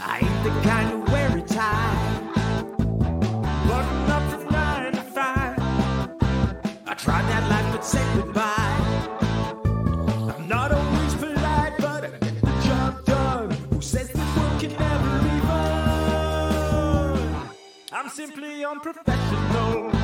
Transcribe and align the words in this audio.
I 0.00 0.18
ain't 0.18 0.44
the 0.44 0.50
kind 0.68 0.90
to 0.90 1.12
wear 1.12 1.36
a 1.36 1.42
tie. 1.42 2.22
Button 3.68 4.10
up 4.10 4.30
from 4.30 4.52
nine 4.52 4.92
to 4.92 5.02
five. 5.02 5.58
I 6.86 6.94
tried 6.94 7.22
that 7.30 7.48
life 7.50 7.72
but 7.72 7.84
said 7.84 8.16
goodbye. 8.16 8.76
I'm 10.34 10.48
not 10.48 10.72
always 10.72 11.14
polite, 11.14 11.74
but 11.78 12.04
I 12.04 12.08
get 12.08 12.40
the 12.40 12.62
job 12.64 13.04
done. 13.04 13.50
Who 13.70 13.80
says 13.80 14.10
can 14.58 14.72
never? 14.72 15.16
I'm 17.92 18.08
simply 18.10 18.64
unprofessional. 18.64 19.95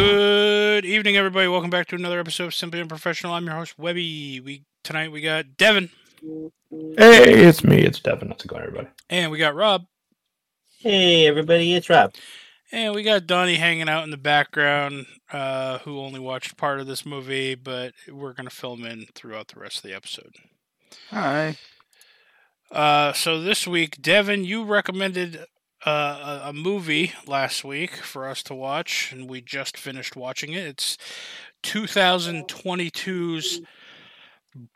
Good 0.00 0.86
evening, 0.86 1.18
everybody. 1.18 1.46
Welcome 1.46 1.68
back 1.68 1.86
to 1.88 1.94
another 1.94 2.18
episode 2.18 2.44
of 2.46 2.54
Simply 2.54 2.80
Unprofessional. 2.80 3.34
I'm 3.34 3.44
your 3.44 3.54
host, 3.56 3.78
Webby. 3.78 4.40
We 4.40 4.62
tonight 4.82 5.12
we 5.12 5.20
got 5.20 5.58
Devin 5.58 5.90
Hey, 6.96 7.44
it's 7.44 7.62
me. 7.62 7.82
It's 7.82 8.00
Devin. 8.00 8.28
How's 8.30 8.42
it 8.42 8.48
going, 8.48 8.62
everybody? 8.62 8.88
and 9.10 9.30
we 9.30 9.36
got 9.36 9.54
Rob 9.54 9.84
Hey 10.78 11.26
everybody, 11.26 11.74
it's 11.74 11.90
Rob. 11.90 12.14
and 12.72 12.94
we 12.94 13.02
got 13.02 13.26
Donnie 13.26 13.56
hanging 13.56 13.90
out 13.90 14.04
in 14.04 14.10
the 14.10 14.16
background, 14.16 15.04
uh, 15.30 15.80
who 15.80 16.00
only 16.00 16.18
watched 16.18 16.56
part 16.56 16.80
of 16.80 16.86
this 16.86 17.04
movie, 17.04 17.54
but 17.54 17.92
we're 18.10 18.32
gonna 18.32 18.48
film 18.48 18.86
in 18.86 19.04
throughout 19.14 19.48
the 19.48 19.60
rest 19.60 19.76
of 19.76 19.82
the 19.82 19.94
episode. 19.94 20.34
Hi. 21.10 21.58
Uh, 22.72 23.12
so 23.12 23.38
this 23.38 23.66
week, 23.66 24.00
Devin, 24.00 24.44
you 24.44 24.64
recommended 24.64 25.44
uh, 25.86 26.42
a, 26.44 26.52
movie 26.52 27.12
last 27.26 27.64
week 27.64 27.96
for 27.96 28.28
us 28.28 28.42
to 28.44 28.54
watch, 28.54 29.12
and 29.12 29.28
we 29.28 29.40
just 29.40 29.78
finished 29.78 30.14
watching 30.14 30.52
it. 30.52 30.66
It's 30.66 30.98
2022's 31.62 33.62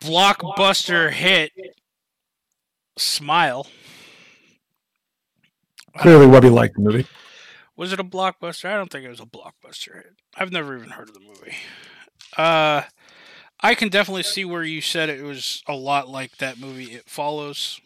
blockbuster 0.03 1.11
hit, 1.11 1.53
Smile. 2.97 3.67
Clearly, 5.99 6.27
Webby 6.27 6.49
liked 6.49 6.77
the 6.77 6.83
movie. 6.83 7.07
Was 7.77 7.93
it 7.93 8.01
a 8.01 8.05
blockbuster? 8.05 8.67
I 8.67 8.77
don't 8.77 8.91
think 8.91 9.05
it 9.05 9.11
was 9.11 9.21
a 9.21 9.27
blockbuster 9.27 9.97
hit. 9.97 10.15
I've 10.37 10.53
never 10.53 10.77
even 10.77 10.91
heard 10.91 11.09
of 11.09 11.15
the 11.15 11.21
movie. 11.21 11.57
Uh, 12.37 12.83
I 13.61 13.75
can 13.75 13.89
definitely 13.89 14.23
see 14.23 14.45
where 14.45 14.63
you 14.63 14.81
said 14.81 15.09
it 15.09 15.23
was 15.23 15.63
a 15.67 15.75
lot 15.75 16.09
like 16.09 16.37
that 16.39 16.59
movie 16.59 16.93
It 16.93 17.09
Follows. 17.09 17.81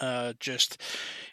Uh, 0.00 0.34
just 0.40 0.80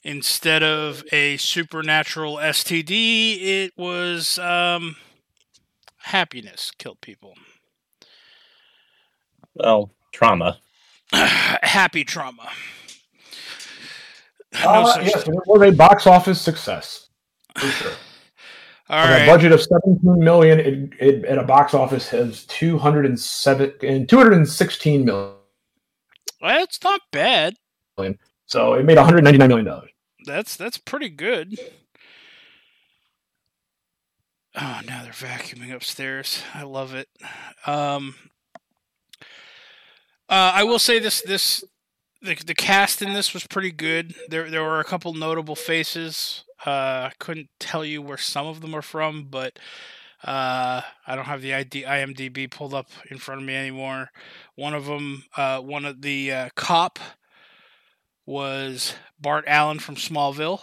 instead 0.03 0.63
of 0.63 1.03
a 1.11 1.37
supernatural 1.37 2.37
STD, 2.37 3.37
it 3.41 3.73
was 3.77 4.39
um, 4.39 4.95
happiness 5.97 6.71
killed 6.77 7.01
people. 7.01 7.33
Well, 9.55 9.91
trauma. 10.13 10.59
Happy 11.13 12.03
trauma. 12.03 12.49
No 14.63 14.69
Uh, 14.69 14.97
yes, 15.01 15.23
thing. 15.23 15.33
it 15.33 15.41
was 15.45 15.61
a 15.67 15.71
box 15.71 16.07
office 16.07 16.39
success. 16.39 17.07
For 17.57 17.67
sure. 17.67 17.91
All 18.89 19.07
On 19.07 19.21
a 19.21 19.25
budget 19.25 19.51
of 19.51 19.61
17 19.61 19.99
million, 20.19 20.59
it, 20.59 20.89
it 20.99 21.25
at 21.25 21.37
a 21.37 21.43
box 21.43 21.73
office 21.73 22.09
has 22.09 22.45
207 22.45 23.73
and 23.81 24.07
216 24.09 25.05
million. 25.05 25.33
Well, 26.41 26.63
it's 26.63 26.83
not 26.83 27.01
bad. 27.11 27.55
So 28.53 28.75
it 28.75 28.85
made 28.85 28.97
199 28.97 29.47
million 29.47 29.65
dollars. 29.65 29.89
That's 30.27 30.55
that's 30.55 30.77
pretty 30.77 31.09
good. 31.09 31.57
Oh, 34.55 34.79
now 34.85 35.01
they're 35.01 35.11
vacuuming 35.11 35.73
upstairs. 35.73 36.43
I 36.53 36.61
love 36.61 36.93
it. 36.93 37.09
Um, 37.65 38.13
uh, 40.29 40.51
I 40.53 40.65
will 40.65 40.77
say 40.77 40.99
this: 40.99 41.23
this 41.23 41.63
the 42.21 42.35
the 42.35 42.53
cast 42.53 43.01
in 43.01 43.13
this 43.13 43.33
was 43.33 43.47
pretty 43.47 43.71
good. 43.71 44.13
There 44.29 44.47
there 44.51 44.61
were 44.61 44.79
a 44.79 44.83
couple 44.83 45.15
notable 45.15 45.55
faces. 45.55 46.43
Uh, 46.63 47.09
I 47.09 47.11
couldn't 47.17 47.49
tell 47.59 47.83
you 47.83 48.03
where 48.03 48.19
some 48.19 48.45
of 48.45 48.61
them 48.61 48.75
are 48.75 48.83
from, 48.83 49.29
but 49.31 49.57
uh, 50.23 50.81
I 51.07 51.15
don't 51.15 51.25
have 51.25 51.41
the 51.41 51.55
ID, 51.55 51.85
IMDb 51.85 52.51
pulled 52.51 52.75
up 52.75 52.91
in 53.09 53.17
front 53.17 53.41
of 53.41 53.47
me 53.47 53.55
anymore. 53.55 54.11
One 54.53 54.75
of 54.75 54.85
them, 54.85 55.23
uh, 55.35 55.59
one 55.59 55.85
of 55.85 56.03
the 56.03 56.31
uh, 56.31 56.49
cop, 56.55 56.99
was 58.25 58.95
Bart 59.19 59.45
Allen 59.47 59.79
from 59.79 59.95
Smallville. 59.95 60.61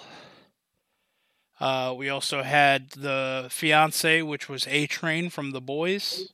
Uh, 1.59 1.95
we 1.97 2.09
also 2.09 2.43
had 2.43 2.91
the 2.91 3.49
fiance, 3.51 4.23
which 4.23 4.49
was 4.49 4.67
A 4.69 4.87
Train 4.87 5.29
from 5.29 5.51
The 5.51 5.61
Boys. 5.61 6.33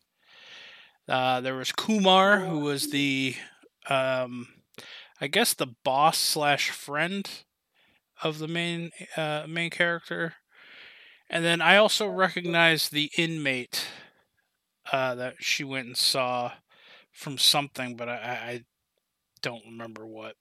Uh, 1.09 1.41
there 1.41 1.57
was 1.57 1.73
Kumar, 1.73 2.41
who 2.41 2.61
was 2.61 2.91
the, 2.91 3.35
um, 3.89 4.49
I 5.21 5.27
guess, 5.27 5.53
the 5.53 5.67
boss 5.85 6.19
slash 6.19 6.71
friend 6.71 7.29
of 8.23 8.39
the 8.39 8.49
main 8.49 8.91
uh, 9.17 9.45
main 9.49 9.71
character. 9.71 10.35
And 11.29 11.45
then 11.45 11.61
I 11.61 11.77
also 11.77 12.07
recognized 12.07 12.93
the 12.93 13.11
inmate 13.19 13.85
uh, 14.93 15.17
that 15.17 15.35
she 15.41 15.65
went 15.65 15.89
and 15.89 15.97
saw 15.97 16.53
from 17.13 17.37
something, 17.39 17.97
but 17.97 18.09
I, 18.09 18.15
I 18.15 18.51
I 18.51 18.65
don't 19.43 19.65
remember 19.67 20.07
what. 20.07 20.37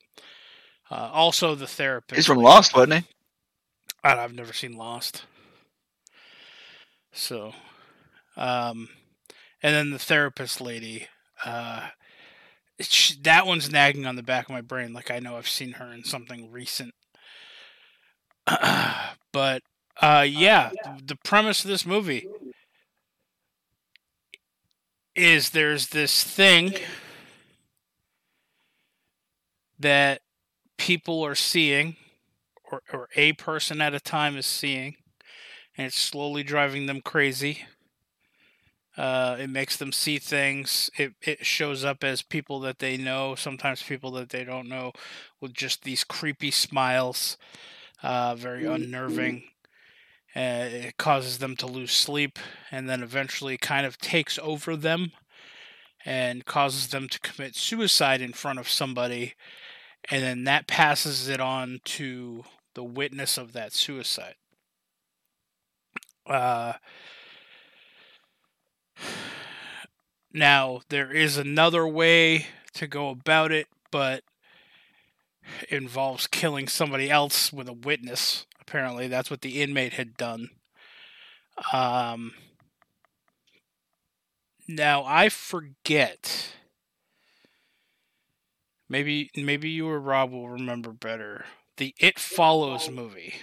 Uh, 0.90 1.09
also, 1.12 1.56
the 1.56 1.68
therapist. 1.68 2.18
He's 2.18 2.25
from 2.25 2.38
Lost, 2.38 2.75
wasn't 2.75 2.94
he? 2.94 3.09
I- 4.03 4.18
I've 4.19 4.34
never 4.34 4.53
seen 4.53 4.73
Lost. 4.78 5.25
So, 7.12 7.53
um, 8.38 8.90
and 9.63 9.75
then 9.75 9.91
the 9.91 10.00
therapist 10.00 10.62
lady, 10.62 11.07
uh, 11.46 11.90
sh 12.79 13.13
that 13.22 13.46
one's 13.47 13.72
nagging 13.72 14.06
on 14.06 14.16
the 14.16 14.23
back 14.23 14.46
of 14.46 14.51
my 14.51 14.62
brain. 14.62 14.94
Like 14.94 15.12
I 15.12 15.19
know 15.19 15.38
I've 15.38 15.47
seen 15.50 15.73
her 15.73 15.94
in 15.94 16.03
something 16.03 16.51
recent. 16.51 16.94
but, 19.31 19.62
uh, 20.02 20.25
yeah, 20.28 20.72
the 21.06 21.16
premise 21.23 21.63
of 21.63 21.69
this 21.69 21.85
movie 21.85 22.28
is 25.16 25.50
there's 25.52 25.88
this 25.90 26.23
thing 26.23 26.73
that 29.79 30.22
people 30.77 31.23
are 31.25 31.35
seeing 31.35 31.95
or, 32.71 32.81
or 32.91 33.09
a 33.15 33.33
person 33.33 33.81
at 33.81 33.93
a 33.93 33.99
time 33.99 34.37
is 34.37 34.45
seeing, 34.45 34.95
and 35.77 35.87
it's 35.87 35.99
slowly 35.99 36.43
driving 36.43 36.85
them 36.85 37.01
crazy. 37.01 37.65
Uh, 38.97 39.35
it 39.39 39.49
makes 39.49 39.75
them 39.75 39.91
see 39.91 40.17
things. 40.17 40.89
It 40.97 41.13
it 41.21 41.45
shows 41.45 41.83
up 41.83 42.03
as 42.03 42.21
people 42.21 42.61
that 42.61 42.79
they 42.79 42.95
know, 42.95 43.35
sometimes 43.35 43.83
people 43.83 44.11
that 44.11 44.29
they 44.29 44.45
don't 44.45 44.69
know, 44.69 44.93
with 45.41 45.53
just 45.53 45.83
these 45.83 46.05
creepy 46.05 46.51
smiles, 46.51 47.37
uh, 48.01 48.35
very 48.35 48.65
unnerving. 48.65 49.43
Uh, 50.33 50.67
it 50.71 50.97
causes 50.97 51.39
them 51.39 51.55
to 51.57 51.65
lose 51.65 51.91
sleep, 51.91 52.39
and 52.71 52.89
then 52.89 53.03
eventually 53.03 53.57
kind 53.57 53.85
of 53.85 53.97
takes 53.97 54.39
over 54.41 54.75
them, 54.77 55.11
and 56.05 56.45
causes 56.45 56.87
them 56.87 57.09
to 57.09 57.19
commit 57.19 57.55
suicide 57.55 58.21
in 58.21 58.31
front 58.33 58.59
of 58.59 58.69
somebody, 58.69 59.33
and 60.09 60.23
then 60.23 60.43
that 60.43 60.67
passes 60.67 61.27
it 61.27 61.39
on 61.39 61.79
to 61.85 62.43
the 62.73 62.83
witness 62.83 63.38
of 63.38 63.53
that 63.53 63.73
suicide. 63.73 64.35
Uh, 66.27 66.73
now, 70.34 70.81
there 70.90 71.11
is 71.11 71.37
another 71.37 71.87
way 71.87 72.47
to 72.73 72.87
go 72.87 73.09
about 73.09 73.52
it, 73.52 73.67
but 73.91 74.23
involves 75.69 76.28
killing 76.28 76.67
somebody 76.67 77.09
else 77.09 77.53
with 77.53 77.67
a 77.67 77.73
witness. 77.73 78.46
Apparently, 78.59 79.07
that's 79.07 79.29
what 79.29 79.41
the 79.41 79.61
inmate 79.61 79.93
had 79.93 80.17
done. 80.17 80.49
Um, 81.72 82.34
now, 84.67 85.03
I 85.05 85.29
forget. 85.29 86.49
Maybe 88.95 89.29
maybe 89.35 89.69
you 89.69 89.89
or 89.89 89.99
Rob 89.99 90.31
will 90.31 90.47
remember 90.47 90.93
better. 90.93 91.43
The 91.75 91.93
It 91.99 92.17
Follows 92.17 92.89
movie. 92.89 93.33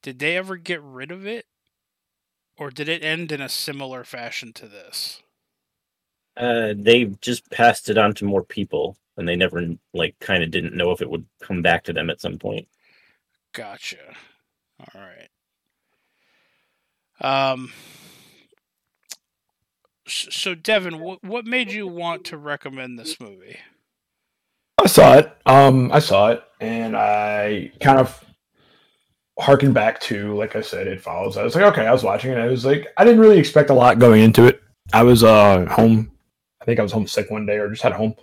Did 0.00 0.20
they 0.20 0.38
ever 0.38 0.56
get 0.56 0.80
rid 0.80 1.10
of 1.10 1.26
it? 1.26 1.44
Or 2.56 2.70
did 2.70 2.88
it 2.88 3.04
end 3.04 3.30
in 3.30 3.42
a 3.42 3.50
similar 3.50 4.04
fashion 4.04 4.54
to 4.54 4.66
this? 4.66 5.20
Uh, 6.34 6.72
they 6.74 7.04
just 7.20 7.50
passed 7.50 7.90
it 7.90 7.98
on 7.98 8.14
to 8.14 8.24
more 8.24 8.42
people, 8.42 8.96
and 9.18 9.28
they 9.28 9.36
never 9.36 9.62
like 9.92 10.18
kind 10.18 10.42
of 10.42 10.50
didn't 10.50 10.74
know 10.74 10.90
if 10.90 11.02
it 11.02 11.10
would 11.10 11.26
come 11.42 11.60
back 11.60 11.84
to 11.84 11.92
them 11.92 12.08
at 12.08 12.22
some 12.22 12.38
point. 12.38 12.66
Gotcha. 13.52 14.16
All 14.80 15.02
right. 15.02 15.28
Um 17.20 17.70
So, 20.06 20.54
Devin, 20.54 20.98
what 20.98 21.22
what 21.22 21.44
made 21.44 21.70
you 21.70 21.86
want 21.86 22.24
to 22.26 22.36
recommend 22.36 22.98
this 22.98 23.20
movie? 23.20 23.58
I 24.78 24.86
saw 24.86 25.14
it. 25.18 25.32
Um, 25.46 25.92
I 25.92 26.00
saw 26.00 26.30
it, 26.30 26.42
and 26.60 26.96
I 26.96 27.70
kind 27.80 28.00
of 28.00 28.24
harkened 29.38 29.74
back 29.74 30.00
to, 30.00 30.36
like 30.36 30.56
I 30.56 30.60
said, 30.60 30.86
it 30.88 31.00
follows. 31.00 31.36
I 31.36 31.44
was 31.44 31.54
like, 31.54 31.64
okay, 31.72 31.86
I 31.86 31.92
was 31.92 32.02
watching 32.02 32.32
it. 32.32 32.38
I 32.38 32.48
was 32.48 32.64
like, 32.64 32.88
I 32.96 33.04
didn't 33.04 33.20
really 33.20 33.38
expect 33.38 33.70
a 33.70 33.74
lot 33.74 34.00
going 34.00 34.22
into 34.22 34.46
it. 34.46 34.60
I 34.92 35.04
was 35.04 35.22
uh 35.22 35.66
home. 35.66 36.10
I 36.60 36.64
think 36.64 36.80
I 36.80 36.82
was 36.82 36.92
homesick 36.92 37.30
one 37.30 37.46
day, 37.46 37.58
or 37.58 37.70
just 37.70 37.82
had 37.82 37.92
home 37.92 38.16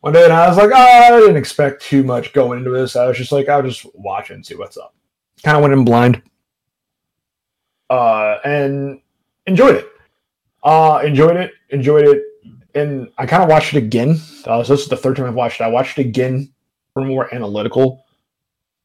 one 0.00 0.12
day, 0.12 0.24
and 0.24 0.32
I 0.32 0.46
was 0.46 0.58
like, 0.58 0.70
oh, 0.74 0.76
I 0.76 1.10
didn't 1.18 1.36
expect 1.36 1.82
too 1.82 2.02
much 2.02 2.34
going 2.34 2.58
into 2.58 2.70
this. 2.70 2.96
I 2.96 3.06
was 3.06 3.16
just 3.16 3.32
like, 3.32 3.48
I'll 3.48 3.62
just 3.62 3.86
watch 3.94 4.30
and 4.30 4.44
see 4.44 4.54
what's 4.56 4.76
up. 4.76 4.94
Kind 5.42 5.56
of 5.56 5.62
went 5.62 5.72
in 5.72 5.84
blind, 5.84 6.22
uh, 7.88 8.36
and 8.44 9.00
enjoyed 9.46 9.76
it. 9.76 9.88
Uh, 10.64 11.00
enjoyed 11.04 11.36
it. 11.36 11.52
Enjoyed 11.70 12.08
it 12.08 12.22
and 12.74 13.08
I 13.18 13.26
kind 13.26 13.42
of 13.42 13.48
watched 13.48 13.74
it 13.74 13.78
again. 13.78 14.20
Uh, 14.44 14.62
so 14.62 14.74
this 14.74 14.82
is 14.82 14.88
the 14.88 14.96
third 14.96 15.16
time 15.16 15.26
I've 15.26 15.34
watched 15.34 15.60
it. 15.60 15.64
I 15.64 15.68
watched 15.68 15.98
it 15.98 16.06
again 16.06 16.52
for 16.92 17.04
more 17.04 17.32
analytical 17.34 18.04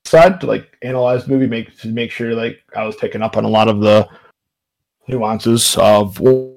side 0.05 0.39
to 0.41 0.47
like 0.47 0.77
analyze 0.81 1.25
the 1.25 1.31
movie, 1.31 1.47
make 1.47 1.77
to 1.79 1.87
make 1.89 2.11
sure 2.11 2.33
like 2.33 2.61
I 2.75 2.85
was 2.85 2.95
picking 2.95 3.21
up 3.21 3.37
on 3.37 3.45
a 3.45 3.49
lot 3.49 3.67
of 3.67 3.79
the 3.79 4.07
nuances 5.07 5.75
of 5.77 6.19
one 6.19 6.55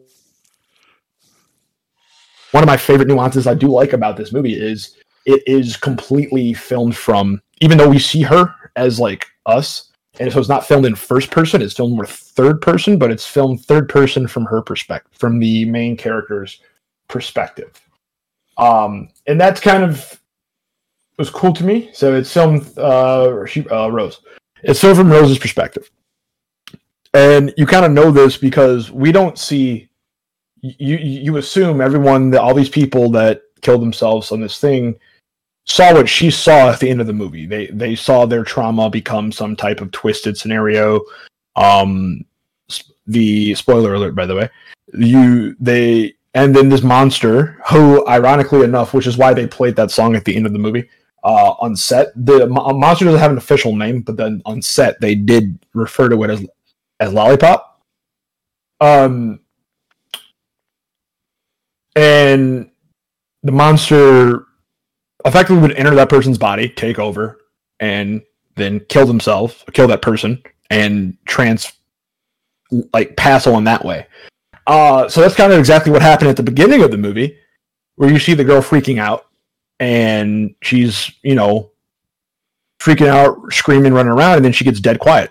of 2.54 2.66
my 2.66 2.76
favorite 2.76 3.08
nuances 3.08 3.46
I 3.46 3.54
do 3.54 3.68
like 3.68 3.94
about 3.94 4.18
this 4.18 4.32
movie 4.32 4.54
is 4.54 4.98
it 5.24 5.42
is 5.46 5.76
completely 5.76 6.52
filmed 6.52 6.94
from 6.94 7.40
even 7.62 7.78
though 7.78 7.88
we 7.88 7.98
see 7.98 8.20
her 8.22 8.54
as 8.76 9.00
like 9.00 9.26
us 9.46 9.91
and 10.20 10.30
so 10.30 10.38
it's 10.38 10.48
not 10.48 10.66
filmed 10.66 10.86
in 10.86 10.94
first 10.94 11.30
person 11.30 11.62
it's 11.62 11.74
filmed 11.74 11.94
more 11.94 12.06
third 12.06 12.60
person 12.60 12.98
but 12.98 13.10
it's 13.10 13.26
filmed 13.26 13.64
third 13.64 13.88
person 13.88 14.26
from 14.26 14.44
her 14.44 14.60
perspective 14.60 15.12
from 15.18 15.38
the 15.38 15.64
main 15.64 15.96
character's 15.96 16.60
perspective. 17.12 17.78
Um, 18.56 19.10
and 19.26 19.40
that's 19.40 19.60
kind 19.60 19.84
of 19.84 20.20
was 21.18 21.30
cool 21.30 21.52
to 21.52 21.64
me. 21.64 21.90
So 21.92 22.14
it's 22.14 22.32
filmed 22.32 22.76
uh, 22.78 23.46
she, 23.46 23.68
uh, 23.68 23.88
Rose. 23.88 24.20
It's 24.64 24.80
filmed 24.80 24.96
from 24.96 25.10
Rose's 25.10 25.38
perspective, 25.38 25.90
and 27.14 27.52
you 27.56 27.66
kind 27.66 27.84
of 27.84 27.92
know 27.92 28.10
this 28.10 28.36
because 28.36 28.90
we 28.90 29.12
don't 29.12 29.38
see. 29.38 29.88
You 30.62 30.96
you 30.96 31.36
assume 31.36 31.80
everyone 31.80 32.30
that 32.30 32.40
all 32.40 32.54
these 32.54 32.68
people 32.68 33.10
that 33.10 33.42
killed 33.62 33.82
themselves 33.82 34.32
on 34.32 34.40
this 34.40 34.58
thing 34.58 34.96
saw 35.64 35.94
what 35.94 36.08
she 36.08 36.30
saw 36.30 36.70
at 36.70 36.80
the 36.80 36.90
end 36.90 37.00
of 37.00 37.06
the 37.06 37.12
movie. 37.12 37.46
They 37.46 37.66
they 37.68 37.94
saw 37.94 38.26
their 38.26 38.44
trauma 38.44 38.90
become 38.90 39.32
some 39.32 39.56
type 39.56 39.80
of 39.80 39.90
twisted 39.92 40.36
scenario. 40.36 41.00
Um, 41.56 42.24
the 43.06 43.54
spoiler 43.54 43.94
alert, 43.94 44.14
by 44.14 44.26
the 44.26 44.34
way. 44.34 44.48
You 44.94 45.56
they 45.60 46.14
and 46.34 46.54
then 46.54 46.68
this 46.68 46.82
monster, 46.82 47.58
who 47.68 48.06
ironically 48.08 48.64
enough, 48.64 48.94
which 48.94 49.06
is 49.06 49.18
why 49.18 49.34
they 49.34 49.46
played 49.46 49.76
that 49.76 49.90
song 49.90 50.16
at 50.16 50.24
the 50.24 50.34
end 50.34 50.46
of 50.46 50.52
the 50.52 50.58
movie, 50.58 50.88
uh, 51.24 51.54
on 51.60 51.76
set. 51.76 52.08
The 52.16 52.46
mo- 52.46 52.72
monster 52.72 53.04
doesn't 53.04 53.20
have 53.20 53.30
an 53.30 53.38
official 53.38 53.76
name, 53.76 54.00
but 54.00 54.16
then 54.16 54.42
on 54.46 54.62
set 54.62 55.00
they 55.00 55.14
did 55.14 55.58
refer 55.74 56.08
to 56.08 56.22
it 56.24 56.30
as 56.30 56.46
as 57.00 57.12
Lollipop. 57.12 57.80
Um, 58.80 59.40
and 61.94 62.70
the 63.42 63.52
monster 63.52 64.46
effectively 65.24 65.62
would 65.62 65.76
enter 65.76 65.94
that 65.94 66.08
person's 66.08 66.38
body, 66.38 66.68
take 66.68 66.98
over, 66.98 67.38
and 67.80 68.22
then 68.56 68.80
kill 68.88 69.06
themselves, 69.06 69.64
kill 69.72 69.88
that 69.88 70.02
person, 70.02 70.42
and 70.70 71.16
trans 71.26 71.72
like 72.92 73.16
pass 73.16 73.46
on 73.46 73.64
that 73.64 73.84
way. 73.84 74.06
Uh, 74.66 75.08
so 75.08 75.20
that's 75.20 75.34
kind 75.34 75.52
of 75.52 75.58
exactly 75.58 75.92
what 75.92 76.02
happened 76.02 76.30
at 76.30 76.36
the 76.36 76.42
beginning 76.42 76.82
of 76.82 76.90
the 76.90 76.96
movie, 76.96 77.36
where 77.96 78.10
you 78.10 78.18
see 78.18 78.34
the 78.34 78.44
girl 78.44 78.62
freaking 78.62 78.98
out, 78.98 79.26
and 79.80 80.54
she's 80.62 81.10
you 81.22 81.34
know 81.34 81.70
freaking 82.80 83.08
out, 83.08 83.38
screaming, 83.52 83.92
running 83.92 84.12
around, 84.12 84.36
and 84.36 84.44
then 84.44 84.52
she 84.52 84.64
gets 84.64 84.80
dead 84.80 84.98
quiet, 84.98 85.30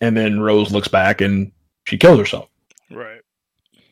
and 0.00 0.16
then 0.16 0.40
Rose 0.40 0.72
looks 0.72 0.88
back 0.88 1.20
and 1.20 1.52
she 1.84 1.96
kills 1.96 2.18
herself. 2.18 2.48
Right. 2.90 3.20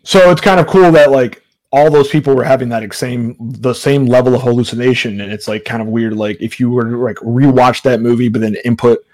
So 0.02 0.30
it's 0.30 0.40
kind 0.40 0.60
of 0.60 0.66
cool 0.66 0.90
that 0.92 1.10
like 1.10 1.42
all 1.70 1.90
those 1.90 2.08
people 2.08 2.34
were 2.34 2.44
having 2.44 2.70
that 2.70 2.94
same 2.94 3.36
the 3.38 3.74
same 3.74 4.06
level 4.06 4.34
of 4.34 4.42
hallucination, 4.42 5.20
and 5.20 5.32
it's 5.32 5.48
like 5.48 5.64
kind 5.64 5.82
of 5.82 5.88
weird. 5.88 6.14
Like 6.14 6.40
if 6.40 6.58
you 6.58 6.70
were 6.70 6.90
to 6.90 6.96
like 6.96 7.16
rewatch 7.16 7.82
that 7.82 8.00
movie, 8.00 8.28
but 8.28 8.40
then 8.40 8.56
input 8.64 9.04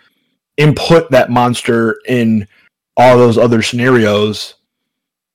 input 0.57 1.11
that 1.11 1.31
monster 1.31 1.99
in 2.07 2.47
all 2.97 3.19
those 3.19 3.39
other 3.39 3.61
scenarios, 3.61 4.55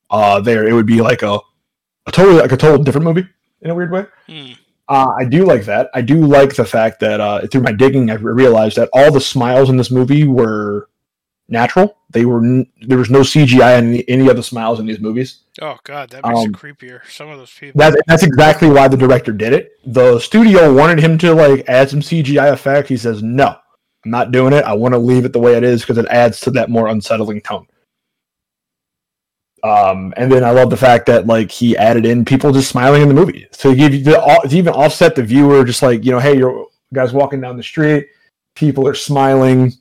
uh, 0.10 0.40
there 0.40 0.68
it 0.68 0.74
would 0.74 0.86
be 0.86 1.02
like 1.02 1.22
a 1.22 1.40
a 2.06 2.12
totally 2.12 2.40
like 2.40 2.52
a 2.52 2.58
total 2.58 2.84
different 2.84 3.06
movie 3.06 3.28
in 3.62 3.70
a 3.70 3.76
weird 3.76 3.92
way. 3.92 4.06
Hmm. 4.28 4.54
Uh, 4.88 5.14
I 5.20 5.26
do 5.26 5.46
like 5.46 5.66
that. 5.66 5.90
I 5.94 6.02
do 6.02 6.26
like 6.26 6.56
the 6.56 6.66
fact 6.66 7.00
that 7.02 7.22
uh, 7.22 7.46
through 7.48 7.62
my 7.62 7.72
digging, 7.72 8.10
I 8.10 8.16
realized 8.16 8.78
that 8.78 8.90
all 8.92 9.12
the 9.12 9.22
smiles 9.22 9.70
in 9.70 9.78
this 9.78 9.92
movie 9.92 10.26
were 10.26 10.90
natural. 11.52 11.98
They 12.12 12.26
were 12.26 12.44
n- 12.44 12.68
there 12.82 12.98
was 12.98 13.10
no 13.10 13.20
CGI 13.20 13.78
in 13.80 13.90
any, 13.90 14.10
any 14.10 14.28
of 14.30 14.36
the 14.36 14.44
smiles 14.44 14.80
in 14.80 14.86
these 14.86 15.00
movies. 15.00 15.42
Oh 15.62 15.78
God, 15.84 16.10
that 16.12 16.26
makes 16.26 16.40
Um, 16.40 16.46
it 16.50 16.54
creepier. 16.54 17.02
Some 17.10 17.30
of 17.30 17.38
those 17.38 17.52
people. 17.52 17.80
That's 17.80 17.96
that's 18.08 18.24
exactly 18.24 18.70
why 18.70 18.88
the 18.88 18.98
director 18.98 19.32
did 19.32 19.54
it. 19.54 19.72
The 19.86 20.20
studio 20.20 20.74
wanted 20.74 21.00
him 21.00 21.18
to 21.20 21.34
like 21.34 21.68
add 21.68 21.90
some 21.90 22.02
CGI 22.02 22.52
effect. 22.52 22.88
He 22.90 22.98
says, 22.98 23.22
"No, 23.22 23.56
I'm 24.06 24.12
not 24.12 24.32
doing 24.32 24.54
it. 24.54 24.64
I 24.64 24.74
want 24.74 24.94
to 24.94 25.00
leave 25.00 25.26
it 25.26 25.34
the 25.34 25.40
way 25.40 25.56
it 25.56 25.64
is 25.64 25.82
because 25.82 25.98
it 25.98 26.08
adds 26.10 26.40
to 26.42 26.52
that 26.52 26.70
more 26.70 26.88
unsettling 26.88 27.42
tone." 27.42 27.68
Um, 29.62 30.14
and 30.16 30.32
then 30.32 30.44
I 30.44 30.52
love 30.52 30.70
the 30.70 30.78
fact 30.78 31.06
that 31.08 31.28
like 31.28 31.52
he 31.52 31.76
added 31.76 32.06
in 32.06 32.24
people 32.24 32.52
just 32.54 32.70
smiling 32.70 33.02
in 33.02 33.08
the 33.10 33.14
movie 33.14 33.46
to 33.52 33.76
give 33.76 33.94
you 33.94 34.04
the 34.04 34.14
to 34.48 34.56
even 34.56 34.74
offset 34.74 35.16
the 35.16 35.24
viewer, 35.24 35.66
just 35.66 35.82
like 35.82 36.06
you 36.06 36.12
know, 36.12 36.20
hey, 36.20 36.38
you're 36.38 36.68
guys 36.94 37.12
walking 37.14 37.42
down 37.42 37.58
the 37.58 37.64
street, 37.64 38.08
people 38.56 38.88
are 38.88 38.96
smiling 38.96 39.74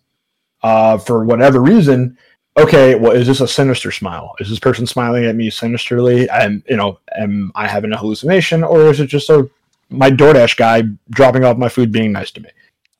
uh, 0.63 0.99
for 0.99 1.25
whatever 1.25 1.61
reason. 1.61 2.17
Okay, 2.57 2.97
well, 2.97 3.13
is 3.13 3.27
this 3.27 3.41
a 3.41 3.47
sinister 3.47 3.93
smile? 3.93 4.35
Is 4.41 4.49
this 4.49 4.59
person 4.59 4.87
smiling 4.87 5.25
at 5.27 5.37
me 5.37 5.49
sinisterly? 5.51 6.29
And 6.31 6.63
you 6.69 6.77
know, 6.77 6.99
am 7.17 7.53
I 7.55 7.69
having 7.69 7.93
a 7.93 7.97
hallucination, 7.97 8.65
or 8.65 8.91
is 8.91 9.01
it 9.01 9.07
just 9.07 9.31
a 9.31 9.49
my 9.91 10.11
DoorDash 10.11 10.57
guy 10.57 10.83
dropping 11.11 11.45
off 11.45 11.57
my 11.57 11.69
food 11.69 11.93
being 11.93 12.13
nice 12.13 12.31
to 12.33 12.41
me? 12.41 12.51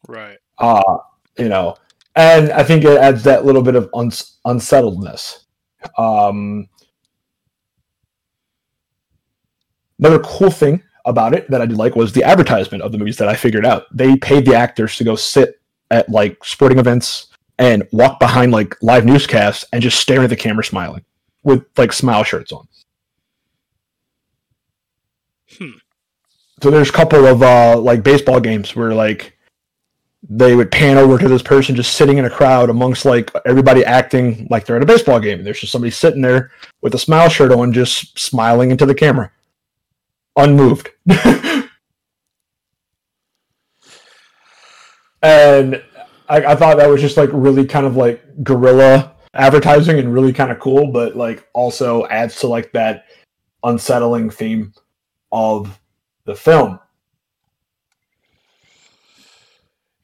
right. 0.09 0.39
uh 0.59 0.99
you 1.37 1.49
know 1.49 1.77
and 2.17 2.51
i 2.53 2.65
think 2.65 2.85
it 2.85 2.99
adds 2.99 3.23
that 3.23 3.45
little 3.45 3.63
bit 3.63 3.77
of 3.77 3.89
uns- 3.95 4.39
unsettledness 4.47 5.45
um 5.97 6.69
another 9.99 10.19
cool 10.21 10.51
thing 10.51 10.83
about 11.05 11.35
it 11.35 11.49
that 11.51 11.61
i 11.61 11.67
did 11.67 11.77
like 11.77 11.95
was 11.95 12.13
the 12.13 12.25
advertisement 12.25 12.83
of 12.83 12.91
the 12.91 12.99
movies 12.99 13.17
that 13.17 13.29
i 13.29 13.35
figured 13.35 13.65
out 13.65 13.85
they 13.97 14.17
paid 14.17 14.45
the 14.45 14.55
actors 14.55 14.97
to 14.97 15.05
go 15.05 15.15
sit 15.15 15.61
at 15.91 16.09
like 16.09 16.43
sporting 16.45 16.79
events 16.79 17.28
and 17.59 17.87
walk 17.93 18.21
behind 18.21 18.53
like 18.53 18.77
live 18.83 19.05
newscasts 19.05 19.65
and 19.73 19.83
just 19.83 20.01
stare 20.01 20.23
at 20.23 20.31
the 20.31 20.37
camera 20.37 20.65
smiling 20.65 21.05
with 21.43 21.65
like 21.77 21.93
smile 21.93 22.25
shirts 22.25 22.53
on 22.53 22.67
Hmm. 25.59 25.71
so 26.63 26.71
there's 26.71 26.91
a 26.91 26.93
couple 26.93 27.27
of 27.27 27.43
uh 27.43 27.79
like 27.79 28.03
baseball 28.03 28.39
games 28.39 28.77
where 28.77 28.93
like 28.93 29.39
they 30.29 30.55
would 30.55 30.71
pan 30.71 30.99
over 30.99 31.17
to 31.19 31.29
this 31.29 31.43
person 31.43 31.75
just 31.77 31.95
sitting 31.95 32.19
in 32.19 32.25
a 32.25 32.31
crowd 32.31 32.71
amongst 32.71 33.05
like 33.05 33.31
everybody 33.47 33.85
acting 33.85 34.47
like 34.51 34.67
they're 34.67 34.77
at 34.77 34.83
a 34.83 34.87
baseball 34.87 35.21
game. 35.21 35.39
And 35.39 35.47
there's 35.47 35.61
just 35.61 35.73
somebody 35.73 35.91
sitting 35.91 36.23
there 36.23 36.51
with 36.81 36.95
a 36.95 36.99
smile 36.99 37.29
shirt 37.29 37.53
on, 37.53 37.73
just 37.73 38.19
smiling 38.19 38.71
into 38.71 38.85
the 38.85 38.95
camera, 38.95 39.31
unmoved. 40.37 40.91
and 45.23 45.83
I, 46.29 46.53
I 46.53 46.55
thought 46.55 46.77
that 46.77 46.89
was 46.89 47.01
just 47.01 47.17
like 47.17 47.31
really 47.33 47.67
kind 47.67 47.87
of 47.87 47.97
like 47.97 48.23
guerrilla 48.45 49.15
advertising 49.35 49.99
and 49.99 50.13
really 50.13 50.33
kind 50.33 50.51
of 50.51 50.59
cool, 50.59 50.93
but 50.93 51.17
like 51.17 51.49
also 51.55 52.07
adds 52.09 52.41
to 52.41 52.47
like 52.47 52.73
that 52.73 53.07
unsettling 53.63 54.31
theme 54.31 54.73
of 55.33 55.81
the 56.25 56.35
film. 56.35 56.79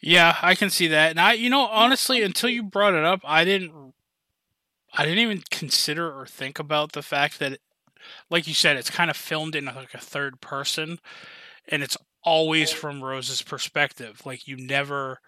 Yeah, 0.01 0.37
I 0.43 0.55
can 0.55 0.69
see 0.69 0.87
that. 0.89 1.11
And 1.11 1.21
I, 1.21 1.33
you 1.33 1.49
know, 1.49 1.63
honestly, 1.63 2.23
until 2.23 2.51
you 2.51 2.63
brought 2.63 2.93
it 2.93 3.05
up, 3.05 3.21
I 3.25 3.45
didn't, 3.45 3.95
I 4.93 5.05
didn't 5.05 5.21
even 5.21 5.43
consider 5.51 6.13
or 6.13 6.27
think 6.27 6.59
about 6.59 6.93
the 6.93 7.03
fact 7.03 7.39
that, 7.39 7.59
like 8.29 8.47
you 8.47 8.53
said, 8.53 8.77
it's 8.77 8.91
kind 8.91 9.09
of 9.09 9.17
filmed 9.17 9.57
in 9.57 9.65
like 9.65 9.95
a 9.95 9.99
third 9.99 10.43
person, 10.43 10.99
and 11.69 11.83
it's 11.83 11.97
always 12.23 12.71
from 12.71 13.03
Rose's 13.03 13.41
perspective. 13.41 14.21
Like 14.27 14.47
you 14.47 14.59
never, 14.59 15.21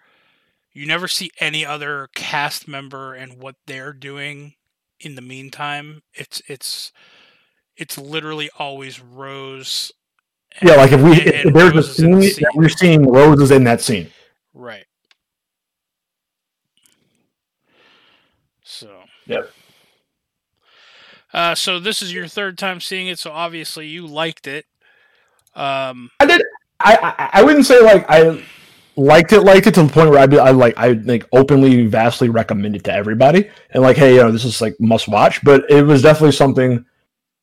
you 0.77 0.85
never 0.85 1.07
see 1.07 1.31
any 1.39 1.65
other 1.65 2.07
cast 2.13 2.67
member 2.67 3.15
and 3.15 3.39
what 3.39 3.55
they're 3.65 3.93
doing 3.93 4.53
in 4.99 5.15
the 5.15 5.23
meantime. 5.23 6.03
It's 6.13 6.39
it's 6.47 6.91
it's 7.75 7.97
literally 7.97 8.51
always 8.59 9.01
Rose. 9.01 9.91
Yeah, 10.61 10.75
like 10.75 10.91
if 10.91 11.01
we 11.01 11.13
if 11.13 11.45
and 11.45 11.55
there's 11.55 11.71
a 11.71 11.75
Rose 11.75 11.89
is 11.89 11.99
in 11.99 12.21
scene 12.21 12.21
the 12.21 12.41
that 12.41 12.51
we're 12.53 12.69
seeing 12.69 13.11
roses 13.11 13.49
in 13.49 13.63
that 13.63 13.81
scene. 13.81 14.11
Right. 14.53 14.85
So. 18.63 19.01
Yep. 19.25 19.51
Uh, 21.33 21.55
so 21.55 21.79
this 21.79 22.03
is 22.03 22.13
your 22.13 22.27
third 22.27 22.55
time 22.57 22.81
seeing 22.81 23.07
it, 23.07 23.17
so 23.17 23.31
obviously 23.31 23.87
you 23.87 24.05
liked 24.05 24.45
it. 24.45 24.65
Um, 25.55 26.11
I 26.19 26.27
did. 26.27 26.43
I, 26.79 27.15
I 27.17 27.39
I 27.39 27.43
wouldn't 27.43 27.65
say 27.65 27.81
like 27.81 28.05
I 28.07 28.43
liked 28.97 29.31
it, 29.31 29.41
liked 29.41 29.67
it 29.67 29.73
to 29.75 29.83
the 29.83 29.89
point 29.89 30.09
where 30.09 30.19
I'd 30.19 30.29
be 30.29 30.39
I 30.39 30.51
like 30.51 30.77
I 30.77 30.89
like 30.89 31.27
openly, 31.31 31.85
vastly 31.85 32.29
recommend 32.29 32.75
it 32.75 32.83
to 32.85 32.93
everybody, 32.93 33.49
and 33.71 33.83
like, 33.83 33.95
hey, 33.95 34.15
you 34.15 34.21
know, 34.21 34.31
this 34.31 34.43
is 34.43 34.61
like 34.61 34.75
must 34.79 35.07
watch. 35.07 35.43
But 35.43 35.69
it 35.69 35.83
was 35.83 36.01
definitely 36.01 36.33
something. 36.33 36.85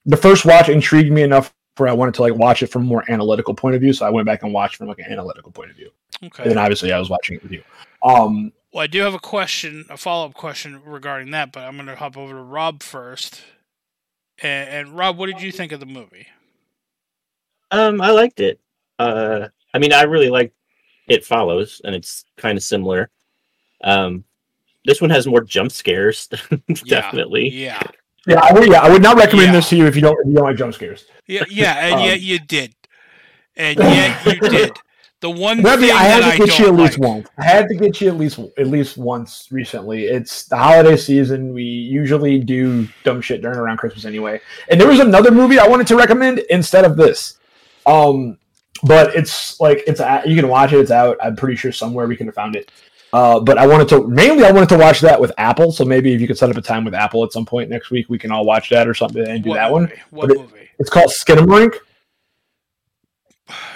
The 0.04 0.16
first 0.16 0.44
watch 0.44 0.68
intrigued 0.68 1.12
me 1.12 1.22
enough 1.22 1.54
where 1.76 1.88
I 1.88 1.92
wanted 1.92 2.14
to 2.14 2.22
like 2.22 2.34
watch 2.34 2.62
it 2.62 2.66
from 2.66 2.82
a 2.82 2.86
more 2.86 3.04
analytical 3.08 3.54
point 3.54 3.74
of 3.74 3.80
view, 3.80 3.92
so 3.92 4.04
I 4.04 4.10
went 4.10 4.26
back 4.26 4.42
and 4.42 4.52
watched 4.52 4.76
from 4.76 4.88
like 4.88 4.98
an 4.98 5.06
analytical 5.10 5.50
point 5.50 5.70
of 5.70 5.76
view. 5.76 5.90
okay. 6.22 6.42
And 6.42 6.50
then 6.50 6.58
obviously 6.58 6.92
I 6.92 6.98
was 6.98 7.08
watching 7.08 7.36
it 7.36 7.42
with 7.42 7.52
you. 7.52 7.62
Um, 8.02 8.52
Well, 8.72 8.82
I 8.82 8.86
do 8.86 9.00
have 9.00 9.14
a 9.14 9.18
question, 9.18 9.84
a 9.88 9.96
follow 9.96 10.26
up 10.26 10.34
question 10.34 10.80
regarding 10.84 11.30
that, 11.30 11.52
but 11.52 11.64
I'm 11.64 11.76
going 11.76 11.86
to 11.86 11.96
hop 11.96 12.16
over 12.16 12.32
to 12.32 12.42
Rob 12.42 12.82
first. 12.82 13.42
And, 14.42 14.68
and 14.68 14.96
Rob, 14.96 15.16
what 15.16 15.26
did 15.26 15.40
you 15.40 15.50
think 15.52 15.72
of 15.72 15.80
the 15.80 15.86
movie? 15.86 16.26
Um, 17.70 18.00
I 18.00 18.10
liked 18.10 18.40
it. 18.40 18.60
Uh, 18.98 19.48
I 19.72 19.78
mean, 19.78 19.92
I 19.92 20.02
really 20.02 20.28
like 20.28 20.52
It 21.08 21.24
Follows, 21.24 21.80
and 21.84 21.94
it's 21.94 22.24
kind 22.36 22.56
of 22.56 22.64
similar. 22.64 23.10
Um, 23.82 24.24
this 24.84 25.00
one 25.00 25.10
has 25.10 25.26
more 25.26 25.42
jump 25.42 25.70
scares, 25.72 26.28
definitely. 26.86 27.48
Yeah, 27.50 27.82
yeah, 28.26 28.40
I 28.42 28.52
would, 28.52 28.68
yeah, 28.70 28.80
I 28.82 28.90
would 28.90 29.02
not 29.02 29.16
recommend 29.16 29.48
Yeah. 29.48 29.52
this 29.52 29.68
to 29.70 29.76
you 29.76 29.86
if 29.86 29.96
you 29.96 30.02
don't 30.02 30.18
if 30.20 30.28
you 30.28 30.34
don't 30.34 30.44
like 30.44 30.56
jump 30.56 30.74
scares. 30.74 31.04
yeah, 31.26 31.44
yeah, 31.50 31.74
and 31.78 31.94
Um, 31.96 32.00
yet 32.06 32.20
you 32.20 32.38
did, 32.38 32.74
and 33.56 33.78
yet 33.78 34.24
you 34.26 34.40
did. 34.48 34.72
The 35.20 35.30
one 35.30 35.62
Maybe 35.62 35.82
thing 35.86 35.90
I 35.92 36.02
had 36.02 36.22
that 36.22 36.36
to 36.36 36.42
I 36.42 36.46
get 36.46 36.58
you 36.58 36.66
at 36.68 36.74
least 36.74 36.98
like- 36.98 37.08
once. 37.08 37.28
I 37.38 37.44
had 37.44 37.66
to 37.68 37.74
get 37.74 37.98
you 37.98 38.08
at 38.08 38.16
least 38.18 38.38
at 38.58 38.66
least 38.66 38.98
once 38.98 39.48
recently. 39.50 40.04
It's 40.04 40.44
the 40.44 40.56
holiday 40.58 40.98
season. 40.98 41.54
We 41.54 41.62
usually 41.62 42.40
do 42.40 42.86
dumb 43.04 43.22
shit 43.22 43.40
during 43.40 43.56
around 43.58 43.78
Christmas 43.78 44.04
anyway. 44.04 44.40
And 44.68 44.78
there 44.78 44.88
was 44.88 45.00
another 45.00 45.30
movie 45.30 45.58
I 45.58 45.66
wanted 45.66 45.86
to 45.86 45.96
recommend 45.96 46.40
instead 46.50 46.84
of 46.84 46.96
this. 46.98 47.38
Um, 47.86 48.36
but 48.84 49.14
it's 49.14 49.60
like 49.60 49.82
it's 49.86 50.00
you 50.26 50.36
can 50.36 50.48
watch 50.48 50.72
it. 50.72 50.78
It's 50.80 50.90
out. 50.90 51.16
I'm 51.22 51.36
pretty 51.36 51.56
sure 51.56 51.72
somewhere 51.72 52.06
we 52.06 52.16
can 52.16 52.26
have 52.26 52.34
found 52.34 52.56
it. 52.56 52.70
Uh, 53.12 53.38
but 53.38 53.58
I 53.58 53.66
wanted 53.66 53.88
to 53.90 54.08
mainly 54.08 54.44
I 54.44 54.50
wanted 54.50 54.68
to 54.70 54.78
watch 54.78 55.00
that 55.00 55.20
with 55.20 55.32
Apple. 55.38 55.70
So 55.72 55.84
maybe 55.84 56.12
if 56.14 56.20
you 56.20 56.26
could 56.26 56.38
set 56.38 56.50
up 56.50 56.56
a 56.56 56.62
time 56.62 56.84
with 56.84 56.94
Apple 56.94 57.22
at 57.24 57.32
some 57.32 57.46
point 57.46 57.70
next 57.70 57.90
week, 57.90 58.08
we 58.08 58.18
can 58.18 58.32
all 58.32 58.44
watch 58.44 58.70
that 58.70 58.88
or 58.88 58.94
something 58.94 59.26
and 59.26 59.42
do 59.42 59.50
What 59.50 59.56
that 59.56 59.70
one. 59.70 59.92
What 60.10 60.28
But 60.28 60.36
it- 60.36 60.40
movie? 60.40 60.68
It's 60.78 60.90
called 60.90 61.12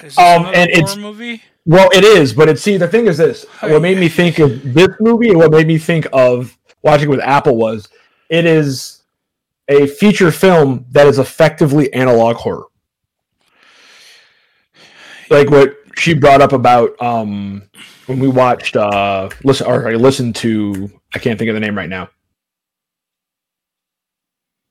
this 0.02 0.18
um, 0.18 0.46
and 0.46 0.70
it's- 0.70 0.96
movie? 0.96 1.42
Well, 1.66 1.90
it 1.92 2.02
is, 2.02 2.32
but 2.32 2.48
it's 2.48 2.62
see 2.62 2.78
the 2.78 2.88
thing 2.88 3.06
is 3.06 3.18
this. 3.18 3.44
What 3.60 3.82
made 3.82 3.98
me 3.98 4.08
think 4.08 4.38
of 4.38 4.72
this 4.72 4.88
movie 5.00 5.28
and 5.28 5.36
what 5.36 5.50
made 5.50 5.66
me 5.66 5.76
think 5.76 6.06
of 6.14 6.56
watching 6.82 7.10
with 7.10 7.20
Apple 7.20 7.56
was 7.56 7.88
it 8.30 8.46
is 8.46 9.02
a 9.68 9.86
feature 9.86 10.32
film 10.32 10.86
that 10.92 11.06
is 11.06 11.18
effectively 11.18 11.92
analog 11.92 12.36
horror. 12.36 12.64
Like 15.30 15.50
what 15.50 15.76
she 15.96 16.14
brought 16.14 16.40
up 16.40 16.52
about 16.52 17.00
um 17.02 17.62
when 18.06 18.18
we 18.18 18.28
watched 18.28 18.76
uh 18.76 19.28
listen 19.44 19.66
or 19.66 19.88
I 19.88 19.94
listened 19.94 20.36
to 20.36 20.90
I 21.14 21.18
can't 21.18 21.38
think 21.38 21.48
of 21.48 21.54
the 21.54 21.60
name 21.60 21.76
right 21.76 21.88
now. 21.88 22.08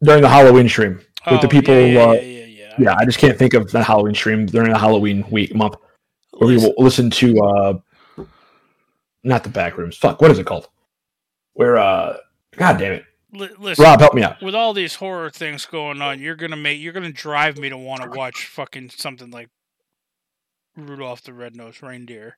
During 0.03 0.21
the 0.21 0.29
Halloween 0.29 0.69
stream. 0.69 1.01
with 1.29 1.41
the 1.41 1.47
Oh, 1.47 1.49
people, 1.49 1.73
Yeah, 1.73 1.85
yeah, 1.85 2.03
uh, 2.03 2.13
yeah, 2.13 2.21
yeah, 2.21 2.45
yeah. 2.45 2.75
Yeah, 2.79 2.95
I 2.97 3.05
just 3.05 3.17
can't 3.17 3.37
think 3.37 3.53
of 3.55 3.71
the 3.71 3.83
Halloween 3.83 4.13
stream 4.13 4.45
during 4.45 4.71
the 4.71 4.77
Halloween 4.77 5.25
week 5.31 5.55
month 5.55 5.75
where 6.33 6.47
we 6.47 6.55
Listen, 6.55 6.73
will 6.77 6.83
listen 6.83 7.09
to 7.09 7.41
uh 7.43 7.73
not 9.23 9.43
the 9.43 9.49
back 9.49 9.77
rooms. 9.77 9.97
Fuck, 9.97 10.21
what 10.21 10.31
is 10.31 10.39
it 10.39 10.45
called? 10.45 10.69
Where 11.53 11.77
uh 11.77 12.17
god 12.55 12.77
damn 12.77 12.93
it. 12.93 13.05
li- 13.33 13.49
listen, 13.57 13.83
Rob, 13.83 13.99
help 13.99 14.13
me 14.13 14.21
out. 14.23 14.41
with 14.41 14.53
all 14.55 14.73
these 14.73 14.95
horror 14.95 15.29
things 15.31 15.65
going 15.65 16.01
on, 16.01 16.19
you're 16.19 16.35
gonna 16.35 16.55
make 16.55 16.79
you're 16.79 16.93
gonna 16.93 17.11
drive 17.11 17.57
me 17.57 17.69
to 17.69 17.77
want 17.77 18.03
to 18.03 18.09
watch 18.09 18.45
fucking 18.45 18.91
something 18.91 19.31
like 19.31 19.49
Rudolph 20.77 21.23
the 21.23 21.33
Red-Nosed 21.33 21.81
Reindeer. 21.81 22.37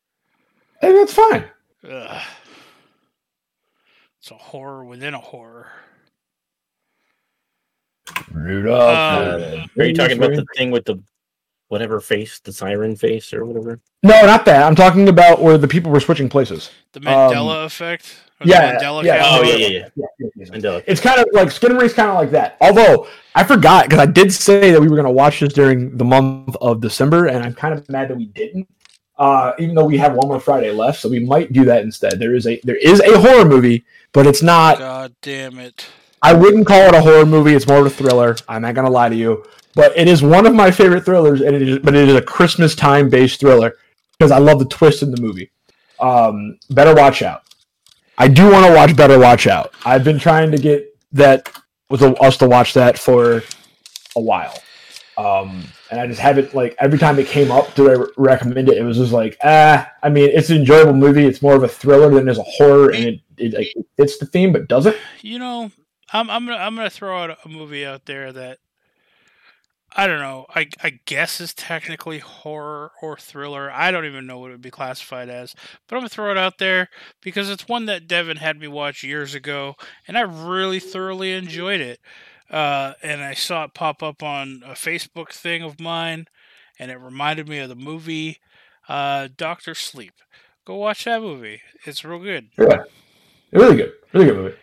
Hey, 0.81 0.93
that's 0.93 1.13
fine. 1.13 1.46
Ugh. 1.89 2.22
It's 4.19 4.31
a 4.31 4.36
horror 4.36 4.84
within 4.86 5.13
a 5.13 5.19
horror. 5.19 5.67
Rudolph. 8.31 8.81
Um, 8.81 9.41
uh, 9.77 9.81
Are 9.81 9.86
you 9.86 9.93
talking 9.93 10.17
about 10.17 10.31
the 10.31 10.46
thing 10.55 10.72
with 10.72 10.86
the 10.86 11.01
whatever 11.70 12.00
face, 12.02 12.40
the 12.40 12.52
siren 12.52 12.96
face 12.96 13.34
or 13.34 13.46
whatever? 13.46 13.80
No, 14.04 14.22
not 14.26 14.46
that. 14.46 14.64
I'm 14.64 14.76
talking 14.76 15.08
about 15.08 15.42
where 15.42 15.58
the 15.58 15.68
people 15.68 15.92
were 15.92 16.00
switching 16.00 16.30
places. 16.30 16.70
The 16.92 17.00
Mandela 17.00 17.66
effect. 17.66 18.18
Or 18.42 18.46
the 18.46 18.54
Um, 18.56 18.62
yeah, 18.62 18.76
Mandela 18.76 19.04
yeah. 19.04 19.16
Effect? 19.16 19.30
Oh 19.32 19.44
yeah, 19.44 19.56
yeah, 19.56 19.68
yeah. 19.68 19.88
Yeah, 19.96 20.06
yeah, 20.20 20.28
yeah. 20.36 20.46
Mandela. 20.46 20.84
It's 20.88 21.02
kind 21.02 21.20
of 21.20 21.28
like 21.32 21.48
Skinamarink 21.48 21.94
kind 21.94 22.10
of 22.10 22.16
like 22.16 22.32
that. 22.32 22.58
Although 22.62 23.08
I 23.36 23.44
forgot 23.44 23.86
because 23.86 24.00
I 24.00 24.06
did 24.06 24.34
say 24.34 24.72
that 24.72 24.82
we 24.82 24.88
were 24.88 24.96
going 24.96 25.06
to 25.06 25.12
watch 25.12 25.40
this 25.40 25.54
during 25.54 25.96
the 25.96 26.06
month 26.06 26.56
of 26.60 26.82
December, 26.82 27.28
and 27.28 27.44
I'm 27.44 27.54
kind 27.54 27.74
of 27.74 27.88
mad 27.90 28.10
that 28.10 28.18
we 28.18 28.26
didn't. 28.26 28.68
Uh, 29.18 29.52
even 29.60 29.76
though 29.76 29.86
we 29.86 29.98
have 29.98 30.14
one 30.14 30.30
more 30.30 30.40
Friday 30.40 30.72
left, 30.72 31.02
so 31.02 31.10
we 31.10 31.20
might 31.20 31.52
do 31.52 31.66
that 31.66 31.84
instead. 31.84 32.20
There 32.20 32.36
is 32.36 32.48
a 32.48 32.60
there 32.64 32.78
is 32.78 33.02
a 33.02 33.20
horror 33.20 33.44
movie, 33.44 33.84
but 34.14 34.26
it's 34.26 34.42
not. 34.42 34.80
God 34.80 35.14
damn 35.22 35.60
it. 35.60 35.86
I 36.22 36.34
wouldn't 36.34 36.66
call 36.66 36.82
it 36.88 36.96
a 36.96 37.02
horror 37.02 37.26
movie. 37.26 37.54
It's 37.54 37.68
more 37.68 37.80
of 37.80 37.86
a 37.86 37.90
thriller. 37.90 38.38
I'm 38.48 38.62
not 38.62 38.76
gonna 38.76 38.90
lie 38.90 39.10
to 39.10 39.16
you, 39.16 39.46
but 39.79 39.98
it 39.98 40.09
is 40.09 40.21
one 40.21 40.45
of 40.45 40.53
my 40.53 40.71
favorite 40.71 41.05
thrillers, 41.05 41.39
and 41.39 41.55
it 41.55 41.62
is. 41.62 41.79
But 41.79 41.95
it 41.95 42.09
is 42.09 42.15
a 42.15 42.21
Christmas 42.21 42.75
time 42.75 43.09
based 43.09 43.39
thriller 43.39 43.77
because 44.17 44.29
I 44.29 44.38
love 44.38 44.59
the 44.59 44.65
twist 44.65 45.01
in 45.03 45.12
the 45.12 45.21
movie. 45.21 45.51
Um, 46.01 46.59
Better 46.69 46.93
Watch 46.93 47.21
Out. 47.21 47.43
I 48.17 48.27
do 48.27 48.51
want 48.51 48.65
to 48.65 48.74
watch 48.74 48.93
Better 48.98 49.17
Watch 49.17 49.48
Out. 49.48 49.74
I've 49.86 50.03
been 50.03 50.19
trying 50.19 50.51
to 50.51 50.57
get 50.57 50.98
that 51.13 51.50
with 51.89 52.03
us 52.03 52.36
to 52.38 52.48
watch 52.50 52.74
that 52.74 53.00
for 53.00 53.41
a 54.17 54.21
while, 54.21 54.62
um, 55.17 55.63
and 55.89 56.01
I 56.01 56.07
just 56.07 56.19
haven't 56.19 56.53
like 56.53 56.75
every 56.79 57.00
time 57.00 57.17
it 57.17 57.27
came 57.27 57.50
up 57.50 57.74
to 57.75 57.83
re- 57.83 58.07
recommend 58.17 58.67
it, 58.67 58.77
it 58.77 58.83
was 58.83 58.98
just 58.98 59.13
like 59.13 59.38
ah. 59.45 59.89
I 60.03 60.09
mean, 60.09 60.29
it's 60.29 60.50
an 60.50 60.57
enjoyable 60.57 60.93
movie. 60.93 61.25
It's 61.25 61.41
more 61.41 61.55
of 61.55 61.63
a 61.63 61.69
thriller 61.69 62.09
than 62.09 62.27
it 62.27 62.31
is 62.31 62.38
a 62.38 62.43
horror, 62.43 62.89
and 62.89 63.05
it 63.05 63.21
it, 63.38 63.53
like, 63.53 63.74
it 63.74 63.86
fits 63.95 64.17
the 64.17 64.25
theme, 64.25 64.51
but 64.51 64.67
doesn't. 64.67 64.98
You 65.21 65.39
know, 65.39 65.71
I'm 66.12 66.29
I'm 66.29 66.45
gonna 66.45 66.57
I'm 66.57 66.75
gonna 66.75 66.89
throw 66.89 67.24
out 67.24 67.38
a 67.45 67.48
movie 67.48 67.86
out 67.86 68.05
there 68.05 68.33
that 68.33 68.59
I 69.96 70.08
don't 70.08 70.19
know. 70.19 70.46
I 70.53 70.69
I 70.84 71.00
guess 71.05 71.41
is 71.41 71.53
technically 71.53 72.19
horror 72.19 72.91
or 73.01 73.17
thriller. 73.17 73.72
I 73.72 73.91
don't 73.91 74.05
even 74.05 74.27
know 74.27 74.38
what 74.39 74.50
it 74.50 74.53
would 74.53 74.62
be 74.62 74.72
classified 74.72 75.29
as, 75.29 75.55
but 75.88 75.96
I'm 75.96 76.01
gonna 76.01 76.10
throw 76.10 76.31
it 76.31 76.38
out 76.38 76.60
there 76.60 76.89
because 77.22 77.50
it's 77.50 77.67
one 77.67 77.86
that 77.88 78.08
Devin 78.08 78.38
had 78.38 78.60
me 78.60 78.67
watch 78.67 79.03
years 79.03 79.34
ago, 79.34 79.75
and 80.08 80.17
I 80.17 80.22
really 80.22 80.79
thoroughly 80.79 81.34
enjoyed 81.34 81.81
it. 81.81 82.00
Uh, 82.50 82.93
and 83.03 83.22
I 83.22 83.34
saw 83.36 83.65
it 83.65 83.75
pop 83.75 84.01
up 84.01 84.24
on 84.24 84.63
a 84.65 84.72
Facebook 84.72 85.31
thing 85.31 85.62
of 85.62 85.79
mine, 85.79 86.27
and 86.79 86.89
it 86.89 87.00
reminded 87.00 87.48
me 87.48 87.60
of 87.60 87.69
the 87.69 87.75
movie 87.75 88.39
uh, 88.88 89.27
Doctor 89.38 89.75
Sleep. 89.75 90.13
Go 90.65 90.75
watch 90.75 91.05
that 91.05 91.22
movie. 91.22 91.62
It's 91.86 92.03
real 92.03 92.19
good. 92.19 92.50
Yeah, 92.58 92.84
really 93.51 93.75
good, 93.77 93.93
really 94.13 94.25
good 94.25 94.36
movie. 94.36 94.55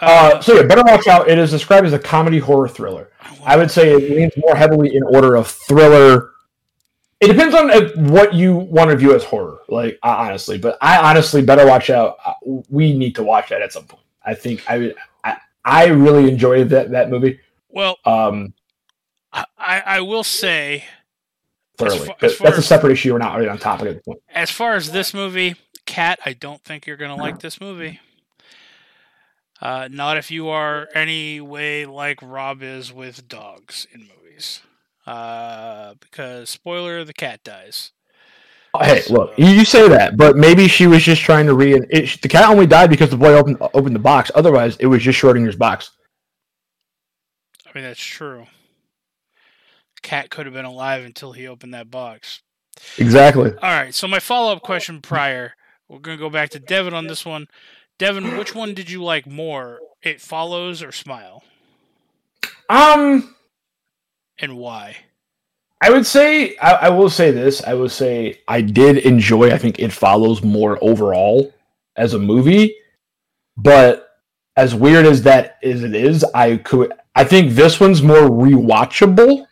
Uh, 0.00 0.40
so 0.40 0.54
yeah, 0.54 0.62
Better 0.62 0.82
Watch 0.82 1.06
Out. 1.06 1.28
It 1.28 1.38
is 1.38 1.50
described 1.50 1.86
as 1.86 1.92
a 1.92 1.98
comedy 1.98 2.38
horror 2.38 2.68
thriller. 2.68 3.10
I 3.44 3.56
would 3.56 3.70
say 3.70 3.92
it 3.92 4.10
leans 4.10 4.32
more 4.36 4.54
heavily 4.56 4.94
in 4.96 5.02
order 5.02 5.36
of 5.36 5.46
thriller. 5.48 6.30
It 7.20 7.28
depends 7.28 7.54
on 7.54 7.70
uh, 7.70 7.88
what 8.10 8.34
you 8.34 8.54
want 8.56 8.90
to 8.90 8.96
view 8.96 9.14
as 9.14 9.22
horror, 9.22 9.60
like 9.68 9.98
uh, 10.02 10.08
honestly. 10.18 10.58
But 10.58 10.76
I 10.80 10.98
honestly 11.10 11.42
better 11.42 11.66
watch 11.66 11.88
out. 11.90 12.16
Uh, 12.24 12.32
we 12.68 12.96
need 12.96 13.14
to 13.16 13.22
watch 13.22 13.50
that 13.50 13.62
at 13.62 13.72
some 13.72 13.84
point. 13.84 14.02
I 14.24 14.34
think 14.34 14.62
I. 14.68 14.92
I, 15.22 15.36
I 15.64 15.86
really 15.88 16.28
enjoyed 16.28 16.70
that 16.70 16.90
that 16.90 17.10
movie. 17.10 17.38
well, 17.68 17.98
Um, 18.04 18.54
I, 19.32 19.44
I 19.86 20.00
will 20.00 20.24
say 20.24 20.84
thoroughly. 21.78 22.06
far- 22.06 22.16
as 22.22 22.34
far 22.34 22.46
that's 22.48 22.58
a 22.58 22.62
separate 22.62 22.92
issue. 22.92 23.12
We're 23.12 23.18
not 23.18 23.36
really 23.36 23.48
on 23.48 23.58
topic 23.58 23.88
at 23.88 23.94
this 23.94 24.02
point. 24.02 24.20
as 24.28 24.50
far 24.50 24.74
as 24.74 24.90
this 24.90 25.14
movie, 25.14 25.54
Cat, 25.86 26.18
I 26.26 26.32
don't 26.32 26.62
think 26.64 26.86
you're 26.86 26.96
gonna 26.96 27.16
like 27.16 27.38
this 27.38 27.60
movie. 27.60 28.00
Uh, 29.62 29.88
not 29.88 30.16
if 30.16 30.28
you 30.32 30.48
are 30.48 30.88
any 30.92 31.40
way 31.40 31.86
like 31.86 32.18
Rob 32.20 32.64
is 32.64 32.92
with 32.92 33.28
dogs 33.28 33.86
in 33.92 34.00
movies. 34.00 34.60
Uh, 35.06 35.94
because 36.00 36.50
spoiler, 36.50 37.04
the 37.04 37.12
cat 37.12 37.44
dies. 37.44 37.92
Hey, 38.80 39.02
look, 39.08 39.38
you, 39.38 39.46
you 39.46 39.64
say 39.64 39.88
that, 39.88 40.16
but 40.16 40.36
maybe 40.36 40.66
she 40.66 40.88
was 40.88 41.04
just 41.04 41.22
trying 41.22 41.46
to 41.46 41.54
re. 41.54 41.74
It, 41.74 42.20
the 42.22 42.28
cat 42.28 42.50
only 42.50 42.66
died 42.66 42.90
because 42.90 43.10
the 43.10 43.16
boy 43.16 43.34
opened 43.34 43.58
opened 43.74 43.94
the 43.94 44.00
box. 44.00 44.32
Otherwise, 44.34 44.76
it 44.78 44.86
was 44.86 45.00
just 45.00 45.20
Schrodinger's 45.20 45.54
box. 45.54 45.90
I 47.64 47.70
mean, 47.74 47.84
that's 47.84 48.02
true. 48.02 48.46
Cat 50.02 50.30
could 50.30 50.46
have 50.46 50.54
been 50.54 50.64
alive 50.64 51.04
until 51.04 51.32
he 51.32 51.46
opened 51.46 51.74
that 51.74 51.88
box. 51.88 52.42
Exactly. 52.98 53.52
All 53.52 53.70
right. 53.70 53.94
So 53.94 54.08
my 54.08 54.18
follow 54.18 54.52
up 54.52 54.62
question 54.62 55.00
prior, 55.00 55.52
we're 55.88 56.00
gonna 56.00 56.16
go 56.16 56.30
back 56.30 56.50
to 56.50 56.58
Devin 56.58 56.94
on 56.94 57.06
this 57.06 57.24
one. 57.24 57.46
Devin, 58.02 58.36
which 58.36 58.52
one 58.52 58.74
did 58.74 58.90
you 58.90 59.00
like 59.02 59.28
more? 59.28 59.78
It 60.02 60.20
follows 60.20 60.82
or 60.82 60.90
Smile, 60.90 61.44
Um, 62.68 63.36
and 64.40 64.56
why? 64.56 64.96
I 65.80 65.90
would 65.90 66.04
say 66.04 66.56
I, 66.56 66.72
I 66.72 66.88
will 66.88 67.08
say 67.10 67.30
this. 67.30 67.62
I 67.62 67.74
will 67.74 67.88
say 67.88 68.40
I 68.48 68.60
did 68.60 68.98
enjoy. 68.98 69.52
I 69.52 69.58
think 69.58 69.78
it 69.78 69.92
follows 69.92 70.42
more 70.42 70.78
overall 70.82 71.54
as 71.94 72.14
a 72.14 72.18
movie, 72.18 72.74
but 73.56 74.08
as 74.56 74.74
weird 74.74 75.06
as 75.06 75.22
that 75.22 75.58
is, 75.62 75.84
it 75.84 75.94
is. 75.94 76.24
I 76.34 76.56
could 76.56 76.92
I 77.14 77.22
think 77.22 77.52
this 77.52 77.78
one's 77.78 78.02
more 78.02 78.28
rewatchable 78.28 79.46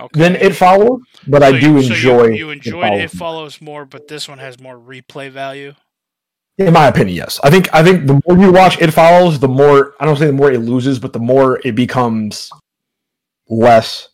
Okay. 0.00 0.20
than 0.20 0.36
It 0.36 0.54
Follows, 0.54 1.00
but 1.26 1.42
I 1.42 1.58
do 1.58 1.74
you- 1.74 1.82
so 1.82 1.92
enjoy. 1.92 2.24
You, 2.28 2.34
you 2.34 2.50
enjoyed 2.50 2.92
It 2.94 3.10
Follows. 3.10 3.14
Follows 3.58 3.60
more, 3.60 3.84
but 3.84 4.06
this 4.08 4.28
one 4.28 4.38
has 4.38 4.60
more 4.60 4.76
replay 4.78 5.28
value. 5.30 5.74
In 6.58 6.72
my 6.72 6.86
opinion, 6.88 7.16
yes. 7.16 7.40
I 7.42 7.50
think 7.50 7.72
I 7.74 7.82
think 7.82 8.06
the 8.06 8.20
more 8.26 8.38
you 8.38 8.52
watch 8.52 8.80
It 8.80 8.92
Follows, 8.92 9.38
the 9.38 9.48
more 9.48 9.94
I 10.00 10.04
don't 10.04 10.16
say 10.16 10.26
the 10.26 10.32
more 10.32 10.50
it 10.50 10.58
loses, 10.58 10.98
but 10.98 11.12
the 11.12 11.18
more 11.18 11.60
it 11.64 11.74
becomes 11.74 12.50
less 13.48 14.10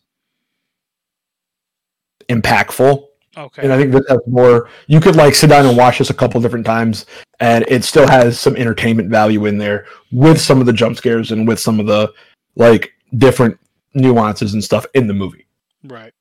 impactful. 2.29 3.05
Okay. 3.37 3.63
And 3.63 3.73
I 3.73 3.77
think 3.77 3.93
this 3.93 4.05
has 4.09 4.19
more. 4.27 4.69
You 4.87 5.01
could 5.01 5.17
like 5.17 5.35
sit 5.35 5.51
down 5.51 5.67
and 5.67 5.77
watch 5.77 5.99
this 5.99 6.11
a 6.11 6.15
couple 6.15 6.41
different 6.41 6.67
times, 6.67 7.07
and 7.41 7.65
it 7.69 7.85
still 7.85 8.07
has 8.09 8.39
some 8.39 8.57
entertainment 8.57 9.11
value 9.11 9.47
in 9.47 9.59
there 9.59 9.87
with 10.11 10.41
some 10.41 10.61
of 10.61 10.67
the 10.67 10.73
jump 10.73 10.97
scares 10.97 11.31
and 11.31 11.47
with 11.47 11.61
some 11.61 11.79
of 11.79 11.87
the 11.87 12.13
like 12.57 12.93
different 13.17 13.59
nuances 13.95 14.55
and 14.55 14.63
stuff 14.63 14.87
in 14.95 15.07
the 15.07 15.15
movie. 15.15 15.47
Right. 15.85 16.13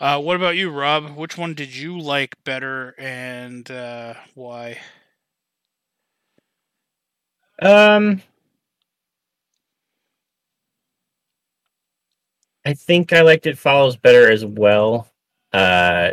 Uh, 0.00 0.20
what 0.20 0.36
about 0.36 0.56
you, 0.56 0.70
Rob? 0.70 1.16
Which 1.16 1.38
one 1.38 1.54
did 1.54 1.74
you 1.74 1.98
like 1.98 2.36
better, 2.44 2.94
and 2.98 3.68
uh, 3.70 4.14
why? 4.34 4.78
Um, 7.60 8.22
I 12.64 12.74
think 12.74 13.12
I 13.12 13.20
liked 13.20 13.46
it 13.46 13.58
follows 13.58 13.96
better 13.96 14.30
as 14.30 14.44
well. 14.44 15.08
Uh, 15.52 16.12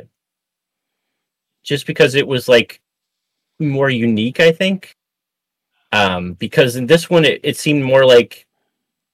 just 1.64 1.88
because 1.88 2.16
it 2.16 2.28
was 2.28 2.48
like 2.48 2.82
more 3.60 3.90
unique, 3.90 4.40
I 4.40 4.52
think. 4.52 4.96
Um, 5.92 6.34
because 6.34 6.76
in 6.76 6.88
this 6.88 7.10
one, 7.10 7.26
it, 7.26 7.42
it 7.44 7.58
seemed 7.58 7.84
more 7.84 8.06
like 8.06 8.48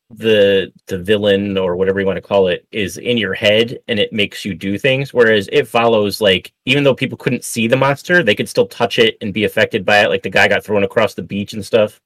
the 0.10 0.72
the 0.86 0.98
villain 0.98 1.58
or 1.58 1.76
whatever 1.76 2.00
you 2.00 2.06
want 2.06 2.16
to 2.16 2.22
call 2.22 2.48
it 2.48 2.66
is 2.72 2.98
in 2.98 3.18
your 3.18 3.34
head 3.34 3.78
and 3.90 4.00
it 4.00 4.14
makes 4.14 4.46
you 4.46 4.54
do 4.56 4.78
things 4.78 5.14
whereas 5.14 5.50
it 5.52 5.68
follows 5.68 6.22
like 6.22 6.54
even 6.64 6.82
though 6.82 6.96
people 6.96 7.18
couldn't 7.18 7.44
see 7.44 7.68
the 7.68 7.76
monster 7.76 8.24
they 8.24 8.34
could 8.34 8.48
still 8.48 8.68
touch 8.68 9.00
it 9.00 9.18
and 9.20 9.34
be 9.34 9.44
affected 9.44 9.84
by 9.84 10.02
it 10.02 10.08
like 10.08 10.24
the 10.24 10.30
guy 10.30 10.48
got 10.48 10.64
thrown 10.64 10.86
across 10.86 11.14
the 11.14 11.22
beach 11.22 11.52
and 11.52 11.66
stuff 11.66 12.00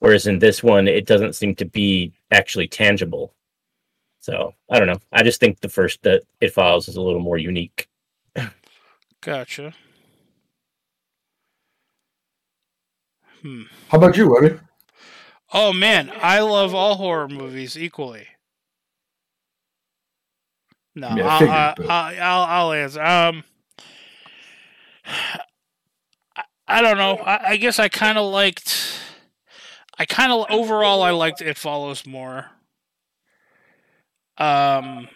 whereas 0.00 0.26
in 0.26 0.38
this 0.38 0.62
one 0.62 0.86
it 0.88 1.06
doesn't 1.06 1.34
seem 1.34 1.54
to 1.54 1.64
be 1.64 2.12
actually 2.30 2.66
tangible 2.68 3.34
so 4.20 4.52
i 4.70 4.78
don't 4.78 4.88
know 4.88 4.98
i 5.12 5.22
just 5.22 5.40
think 5.40 5.58
the 5.60 5.68
first 5.68 6.02
that 6.02 6.22
it 6.40 6.52
follows 6.52 6.88
is 6.88 6.96
a 6.96 7.00
little 7.02 7.20
more 7.20 7.38
unique 7.38 7.88
Gotcha. 9.20 9.72
Hmm. 13.42 13.62
How 13.88 13.98
about 13.98 14.16
you, 14.16 14.28
Webby? 14.30 14.58
Oh 15.52 15.72
man, 15.72 16.12
I 16.20 16.40
love 16.40 16.74
all 16.74 16.96
horror 16.96 17.28
movies 17.28 17.76
equally. 17.78 18.26
No, 20.94 21.08
Yeah, 21.16 21.26
I 21.26 21.28
I'll, 21.30 21.38
figured, 21.38 21.54
I- 21.56 21.74
but- 21.76 21.90
I- 21.90 22.16
I'll, 22.18 22.42
I'll 22.44 22.72
answer. 22.72 23.02
Um, 23.02 23.44
I, 26.36 26.42
I 26.66 26.82
don't 26.82 26.98
know. 26.98 27.16
I, 27.16 27.50
I 27.50 27.56
guess 27.56 27.78
I 27.78 27.88
kind 27.88 28.18
of 28.18 28.30
liked. 28.30 28.97
I 29.98 30.06
kind 30.06 30.32
of 30.32 30.46
overall 30.50 31.02
I 31.02 31.10
liked 31.10 31.40
It 31.42 31.58
Follows 31.58 32.06
more. 32.06 32.46
Um, 34.36 35.08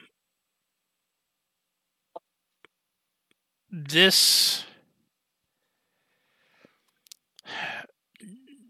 this 3.70 4.64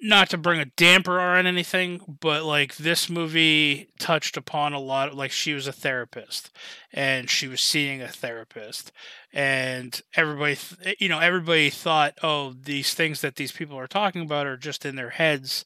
not 0.03 0.29
to 0.31 0.37
bring 0.37 0.61
a 0.61 0.65
damper 0.65 1.21
on 1.21 1.47
anything, 1.47 2.19
but 2.21 2.43
like 2.43 2.77
this 2.77 3.09
movie 3.09 3.89
touched 4.01 4.37
upon 4.37 4.73
a 4.73 4.81
lot 4.81 5.09
of 5.09 5.15
like 5.15 5.31
she 5.31 5.55
was 5.55 5.69
a 5.69 5.73
therapist 5.73 6.51
and 6.93 7.31
she 7.31 7.47
was 7.47 7.61
seeing 7.61 8.03
a 8.03 8.09
therapist 8.09 8.91
and 9.33 10.03
everybody 10.17 10.57
th- 10.57 10.97
you 11.01 11.09
know 11.09 11.21
everybody 11.21 11.71
thought 11.71 12.15
oh 12.23 12.53
these 12.65 12.95
things 12.95 13.21
that 13.21 13.37
these 13.37 13.53
people 13.53 13.79
are 13.79 13.87
talking 13.87 14.23
about 14.23 14.47
are 14.47 14.57
just 14.57 14.85
in 14.85 14.97
their 14.97 15.11
heads 15.11 15.65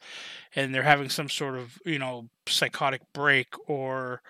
and 0.54 0.74
they're 0.74 0.82
having 0.82 1.08
some 1.08 1.30
sort 1.30 1.56
of 1.56 1.78
you 1.86 1.98
know 1.98 2.28
psychotic 2.46 3.00
break 3.14 3.48
or 3.68 4.20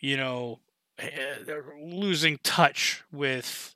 you 0.00 0.16
know 0.16 0.58
eh, 0.98 1.08
they're 1.46 1.72
losing 1.80 2.38
touch 2.42 3.04
with 3.12 3.74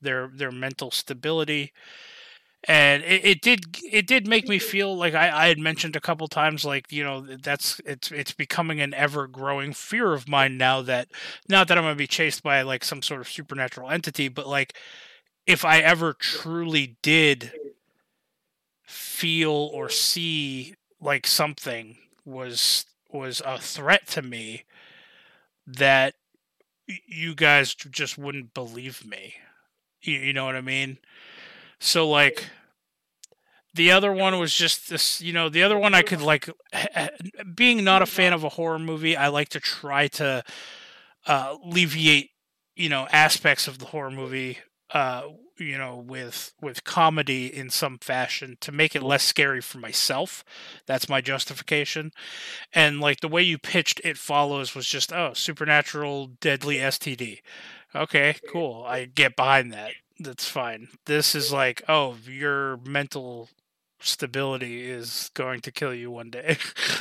their 0.00 0.28
their 0.34 0.52
mental 0.52 0.90
stability 0.90 1.72
and 2.64 3.02
it, 3.02 3.24
it 3.24 3.42
did 3.42 3.78
it 3.82 4.06
did 4.06 4.26
make 4.26 4.48
me 4.48 4.58
mm-hmm. 4.58 4.68
feel 4.68 4.96
like 4.96 5.14
I, 5.14 5.44
I 5.44 5.48
had 5.48 5.58
mentioned 5.58 5.96
a 5.96 6.00
couple 6.00 6.28
times 6.28 6.64
like 6.64 6.90
you 6.92 7.02
know 7.02 7.20
that's 7.20 7.80
it's 7.84 8.10
it's 8.12 8.32
becoming 8.32 8.80
an 8.80 8.94
ever 8.94 9.26
growing 9.26 9.72
fear 9.72 10.12
of 10.12 10.28
mine 10.28 10.56
now 10.58 10.82
that 10.82 11.08
not 11.48 11.68
that 11.68 11.78
I'm 11.78 11.84
gonna 11.84 11.96
be 11.96 12.06
chased 12.06 12.42
by 12.42 12.62
like 12.62 12.84
some 12.84 13.02
sort 13.02 13.20
of 13.20 13.28
supernatural 13.28 13.90
entity 13.90 14.28
but 14.28 14.46
like 14.46 14.74
if 15.46 15.64
I 15.64 15.78
ever 15.78 16.12
truly 16.12 16.96
did 17.02 17.52
feel 18.84 19.50
or 19.50 19.88
see 19.88 20.74
like 21.00 21.26
something 21.26 21.96
was 22.24 22.86
was 23.10 23.42
a 23.44 23.58
threat 23.58 24.06
to 24.08 24.22
me 24.22 24.64
that 25.66 26.14
you 27.06 27.34
guys 27.34 27.74
just 27.74 28.18
wouldn't 28.18 28.54
believe 28.54 29.06
me. 29.06 29.34
You, 30.02 30.14
you 30.18 30.32
know 30.32 30.44
what 30.44 30.56
I 30.56 30.60
mean 30.60 30.98
so 31.82 32.08
like 32.08 32.46
the 33.74 33.90
other 33.90 34.12
one 34.12 34.38
was 34.38 34.54
just 34.54 34.90
this, 34.90 35.20
you 35.20 35.32
know, 35.32 35.48
the 35.48 35.62
other 35.62 35.78
one 35.78 35.94
I 35.94 36.02
could 36.02 36.20
like 36.20 36.48
being 37.54 37.84
not 37.84 38.02
a 38.02 38.06
fan 38.06 38.32
of 38.32 38.44
a 38.44 38.50
horror 38.50 38.78
movie, 38.78 39.16
I 39.16 39.28
like 39.28 39.48
to 39.50 39.60
try 39.60 40.08
to 40.08 40.44
uh 41.26 41.56
alleviate, 41.64 42.30
you 42.76 42.88
know, 42.88 43.06
aspects 43.12 43.68
of 43.68 43.78
the 43.78 43.86
horror 43.86 44.10
movie 44.10 44.58
uh 44.90 45.22
you 45.58 45.78
know 45.78 45.96
with 45.96 46.52
with 46.60 46.84
comedy 46.84 47.46
in 47.46 47.70
some 47.70 47.98
fashion 47.98 48.56
to 48.60 48.72
make 48.72 48.94
it 48.96 49.02
less 49.02 49.22
scary 49.22 49.60
for 49.60 49.78
myself. 49.78 50.44
That's 50.86 51.08
my 51.08 51.20
justification. 51.20 52.12
And 52.74 53.00
like 53.00 53.20
the 53.20 53.28
way 53.28 53.42
you 53.42 53.58
pitched 53.58 54.00
it 54.04 54.18
follows 54.18 54.74
was 54.74 54.86
just 54.86 55.12
oh 55.12 55.32
supernatural 55.34 56.28
deadly 56.40 56.76
std 56.76 57.40
okay 57.94 58.36
cool. 58.52 58.84
I 58.86 59.06
get 59.06 59.36
behind 59.36 59.72
that 59.72 59.92
that's 60.22 60.48
fine. 60.48 60.88
This 61.06 61.34
is 61.34 61.52
like, 61.52 61.82
oh, 61.88 62.16
your 62.26 62.78
mental 62.78 63.48
stability 64.00 64.90
is 64.90 65.30
going 65.34 65.60
to 65.60 65.70
kill 65.70 65.94
you 65.94 66.10
one 66.10 66.30
day. 66.30 66.56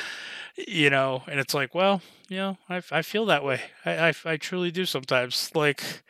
you 0.68 0.90
know, 0.90 1.24
and 1.28 1.40
it's 1.40 1.54
like, 1.54 1.74
well, 1.74 2.02
you 2.30 2.38
know, 2.38 2.58
I, 2.70 2.82
I 2.92 3.02
feel 3.02 3.26
that 3.28 3.44
way. 3.44 3.62
I, 3.86 4.10
I, 4.10 4.14
I 4.26 4.38
truly 4.38 4.72
do 4.72 4.86
sometimes. 4.86 5.52
Like, 5.56 6.04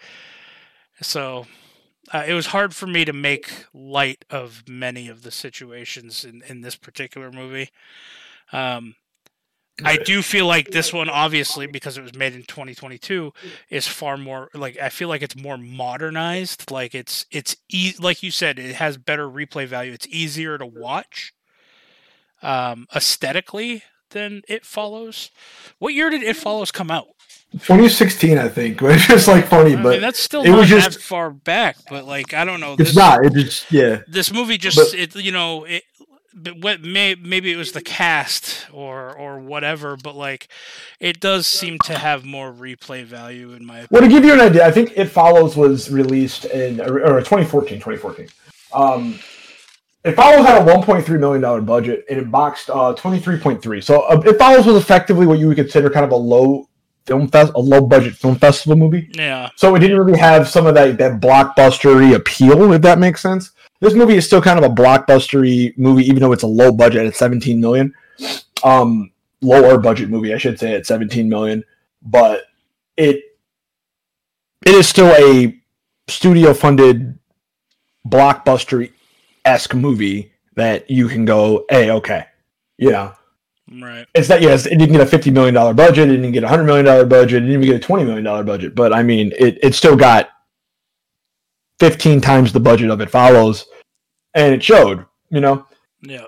so 1.01 1.45
uh, 2.13 2.23
it 2.27 2.33
was 2.33 2.47
hard 2.47 2.75
for 2.75 2.87
me 2.87 3.05
to 3.05 3.13
make 3.13 3.65
light 3.73 4.25
of 4.29 4.63
many 4.67 5.07
of 5.07 5.23
the 5.23 5.31
situations 5.31 6.25
in, 6.25 6.41
in 6.47 6.61
this 6.61 6.75
particular 6.75 7.31
movie. 7.31 7.69
Um, 8.51 8.95
I 9.85 9.97
do 9.97 10.21
feel 10.21 10.45
like 10.45 10.71
this 10.71 10.91
one, 10.93 11.09
obviously, 11.09 11.67
because 11.67 11.97
it 11.97 12.01
was 12.01 12.15
made 12.15 12.33
in 12.33 12.43
2022, 12.43 13.33
is 13.69 13.87
far 13.87 14.17
more 14.17 14.49
like 14.53 14.77
I 14.79 14.89
feel 14.89 15.07
like 15.09 15.21
it's 15.21 15.35
more 15.35 15.57
modernized. 15.57 16.71
Like 16.71 16.93
it's 16.95 17.25
it's 17.31 17.55
e- 17.69 17.93
like 17.99 18.23
you 18.23 18.31
said, 18.31 18.59
it 18.59 18.75
has 18.75 18.97
better 18.97 19.27
replay 19.27 19.65
value. 19.67 19.91
It's 19.93 20.07
easier 20.07 20.57
to 20.57 20.65
watch, 20.65 21.33
um, 22.41 22.87
aesthetically 22.95 23.83
than 24.11 24.41
It 24.47 24.65
Follows. 24.65 25.29
What 25.79 25.93
year 25.93 26.09
did 26.09 26.23
It 26.23 26.35
Follows 26.35 26.71
come 26.71 26.91
out? 26.91 27.07
2016, 27.53 28.37
I 28.37 28.47
think. 28.47 28.81
It's 28.81 29.07
just 29.07 29.27
like 29.27 29.45
funny, 29.47 29.75
I 29.75 29.81
but 29.81 29.89
mean, 29.91 30.01
that's 30.01 30.19
still 30.19 30.41
it 30.43 30.49
not 30.49 30.59
was 30.59 30.69
just- 30.69 30.91
that 30.93 31.01
far 31.01 31.29
back. 31.31 31.75
But 31.89 32.05
like, 32.05 32.33
I 32.33 32.45
don't 32.45 32.59
know. 32.61 32.73
it's 32.73 32.89
this, 32.91 32.95
not. 32.95 33.25
It 33.25 33.33
just 33.33 33.71
yeah. 33.71 34.01
This 34.07 34.31
movie 34.31 34.57
just 34.57 34.77
But- 34.77 34.93
it 34.97 35.15
you 35.15 35.31
know 35.31 35.65
it. 35.65 35.83
But 36.33 36.57
what 36.57 36.81
may 36.81 37.15
maybe 37.15 37.51
it 37.51 37.57
was 37.57 37.73
the 37.73 37.81
cast 37.81 38.67
or 38.71 39.11
or 39.17 39.39
whatever, 39.39 39.97
but 39.97 40.15
like 40.15 40.47
it 40.99 41.19
does 41.19 41.45
seem 41.45 41.77
to 41.85 41.97
have 41.97 42.23
more 42.23 42.53
replay 42.53 43.03
value 43.03 43.51
in 43.51 43.65
my 43.65 43.79
opinion. 43.79 43.87
Well, 43.91 44.01
to 44.01 44.07
give 44.07 44.23
you 44.23 44.33
an 44.33 44.39
idea, 44.39 44.65
I 44.65 44.71
think 44.71 44.93
It 44.95 45.07
Follows 45.07 45.57
was 45.57 45.91
released 45.91 46.45
in 46.45 46.79
or, 46.79 47.01
or 47.01 47.19
2014. 47.19 47.79
2014. 47.79 48.27
Um, 48.73 49.19
It 50.05 50.13
Follows 50.13 50.45
had 50.45 50.61
a 50.61 50.65
1.3 50.65 51.19
million 51.19 51.41
dollar 51.41 51.61
budget 51.61 52.05
and 52.09 52.17
it 52.17 52.31
boxed 52.31 52.69
uh 52.69 52.95
23.3. 52.97 53.83
So 53.83 54.01
uh, 54.01 54.21
It 54.25 54.37
Follows 54.37 54.65
was 54.65 54.77
effectively 54.77 55.25
what 55.25 55.37
you 55.37 55.47
would 55.47 55.57
consider 55.57 55.89
kind 55.89 56.05
of 56.05 56.11
a 56.11 56.15
low 56.15 56.69
film 57.05 57.27
fest, 57.27 57.51
a 57.55 57.59
low 57.59 57.81
budget 57.81 58.13
film 58.15 58.35
festival 58.35 58.77
movie. 58.77 59.09
Yeah, 59.13 59.49
So 59.57 59.75
it 59.75 59.79
didn't 59.79 59.97
really 59.97 60.19
have 60.19 60.47
some 60.47 60.65
of 60.65 60.75
that 60.75 60.97
that 60.99 61.19
blockbustery 61.19 62.15
appeal, 62.15 62.71
if 62.71 62.81
that 62.83 62.99
makes 62.99 63.21
sense. 63.21 63.51
This 63.81 63.95
movie 63.95 64.15
is 64.15 64.25
still 64.25 64.41
kind 64.41 64.57
of 64.57 64.63
a 64.63 64.73
blockbustery 64.73 65.77
movie, 65.77 66.03
even 66.03 66.21
though 66.21 66.31
it's 66.31 66.43
a 66.43 66.47
low 66.47 66.71
budget 66.71 67.05
at 67.05 67.15
17 67.15 67.59
million. 67.59 67.93
Um, 68.63 69.11
lower 69.41 69.77
budget 69.79 70.09
movie, 70.09 70.33
I 70.33 70.37
should 70.37 70.59
say, 70.59 70.73
at 70.75 70.85
17 70.85 71.27
million. 71.27 71.63
But 72.03 72.45
it 72.95 73.23
it 74.65 74.75
is 74.75 74.87
still 74.87 75.11
a 75.17 75.59
studio 76.07 76.53
funded 76.53 77.17
blockbustery 78.07 78.91
esque 79.45 79.73
movie 79.73 80.31
that 80.55 80.89
you 80.89 81.07
can 81.07 81.25
go, 81.25 81.65
hey, 81.69 81.89
okay, 81.91 82.25
yeah. 82.77 83.15
Right. 83.71 84.05
It's 84.13 84.27
that 84.27 84.41
yes, 84.41 84.65
it 84.65 84.77
didn't 84.77 84.91
get 84.91 85.01
a 85.01 85.05
fifty 85.05 85.31
million 85.31 85.53
dollar 85.53 85.73
budget, 85.73 86.09
it 86.09 86.17
didn't 86.17 86.33
get 86.33 86.43
a 86.43 86.47
hundred 86.47 86.65
million 86.65 86.85
dollar 86.85 87.05
budget, 87.05 87.37
it 87.37 87.47
didn't 87.47 87.63
even 87.63 87.67
get 87.67 87.75
a 87.77 87.87
twenty 87.87 88.03
million 88.03 88.23
dollar 88.23 88.43
budget. 88.43 88.75
But 88.75 88.91
I 88.93 89.01
mean, 89.01 89.31
it 89.39 89.57
it 89.63 89.75
still 89.75 89.95
got 89.95 90.29
fifteen 91.79 92.19
times 92.19 92.51
the 92.51 92.59
budget 92.59 92.89
of 92.89 92.99
It 92.99 93.09
Follows, 93.09 93.67
and 94.33 94.53
it 94.53 94.63
showed. 94.63 95.05
You 95.29 95.39
know, 95.41 95.65
Yeah. 96.01 96.25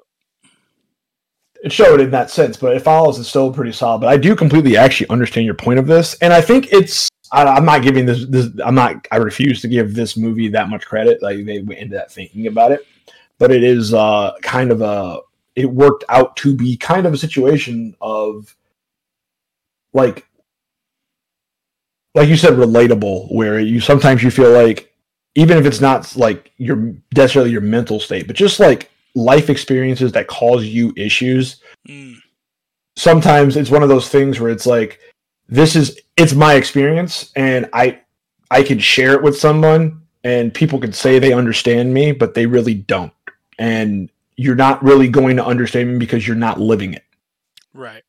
it 1.64 1.72
showed 1.72 2.00
in 2.00 2.12
that 2.12 2.30
sense. 2.30 2.56
But 2.58 2.76
It 2.76 2.82
Follows 2.82 3.20
is 3.20 3.28
still 3.28 3.52
pretty 3.52 3.72
solid. 3.74 4.00
But 4.00 4.08
I 4.10 4.18
do 4.18 4.36
completely 4.36 4.78
actually 4.78 5.10
understand 5.10 5.46
your 5.46 5.56
point 5.56 5.80
of 5.80 5.88
this, 5.88 6.16
and 6.16 6.34
I 6.34 6.42
think 6.42 6.72
it's. 6.72 7.10
I, 7.32 7.46
I'm 7.46 7.66
not 7.66 7.82
giving 7.82 8.06
this, 8.06 8.26
this. 8.28 8.50
I'm 8.64 8.76
not. 8.76 9.08
I 9.12 9.18
refuse 9.18 9.62
to 9.62 9.68
give 9.68 9.94
this 9.96 10.16
movie 10.18 10.48
that 10.50 10.70
much 10.70 10.86
credit. 10.86 11.22
Like 11.22 11.46
they 11.46 11.60
went 11.62 11.80
into 11.80 11.96
that 11.96 12.12
thinking 12.12 12.48
about 12.48 12.72
it, 12.72 12.86
but 13.40 13.52
it 13.52 13.64
is 13.64 13.94
uh 13.94 14.34
kind 14.42 14.72
of 14.72 14.82
a. 14.82 15.20
It 15.56 15.66
worked 15.70 16.04
out 16.10 16.36
to 16.38 16.56
be 16.56 16.78
kind 16.78 17.06
of 17.06 17.14
a 17.14 17.18
situation 17.18 17.96
of 18.02 18.56
like 19.94 20.26
like 22.16 22.28
you 22.30 22.36
said 22.38 22.54
relatable 22.54 23.32
where 23.34 23.60
you 23.60 23.80
sometimes 23.80 24.24
you 24.24 24.32
feel 24.32 24.52
like 24.52 24.93
even 25.36 25.58
if 25.58 25.66
it's 25.66 25.82
not 25.82 26.16
like 26.16 26.52
your 26.58 26.94
necessarily 27.16 27.52
your 27.52 27.62
mental 27.62 28.00
state 28.00 28.28
but 28.28 28.36
just 28.36 28.60
like 28.60 28.90
life 29.16 29.50
experiences 29.50 30.12
that 30.12 30.28
cause 30.28 30.66
you 30.66 30.94
issues 30.96 31.62
Mm. 31.88 32.16
sometimes 32.96 33.58
it's 33.58 33.70
one 33.70 33.84
of 33.84 33.90
those 33.90 34.10
things 34.10 34.40
where 34.40 34.52
it's 34.52 34.66
like 34.66 35.00
this 35.50 35.76
is 35.76 36.00
it's 36.18 36.34
my 36.34 36.54
experience 36.56 37.32
and 37.36 37.70
i 37.74 38.00
i 38.52 38.64
can 38.64 38.80
share 38.80 39.14
it 39.14 39.22
with 39.24 39.38
someone 39.38 40.02
and 40.24 40.54
people 40.54 40.80
can 40.80 40.94
say 40.94 41.20
they 41.20 41.34
understand 41.34 41.94
me 41.94 42.12
but 42.14 42.34
they 42.34 42.46
really 42.46 42.76
don't 42.76 43.12
and 43.60 44.10
you're 44.38 44.56
not 44.56 44.82
really 44.82 45.08
going 45.10 45.36
to 45.36 45.46
understand 45.46 45.92
me 45.92 46.00
because 46.00 46.26
you're 46.28 46.36
not 46.36 46.60
living 46.60 46.94
it 46.94 47.04
Right. 47.74 48.04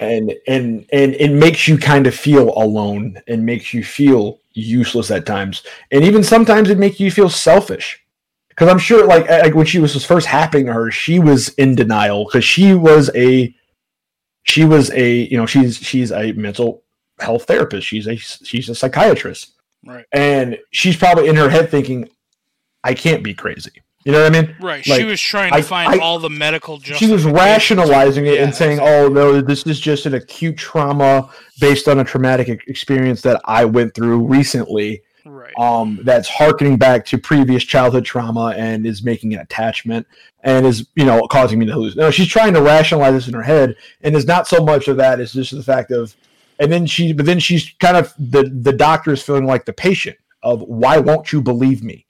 and 0.00 0.34
and 0.48 0.84
and 0.92 1.14
it 1.14 1.30
makes 1.32 1.68
you 1.68 1.78
kind 1.78 2.06
of 2.06 2.14
feel 2.14 2.52
alone 2.58 3.20
and 3.28 3.46
makes 3.46 3.72
you 3.72 3.84
feel 3.84 4.39
useless 4.52 5.10
at 5.10 5.26
times. 5.26 5.62
And 5.90 6.04
even 6.04 6.22
sometimes 6.22 6.70
it 6.70 6.78
makes 6.78 7.00
you 7.00 7.10
feel 7.10 7.30
selfish. 7.30 8.04
Because 8.48 8.68
i'm 8.68 8.78
sure 8.78 9.06
like 9.06 9.26
like 9.30 9.54
when 9.54 9.64
she 9.64 9.78
was 9.78 9.94
was 9.94 10.04
first 10.04 10.26
happening 10.26 10.66
to 10.66 10.72
her 10.74 10.90
she 10.90 11.18
was 11.18 11.48
in 11.50 11.74
denial 11.74 12.26
because 12.26 12.44
she 12.44 12.74
was 12.74 13.08
a 13.14 13.54
she 14.42 14.64
was 14.66 14.90
a 14.90 15.30
you 15.30 15.38
know 15.38 15.46
she's 15.46 15.78
she's 15.78 16.12
a 16.12 16.32
mental 16.32 16.82
health 17.18 17.44
therapist. 17.44 17.86
She's 17.86 18.06
a 18.06 18.16
she's 18.16 18.68
a 18.68 18.74
psychiatrist. 18.74 19.52
Right. 19.86 20.04
and 20.12 20.58
she's 20.72 20.94
probably 20.96 21.28
in 21.28 21.36
her 21.36 21.48
head 21.48 21.70
thinking 21.70 22.10
i 22.84 22.92
can't 22.92 23.24
be 23.24 23.32
crazy 23.32 23.70
you 24.04 24.12
know 24.12 24.22
what 24.22 24.34
i 24.34 24.40
mean 24.42 24.56
Right. 24.60 24.86
Like, 24.86 25.00
she 25.00 25.04
was 25.04 25.20
trying 25.20 25.50
to 25.52 25.58
I- 25.58 25.62
find 25.62 25.94
I- 25.94 25.98
all 25.98 26.18
the 26.18 26.30
medical 26.30 26.80
she 26.80 27.10
was 27.10 27.24
rationalizing 27.24 28.26
it 28.26 28.34
Yeah, 28.34 28.44
and 28.44 28.54
saying. 28.54 28.78
"Oh 28.80 29.08
no, 29.08 29.40
this 29.40 29.64
is 29.66 29.78
just 29.80 30.06
an 30.06 30.14
acute 30.14 30.56
trauma 30.56 31.28
based 31.60 31.88
on 31.88 31.98
a 31.98 32.04
traumatic 32.04 32.48
experience 32.66 33.20
that 33.22 33.40
I 33.44 33.64
went 33.64 33.94
through 33.94 34.26
recently. 34.26 35.02
Right. 35.24 35.52
Um, 35.58 36.00
that's 36.02 36.28
harkening 36.28 36.76
back 36.78 37.04
to 37.06 37.18
previous 37.18 37.62
childhood 37.64 38.04
trauma 38.06 38.54
and 38.56 38.86
is 38.86 39.02
making 39.02 39.34
an 39.34 39.40
attachment 39.40 40.06
and 40.42 40.64
is 40.66 40.86
you 40.94 41.04
know 41.04 41.20
causing 41.28 41.58
me 41.58 41.66
to 41.66 41.76
lose." 41.76 41.94
No, 41.96 42.10
she's 42.10 42.28
trying 42.28 42.54
to 42.54 42.62
rationalize 42.62 43.12
this 43.14 43.28
in 43.28 43.34
her 43.34 43.42
head, 43.42 43.76
and 44.02 44.16
it's 44.16 44.26
not 44.26 44.46
so 44.48 44.64
much 44.64 44.88
of 44.88 44.96
that; 44.96 45.20
it's 45.20 45.32
just 45.32 45.54
the 45.54 45.62
fact 45.62 45.90
of, 45.90 46.14
and 46.58 46.72
then 46.72 46.86
she, 46.86 47.12
but 47.12 47.26
then 47.26 47.38
she's 47.38 47.70
kind 47.80 47.96
of 47.96 48.14
the 48.18 48.44
the 48.44 48.72
doctor 48.72 49.12
is 49.12 49.22
feeling 49.22 49.46
like 49.46 49.66
the 49.66 49.72
patient 49.74 50.16
of, 50.42 50.62
"Why 50.62 50.98
won't 50.98 51.32
you 51.32 51.42
believe 51.42 51.82
me?" 51.82 52.06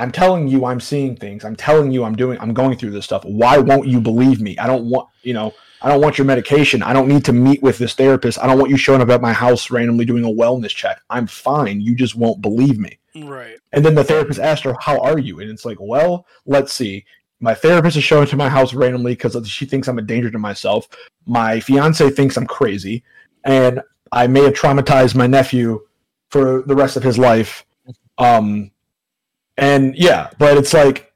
I'm 0.00 0.10
telling 0.10 0.48
you 0.48 0.64
I'm 0.64 0.80
seeing 0.80 1.14
things. 1.14 1.44
I'm 1.44 1.54
telling 1.54 1.90
you 1.90 2.04
I'm 2.04 2.16
doing 2.16 2.38
I'm 2.40 2.54
going 2.54 2.76
through 2.78 2.92
this 2.92 3.04
stuff. 3.04 3.22
Why 3.24 3.58
won't 3.58 3.86
you 3.86 4.00
believe 4.00 4.40
me? 4.40 4.56
I 4.58 4.66
don't 4.66 4.86
want, 4.86 5.08
you 5.22 5.34
know, 5.34 5.52
I 5.82 5.88
don't 5.90 6.00
want 6.00 6.16
your 6.16 6.24
medication. 6.24 6.82
I 6.82 6.92
don't 6.92 7.06
need 7.06 7.24
to 7.26 7.32
meet 7.32 7.62
with 7.62 7.78
this 7.78 7.94
therapist. 7.94 8.38
I 8.38 8.46
don't 8.46 8.58
want 8.58 8.70
you 8.70 8.78
showing 8.78 9.02
up 9.02 9.10
at 9.10 9.20
my 9.20 9.32
house 9.32 9.70
randomly 9.70 10.06
doing 10.06 10.24
a 10.24 10.28
wellness 10.28 10.70
check. 10.70 11.00
I'm 11.10 11.26
fine. 11.26 11.80
You 11.82 11.94
just 11.94 12.16
won't 12.16 12.40
believe 12.40 12.78
me. 12.78 12.98
Right. 13.14 13.58
And 13.72 13.84
then 13.84 13.94
the 13.94 14.04
therapist 14.04 14.40
asked 14.40 14.64
her, 14.64 14.74
"How 14.80 14.98
are 15.00 15.18
you?" 15.18 15.40
And 15.40 15.50
it's 15.50 15.64
like, 15.64 15.78
"Well, 15.80 16.26
let's 16.46 16.72
see. 16.72 17.04
My 17.40 17.54
therapist 17.54 17.96
is 17.96 18.04
showing 18.04 18.26
to 18.28 18.36
my 18.36 18.48
house 18.48 18.72
randomly 18.72 19.12
because 19.12 19.36
she 19.48 19.66
thinks 19.66 19.88
I'm 19.88 19.98
a 19.98 20.02
danger 20.02 20.30
to 20.30 20.38
myself. 20.38 20.88
My 21.26 21.60
fiance 21.60 22.08
thinks 22.10 22.36
I'm 22.36 22.46
crazy, 22.46 23.02
and 23.44 23.80
I 24.12 24.26
may 24.26 24.44
have 24.44 24.54
traumatized 24.54 25.14
my 25.14 25.26
nephew 25.26 25.80
for 26.30 26.62
the 26.62 26.74
rest 26.74 26.96
of 26.96 27.02
his 27.02 27.18
life. 27.18 27.64
Um, 28.18 28.70
and 29.60 29.94
yeah, 29.96 30.30
but 30.38 30.56
it's 30.56 30.72
like 30.72 31.12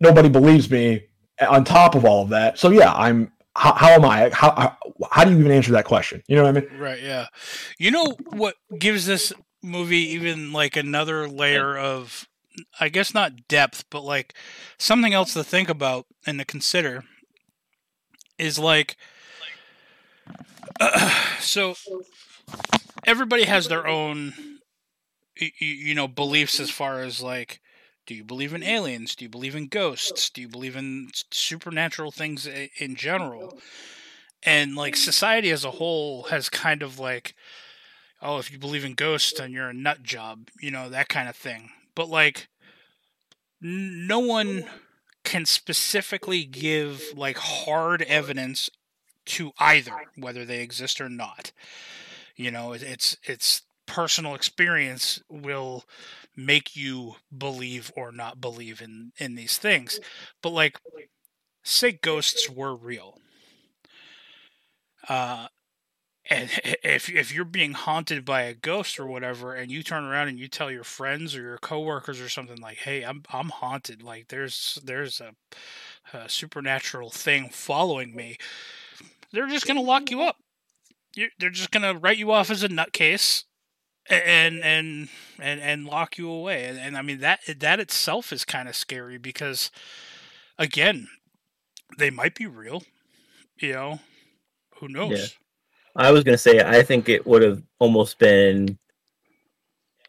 nobody 0.00 0.28
believes 0.28 0.70
me. 0.70 1.04
On 1.48 1.62
top 1.62 1.94
of 1.94 2.04
all 2.04 2.22
of 2.24 2.30
that, 2.30 2.58
so 2.58 2.70
yeah, 2.70 2.92
I'm. 2.92 3.32
How, 3.56 3.72
how 3.74 3.90
am 3.90 4.04
I? 4.04 4.30
How, 4.32 4.54
how 4.54 4.76
how 5.10 5.24
do 5.24 5.32
you 5.32 5.38
even 5.38 5.52
answer 5.52 5.72
that 5.72 5.84
question? 5.84 6.22
You 6.26 6.36
know 6.36 6.44
what 6.44 6.56
I 6.56 6.60
mean? 6.60 6.78
Right, 6.78 7.02
yeah. 7.02 7.26
You 7.78 7.90
know 7.90 8.16
what 8.30 8.54
gives 8.76 9.06
this 9.06 9.32
movie 9.62 10.10
even 10.10 10.52
like 10.52 10.76
another 10.76 11.28
layer 11.28 11.76
of 11.76 12.28
I 12.80 12.88
guess 12.88 13.14
not 13.14 13.48
depth, 13.48 13.84
but 13.90 14.02
like 14.02 14.34
something 14.78 15.12
else 15.12 15.32
to 15.34 15.44
think 15.44 15.68
about 15.68 16.06
and 16.26 16.38
to 16.38 16.44
consider 16.44 17.04
is 18.36 18.58
like 18.58 18.96
so 21.40 21.74
everybody 23.04 23.44
has 23.44 23.68
their 23.68 23.86
own 23.86 24.32
you 25.58 25.94
know 25.94 26.08
beliefs 26.08 26.60
as 26.60 26.68
mm-hmm. 26.68 26.76
far 26.76 27.00
as 27.02 27.22
like 27.22 27.60
do 28.08 28.14
you 28.14 28.24
believe 28.24 28.54
in 28.54 28.62
aliens? 28.62 29.14
Do 29.14 29.26
you 29.26 29.28
believe 29.28 29.54
in 29.54 29.66
ghosts? 29.66 30.30
Do 30.30 30.40
you 30.40 30.48
believe 30.48 30.76
in 30.76 31.10
supernatural 31.30 32.10
things 32.10 32.48
in 32.78 32.96
general? 32.96 33.48
Mm-hmm. 33.48 33.58
And 34.44 34.74
like 34.76 34.94
mm-hmm. 34.94 35.04
society 35.04 35.50
as 35.50 35.62
a 35.62 35.72
whole 35.72 36.22
has 36.24 36.48
kind 36.48 36.82
of 36.82 36.98
like 36.98 37.34
oh 38.22 38.38
if 38.38 38.50
you 38.50 38.58
believe 38.58 38.84
in 38.84 38.94
ghosts 38.94 39.38
then 39.38 39.52
you're 39.52 39.68
a 39.68 39.74
nut 39.74 40.02
job 40.02 40.48
you 40.58 40.70
know 40.70 40.88
that 40.88 41.08
kind 41.08 41.28
of 41.28 41.36
thing. 41.36 41.70
But 41.94 42.08
like 42.08 42.48
no 43.60 44.20
one 44.20 44.64
can 45.24 45.44
specifically 45.44 46.44
give 46.44 47.02
like 47.14 47.36
hard 47.36 48.00
evidence 48.02 48.70
to 49.26 49.52
either 49.58 49.92
whether 50.16 50.46
they 50.46 50.62
exist 50.62 50.98
or 50.98 51.10
not. 51.10 51.52
You 52.36 52.50
know 52.50 52.72
it's 52.72 53.18
it's 53.22 53.62
personal 53.88 54.34
experience 54.34 55.20
will 55.28 55.84
make 56.36 56.76
you 56.76 57.16
believe 57.36 57.90
or 57.96 58.12
not 58.12 58.40
believe 58.40 58.80
in 58.80 59.12
in 59.18 59.34
these 59.34 59.58
things. 59.58 59.98
But 60.42 60.50
like 60.50 60.78
say 61.64 61.92
ghosts 61.92 62.48
were 62.48 62.76
real. 62.76 63.18
Uh 65.08 65.48
and 66.30 66.50
if 66.84 67.08
if 67.10 67.34
you're 67.34 67.44
being 67.44 67.72
haunted 67.72 68.24
by 68.24 68.42
a 68.42 68.54
ghost 68.54 69.00
or 69.00 69.06
whatever 69.06 69.54
and 69.54 69.72
you 69.72 69.82
turn 69.82 70.04
around 70.04 70.28
and 70.28 70.38
you 70.38 70.46
tell 70.46 70.70
your 70.70 70.84
friends 70.84 71.34
or 71.34 71.40
your 71.40 71.58
coworkers 71.58 72.20
or 72.20 72.28
something 72.28 72.58
like 72.60 72.76
hey 72.78 73.02
i'm 73.02 73.22
i'm 73.32 73.48
haunted 73.48 74.02
like 74.02 74.28
there's 74.28 74.78
there's 74.84 75.22
a, 75.22 75.32
a 76.14 76.28
supernatural 76.28 77.08
thing 77.08 77.48
following 77.48 78.14
me 78.14 78.36
they're 79.32 79.48
just 79.48 79.66
going 79.66 79.76
to 79.76 79.82
lock 79.82 80.10
you 80.10 80.22
up. 80.22 80.36
You're, 81.14 81.28
they're 81.38 81.50
just 81.50 81.70
going 81.70 81.82
to 81.82 81.98
write 81.98 82.18
you 82.18 82.30
off 82.30 82.50
as 82.50 82.62
a 82.62 82.68
nutcase 82.68 83.44
and 84.10 84.62
and 84.62 85.08
and 85.38 85.60
and 85.60 85.84
lock 85.84 86.18
you 86.18 86.30
away 86.30 86.64
and, 86.64 86.78
and 86.78 86.96
i 86.96 87.02
mean 87.02 87.20
that 87.20 87.40
that 87.58 87.80
itself 87.80 88.32
is 88.32 88.44
kind 88.44 88.68
of 88.68 88.76
scary 88.76 89.18
because 89.18 89.70
again 90.58 91.08
they 91.98 92.10
might 92.10 92.34
be 92.34 92.46
real 92.46 92.82
you 93.58 93.72
know 93.72 94.00
who 94.76 94.88
knows 94.88 95.36
I 95.98 96.12
was 96.12 96.22
gonna 96.22 96.38
say 96.38 96.60
I 96.60 96.82
think 96.82 97.08
it 97.08 97.26
would 97.26 97.42
have 97.42 97.60
almost 97.80 98.18
been 98.20 98.78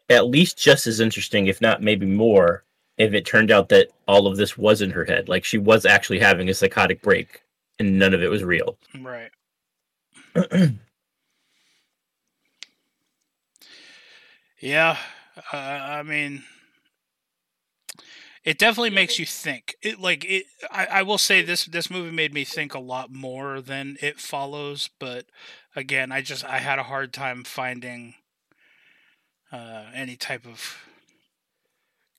at 0.08 0.28
least 0.28 0.56
just 0.56 0.86
as 0.86 1.00
interesting, 1.00 1.48
if 1.48 1.60
not 1.60 1.82
maybe 1.82 2.06
more, 2.06 2.64
if 2.96 3.12
it 3.12 3.26
turned 3.26 3.50
out 3.50 3.68
that 3.70 3.88
all 4.06 4.26
of 4.26 4.36
this 4.36 4.56
was 4.56 4.82
in 4.82 4.90
her 4.90 5.04
head. 5.04 5.28
Like 5.28 5.44
she 5.44 5.58
was 5.58 5.84
actually 5.84 6.20
having 6.20 6.48
a 6.48 6.54
psychotic 6.54 7.02
break 7.02 7.42
and 7.78 7.98
none 7.98 8.14
of 8.14 8.22
it 8.22 8.28
was 8.28 8.44
real. 8.44 8.78
right 9.00 9.30
yeah 14.60 14.96
uh, 15.52 15.56
i 15.56 16.02
mean 16.02 16.42
it 18.44 18.58
definitely 18.58 18.90
makes 18.90 19.18
you 19.18 19.26
think. 19.26 19.76
It 19.82 20.00
like 20.00 20.24
it 20.24 20.46
I, 20.70 20.86
I 20.86 21.02
will 21.02 21.18
say 21.18 21.42
this 21.42 21.64
this 21.66 21.90
movie 21.90 22.10
made 22.10 22.32
me 22.34 22.44
think 22.44 22.74
a 22.74 22.78
lot 22.80 23.12
more 23.12 23.60
than 23.60 23.96
it 24.00 24.20
follows 24.20 24.88
but 24.98 25.26
again 25.76 26.10
i 26.12 26.20
just 26.20 26.44
i 26.44 26.58
had 26.58 26.78
a 26.78 26.84
hard 26.84 27.12
time 27.12 27.44
finding 27.44 28.14
uh, 29.52 29.86
any 29.94 30.16
type 30.16 30.46
of 30.46 30.78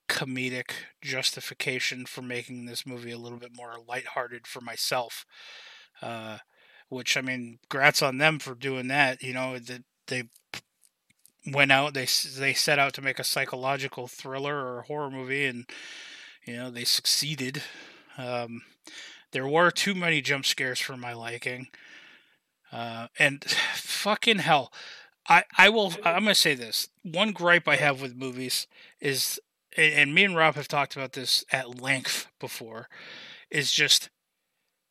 comedic 0.09 0.71
justification 1.01 2.05
for 2.05 2.21
making 2.21 2.65
this 2.65 2.85
movie 2.85 3.11
a 3.11 3.17
little 3.17 3.39
bit 3.39 3.55
more 3.55 3.75
lighthearted 3.87 4.45
for 4.45 4.59
myself 4.59 5.25
uh, 6.01 6.37
which 6.89 7.15
i 7.15 7.21
mean 7.21 7.59
grats 7.69 8.05
on 8.05 8.17
them 8.17 8.37
for 8.37 8.53
doing 8.53 8.87
that 8.89 9.21
you 9.23 9.33
know 9.33 9.57
that 9.57 9.83
they 10.07 10.23
went 11.45 11.71
out 11.71 11.93
they 11.93 12.07
they 12.37 12.53
set 12.53 12.79
out 12.79 12.93
to 12.93 13.01
make 13.01 13.19
a 13.19 13.23
psychological 13.23 14.07
thriller 14.07 14.55
or 14.55 14.79
a 14.79 14.83
horror 14.83 15.09
movie 15.09 15.45
and 15.45 15.65
you 16.45 16.55
know 16.55 16.69
they 16.69 16.83
succeeded 16.83 17.63
um, 18.17 18.63
There 19.31 19.47
were 19.47 19.71
too 19.71 19.95
many 19.95 20.21
jump 20.21 20.45
scares 20.45 20.79
for 20.79 20.97
my 20.97 21.13
liking. 21.13 21.67
Uh, 22.71 23.07
and 23.17 23.43
fucking 23.73 24.39
hell, 24.39 24.71
I 25.27 25.43
I 25.57 25.69
will. 25.69 25.93
I'm 26.03 26.23
gonna 26.23 26.35
say 26.35 26.55
this. 26.55 26.89
One 27.03 27.31
gripe 27.31 27.67
I 27.67 27.77
have 27.77 28.01
with 28.01 28.15
movies 28.15 28.67
is, 28.99 29.39
and 29.77 30.13
me 30.13 30.23
and 30.25 30.35
Rob 30.35 30.55
have 30.55 30.67
talked 30.67 30.95
about 30.95 31.13
this 31.13 31.45
at 31.51 31.79
length 31.81 32.27
before, 32.39 32.87
is 33.49 33.71
just 33.71 34.09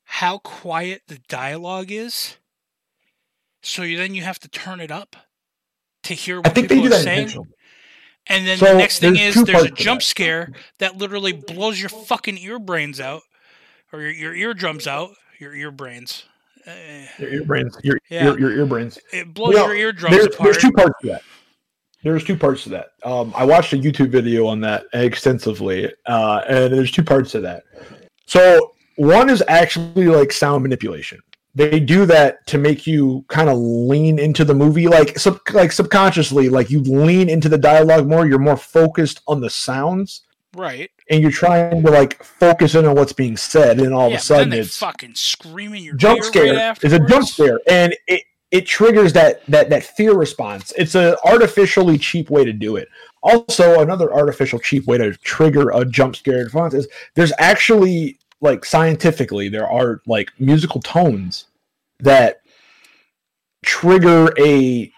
how 0.04 0.38
quiet 0.38 1.02
the 1.08 1.18
dialogue 1.28 1.90
is. 1.90 2.36
So 3.62 3.82
you, 3.82 3.98
then 3.98 4.14
you 4.14 4.22
have 4.22 4.38
to 4.40 4.48
turn 4.48 4.80
it 4.80 4.90
up 4.90 5.16
to 6.04 6.14
hear 6.14 6.38
what 6.38 6.48
I 6.48 6.50
think 6.50 6.68
they 6.68 6.76
people 6.76 6.88
do 6.90 6.94
are 6.94 6.98
that 6.98 7.04
saying. 7.04 7.46
And 8.26 8.46
then 8.46 8.58
So, 8.58 8.66
the 8.66 8.74
next 8.78 8.98
thing 9.00 9.16
is 9.16 9.34
there's 9.44 9.64
a 9.64 9.70
jump 9.70 10.02
scare 10.02 10.52
that 10.78 10.96
literally 10.96 11.32
blows 11.32 11.80
your 11.80 11.88
fucking 11.88 12.38
ear 12.38 12.58
brains 12.58 13.00
out, 13.00 13.22
or 13.92 14.00
your, 14.02 14.12
your 14.12 14.34
eardrums 14.34 14.86
out, 14.86 15.10
your 15.38 15.54
ear 15.54 15.70
brains. 15.70 16.24
Uh, 16.66 16.72
Your 17.18 17.30
ear 17.32 17.44
brains, 17.44 17.76
your, 17.82 17.98
Yeah. 18.10 18.24
your, 18.24 18.38
your 18.38 18.52
ear 18.52 18.66
brains. 18.66 18.98
it 19.14 19.32
blows 19.32 19.54
Well, 19.54 19.68
your 19.68 19.74
eardrums 19.76 20.14
There's, 20.14 20.26
apart. 20.26 20.44
there's 20.44 20.58
two 20.58 20.72
parts 20.72 20.94
to 21.00 21.06
that. 21.08 21.22
There's 22.04 22.22
two 22.24 22.36
parts 22.36 22.62
to 22.64 22.68
that. 22.70 22.88
Um, 23.02 23.32
I 23.34 23.44
watched 23.44 23.72
a 23.72 23.76
YouTube 23.76 24.10
video 24.10 24.46
on 24.46 24.60
that 24.60 24.84
extensively, 24.92 25.90
uh, 26.06 26.42
and 26.48 26.72
there's 26.72 26.90
two 26.90 27.02
parts 27.02 27.32
to 27.32 27.40
that. 27.40 27.64
So 28.26 28.74
one 28.96 29.30
is 29.30 29.42
actually 29.48 30.06
like 30.06 30.32
sound 30.32 30.62
manipulation. 30.62 31.18
They 31.54 31.80
do 31.80 32.06
that 32.06 32.46
to 32.48 32.58
make 32.58 32.86
you 32.86 33.24
kind 33.28 33.48
of 33.48 33.58
lean 33.58 34.18
into 34.18 34.44
the 34.44 34.54
movie, 34.54 34.86
like 34.86 35.18
sub, 35.18 35.40
like 35.52 35.72
subconsciously, 35.72 36.48
like 36.48 36.70
you 36.70 36.80
lean 36.80 37.28
into 37.28 37.48
the 37.48 37.58
dialogue 37.58 38.06
more. 38.06 38.26
You're 38.26 38.38
more 38.38 38.56
focused 38.56 39.20
on 39.26 39.40
the 39.40 39.50
sounds, 39.50 40.22
right. 40.54 40.90
and 41.10 41.20
you're 41.20 41.32
trying 41.32 41.82
to 41.82 41.90
like 41.90 42.22
focus 42.22 42.76
in 42.76 42.86
on 42.86 42.94
what's 42.94 43.12
being 43.12 43.36
said. 43.36 43.80
And 43.80 43.92
all 43.92 44.08
yeah, 44.08 44.14
of 44.14 44.20
a 44.20 44.24
sudden, 44.24 44.52
it's 44.52 44.76
fucking 44.76 45.16
screaming 45.16 45.82
your 45.82 45.96
jump 45.96 46.22
scare 46.22 46.54
right 46.54 46.84
is 46.84 46.92
a 46.92 47.00
jump 47.00 47.26
scare 47.26 47.60
and 47.68 47.96
it 48.06 48.22
it 48.50 48.66
triggers 48.66 49.12
that 49.12 49.44
that 49.46 49.70
that 49.70 49.82
fear 49.82 50.14
response 50.14 50.72
it's 50.76 50.94
an 50.94 51.14
artificially 51.24 51.98
cheap 51.98 52.30
way 52.30 52.44
to 52.44 52.52
do 52.52 52.76
it 52.76 52.88
also 53.22 53.80
another 53.80 54.12
artificial 54.12 54.58
cheap 54.58 54.86
way 54.86 54.98
to 54.98 55.12
trigger 55.18 55.70
a 55.70 55.84
jump 55.84 56.16
scare 56.16 56.44
response 56.44 56.74
is 56.74 56.88
there's 57.14 57.32
actually 57.38 58.18
like 58.40 58.64
scientifically 58.64 59.48
there 59.48 59.68
are 59.68 60.00
like 60.06 60.32
musical 60.38 60.80
tones 60.80 61.46
that 61.98 62.40
trigger 63.62 64.32
a 64.38 64.90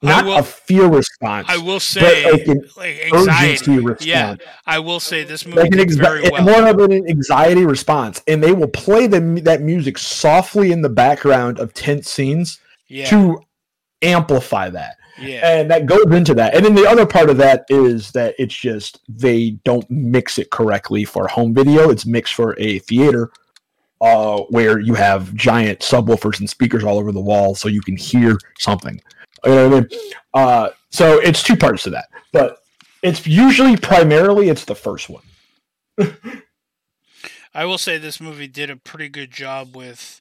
not 0.00 0.24
will- 0.24 0.38
a 0.38 0.42
fear 0.42 0.86
response 0.86 1.46
I 1.48 1.56
will 1.56 1.80
say, 1.80 2.24
but 2.24 2.30
like 2.30 2.46
an 2.46 2.62
like 2.76 3.12
anxiety. 3.12 3.78
response 3.78 4.06
Yeah, 4.06 4.36
I 4.66 4.78
will 4.78 5.00
say 5.00 5.24
this 5.24 5.44
movie 5.44 5.60
like 5.62 5.70
did 5.70 5.94
very 5.96 6.28
well. 6.30 6.44
more 6.44 6.68
of 6.68 6.78
an 6.78 7.08
anxiety 7.08 7.64
response, 7.64 8.22
and 8.28 8.42
they 8.42 8.52
will 8.52 8.68
play 8.68 9.06
the, 9.08 9.20
that 9.44 9.60
music 9.60 9.98
softly 9.98 10.70
in 10.70 10.82
the 10.82 10.88
background 10.88 11.58
of 11.58 11.74
tense 11.74 12.08
scenes 12.08 12.60
Yeah, 12.88 13.10
to 13.10 13.40
amplify 14.02 14.70
that, 14.70 14.96
yeah, 15.20 15.58
and 15.58 15.70
that 15.70 15.86
goes 15.86 16.06
into 16.06 16.34
that. 16.34 16.54
And 16.54 16.64
then 16.64 16.74
the 16.74 16.88
other 16.88 17.06
part 17.06 17.30
of 17.30 17.36
that 17.38 17.64
is 17.68 18.10
that 18.12 18.34
it's 18.38 18.54
just 18.54 19.00
they 19.08 19.50
don't 19.64 19.88
mix 19.90 20.38
it 20.38 20.50
correctly 20.50 21.04
for 21.04 21.26
home 21.28 21.54
video; 21.54 21.90
it's 21.90 22.06
mixed 22.06 22.34
for 22.34 22.58
a 22.58 22.78
theater. 22.80 23.30
Uh, 24.00 24.42
where 24.50 24.78
you 24.78 24.94
have 24.94 25.34
giant 25.34 25.80
subwoofers 25.80 26.38
and 26.38 26.48
speakers 26.48 26.84
all 26.84 26.98
over 26.98 27.10
the 27.10 27.20
wall, 27.20 27.56
so 27.56 27.68
you 27.68 27.80
can 27.80 27.96
hear 27.96 28.38
something. 28.56 29.00
You 29.44 29.50
know 29.50 29.68
what 29.68 29.76
I 29.76 29.80
mean? 29.80 29.88
Uh, 30.34 30.68
so 30.90 31.18
it's 31.18 31.42
two 31.42 31.56
parts 31.56 31.82
to 31.82 31.90
that, 31.90 32.08
but 32.32 32.62
it's 33.02 33.26
usually 33.26 33.76
primarily 33.76 34.50
it's 34.50 34.64
the 34.64 34.76
first 34.76 35.08
one. 35.08 35.24
I 37.54 37.64
will 37.64 37.78
say 37.78 37.98
this 37.98 38.20
movie 38.20 38.46
did 38.46 38.70
a 38.70 38.76
pretty 38.76 39.08
good 39.08 39.30
job 39.30 39.74
with. 39.76 40.20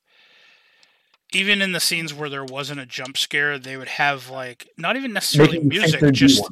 Even 1.38 1.62
in 1.62 1.72
the 1.72 1.80
scenes 1.80 2.14
where 2.14 2.30
there 2.30 2.44
wasn't 2.44 2.80
a 2.80 2.86
jump 2.86 3.18
scare, 3.18 3.60
they 3.60 3.78
would 3.78 3.88
have 3.88 4.30
like 4.30 4.70
not 4.78 4.96
even 4.96 5.14
necessarily 5.14 5.60
Making 5.60 5.70
music, 5.70 6.14
just 6.14 6.44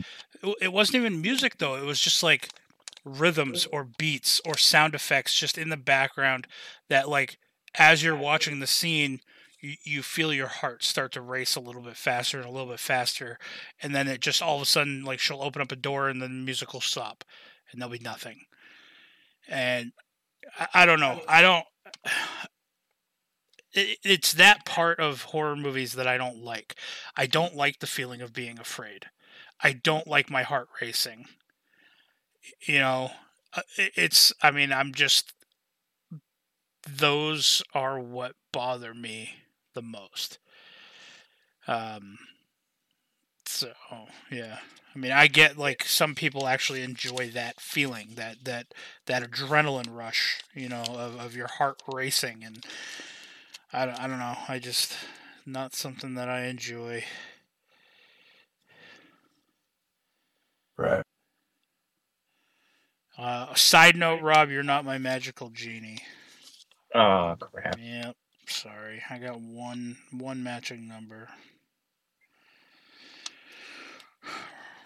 it 0.62 0.72
wasn't 0.72 0.98
even 0.98 1.22
music 1.22 1.58
though. 1.58 1.76
It 1.76 1.86
was 1.86 2.00
just 2.00 2.22
like 2.22 2.50
rhythms 3.04 3.68
or 3.72 3.84
beats 3.84 4.42
or 4.46 4.58
sound 4.58 4.96
effects 4.96 5.34
just 5.34 5.58
in 5.58 5.70
the 5.70 5.78
background 5.78 6.48
that 6.90 7.08
like 7.08 7.38
as 7.76 8.04
you're 8.04 8.16
watching 8.16 8.60
the 8.60 8.68
scene 8.68 9.20
you, 9.62 9.76
you 9.84 10.04
feel 10.04 10.34
your 10.34 10.48
heart 10.48 10.84
start 10.84 11.12
to 11.14 11.22
race 11.22 11.56
a 11.56 11.60
little 11.60 11.82
bit 11.82 11.98
faster 11.98 12.38
and 12.38 12.48
a 12.48 12.52
little 12.52 12.68
bit 12.68 12.80
faster. 12.80 13.40
And 13.82 13.96
then 13.96 14.08
it 14.08 14.22
just 14.22 14.42
all 14.42 14.58
of 14.58 14.62
a 14.62 14.66
sudden 14.66 15.04
like 15.04 15.20
she'll 15.20 15.42
open 15.42 15.62
up 15.62 15.72
a 15.72 15.76
door 15.76 16.10
and 16.10 16.22
then 16.22 16.30
the 16.30 16.46
music 16.46 16.74
will 16.74 16.82
stop 16.82 17.24
and 17.72 17.82
there'll 17.82 17.92
be 17.92 18.00
nothing. 18.00 18.42
And 19.48 19.92
i, 20.60 20.68
I 20.74 20.86
don't 20.86 21.00
know. 21.00 21.22
I 21.28 21.42
don't 21.42 21.66
it's 23.76 24.34
that 24.34 24.66
part 24.66 25.00
of 25.00 25.24
horror 25.24 25.56
movies 25.56 25.94
that 25.94 26.08
i 26.08 26.18
don't 26.18 26.44
like. 26.44 26.76
I 27.18 27.26
don't 27.28 27.56
like 27.56 27.80
the 27.80 27.88
feeling 27.88 28.22
of 28.22 28.34
being 28.34 28.60
afraid. 28.60 29.08
I 29.62 29.74
don't 29.74 30.08
like 30.08 30.30
my 30.30 30.44
heart 30.44 30.70
racing. 30.82 31.26
You 32.66 32.80
know 32.80 33.12
uh, 33.54 33.62
it's 33.78 34.34
i 34.42 34.52
mean 34.52 34.72
i'm 34.74 34.94
just 34.94 35.34
those 36.88 37.64
are 37.74 38.00
what 38.00 38.36
bother 38.52 38.94
me 38.94 39.36
the 39.74 39.82
most. 39.82 40.40
Um 41.68 42.18
so 43.46 43.72
yeah. 44.32 44.60
I 44.94 44.98
mean 44.98 45.12
i 45.12 45.28
get 45.28 45.58
like 45.58 45.84
some 45.84 46.16
people 46.16 46.48
actually 46.48 46.82
enjoy 46.82 47.30
that 47.34 47.60
feeling 47.60 48.10
that 48.16 48.46
that 48.46 48.68
that 49.08 49.30
adrenaline 49.30 49.94
rush 49.94 50.42
you 50.54 50.70
know 50.70 50.84
of, 50.88 51.20
of 51.20 51.36
your 51.36 51.48
heart 51.48 51.82
racing 51.92 52.44
and 52.46 52.66
I 53.76 53.86
don't, 53.86 54.00
I 54.00 54.08
don't 54.08 54.20
know 54.20 54.36
i 54.48 54.58
just 54.60 54.94
not 55.46 55.74
something 55.74 56.16
that 56.16 56.30
i 56.30 56.46
enjoy 56.46 57.04
Right. 60.78 61.04
uh, 63.18 63.54
side 63.56 63.96
note 63.96 64.22
rob 64.22 64.50
you're 64.50 64.64
not 64.64 64.84
my 64.86 64.98
magical 64.98 65.50
genie 65.50 66.00
Oh 66.94 67.36
crap! 67.38 67.76
Yep. 67.78 68.16
Sorry, 68.48 69.02
I 69.10 69.18
got 69.18 69.42
one 69.42 69.98
one 70.12 70.42
matching 70.44 70.88
number. 70.88 71.28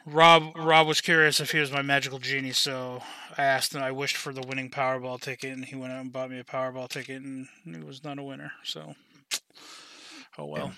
Rob 0.05 0.55
Rob 0.55 0.87
was 0.87 1.01
curious 1.01 1.39
if 1.39 1.51
he 1.51 1.59
was 1.59 1.71
my 1.71 1.81
magical 1.81 2.19
genie, 2.19 2.51
so 2.51 3.01
I 3.37 3.43
asked 3.43 3.73
him. 3.75 3.81
I 3.83 3.91
wished 3.91 4.17
for 4.17 4.33
the 4.33 4.41
winning 4.41 4.69
Powerball 4.69 5.19
ticket, 5.19 5.51
and 5.51 5.65
he 5.65 5.75
went 5.75 5.93
out 5.93 6.01
and 6.01 6.11
bought 6.11 6.31
me 6.31 6.39
a 6.39 6.43
Powerball 6.43 6.89
ticket, 6.89 7.21
and 7.21 7.47
it 7.67 7.85
was 7.85 8.03
not 8.03 8.19
a 8.19 8.23
winner. 8.23 8.51
So, 8.63 8.95
oh 10.37 10.45
well. 10.45 10.73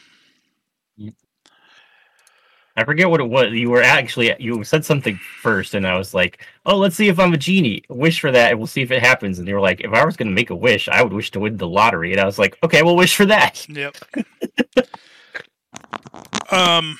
I 2.77 2.85
forget 2.85 3.09
what 3.09 3.19
it 3.19 3.29
was. 3.29 3.51
You 3.51 3.69
were 3.69 3.81
actually 3.81 4.33
you 4.39 4.63
said 4.63 4.85
something 4.85 5.19
first, 5.41 5.73
and 5.73 5.85
I 5.85 5.97
was 5.97 6.13
like, 6.13 6.45
"Oh, 6.65 6.77
let's 6.77 6.95
see 6.95 7.09
if 7.09 7.19
I'm 7.19 7.33
a 7.33 7.37
genie. 7.37 7.83
Wish 7.89 8.21
for 8.21 8.31
that, 8.31 8.51
and 8.51 8.59
we'll 8.59 8.67
see 8.67 8.81
if 8.81 8.91
it 8.91 9.01
happens." 9.01 9.39
And 9.39 9.47
you 9.47 9.55
were 9.55 9.61
like, 9.61 9.81
"If 9.81 9.93
I 9.93 10.05
was 10.05 10.15
going 10.15 10.29
to 10.29 10.33
make 10.33 10.49
a 10.49 10.55
wish, 10.55 10.87
I 10.87 11.03
would 11.03 11.13
wish 11.13 11.31
to 11.31 11.39
win 11.39 11.57
the 11.57 11.67
lottery." 11.67 12.11
And 12.11 12.21
I 12.21 12.25
was 12.25 12.39
like, 12.39 12.57
"Okay, 12.63 12.81
we'll 12.81 12.95
wish 12.95 13.15
for 13.15 13.25
that." 13.25 13.67
Yep. 13.69 13.97
um. 16.51 16.97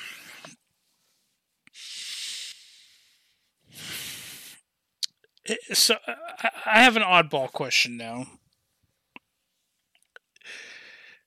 Eh, 5.46 5.56
so 5.72 5.96
uh, 6.06 6.14
I- 6.42 6.50
I 6.66 6.82
have 6.82 6.96
an 6.96 7.02
oddball 7.02 7.50
question 7.52 7.96
now. 7.96 8.26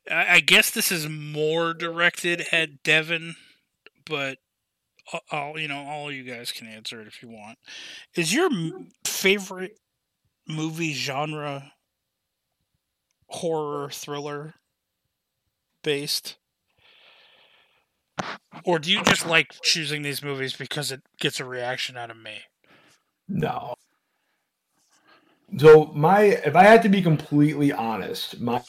I 0.09 0.39
guess 0.39 0.69
this 0.69 0.91
is 0.91 1.09
more 1.09 1.73
directed 1.73 2.45
at 2.51 2.83
Devin, 2.83 3.35
but 4.05 4.37
I'll 5.31 5.57
you 5.59 5.67
know 5.67 5.83
all 5.85 6.11
you 6.11 6.23
guys 6.23 6.51
can 6.51 6.67
answer 6.67 7.01
it 7.01 7.07
if 7.07 7.23
you 7.23 7.29
want. 7.29 7.57
Is 8.15 8.33
your 8.33 8.49
favorite 9.05 9.79
movie 10.47 10.93
genre 10.93 11.73
horror 13.29 13.89
thriller 13.89 14.55
based? 15.83 16.37
Or 18.63 18.79
do 18.79 18.91
you 18.91 19.03
just 19.03 19.25
like 19.25 19.53
choosing 19.61 20.01
these 20.01 20.23
movies 20.23 20.55
because 20.55 20.91
it 20.91 21.01
gets 21.19 21.39
a 21.39 21.45
reaction 21.45 21.97
out 21.97 22.09
of 22.11 22.17
me? 22.17 22.41
No. 23.27 23.75
So 25.57 25.91
my 25.95 26.21
if 26.21 26.55
I 26.55 26.63
had 26.63 26.83
to 26.83 26.89
be 26.89 27.01
completely 27.01 27.71
honest, 27.71 28.39
my 28.41 28.61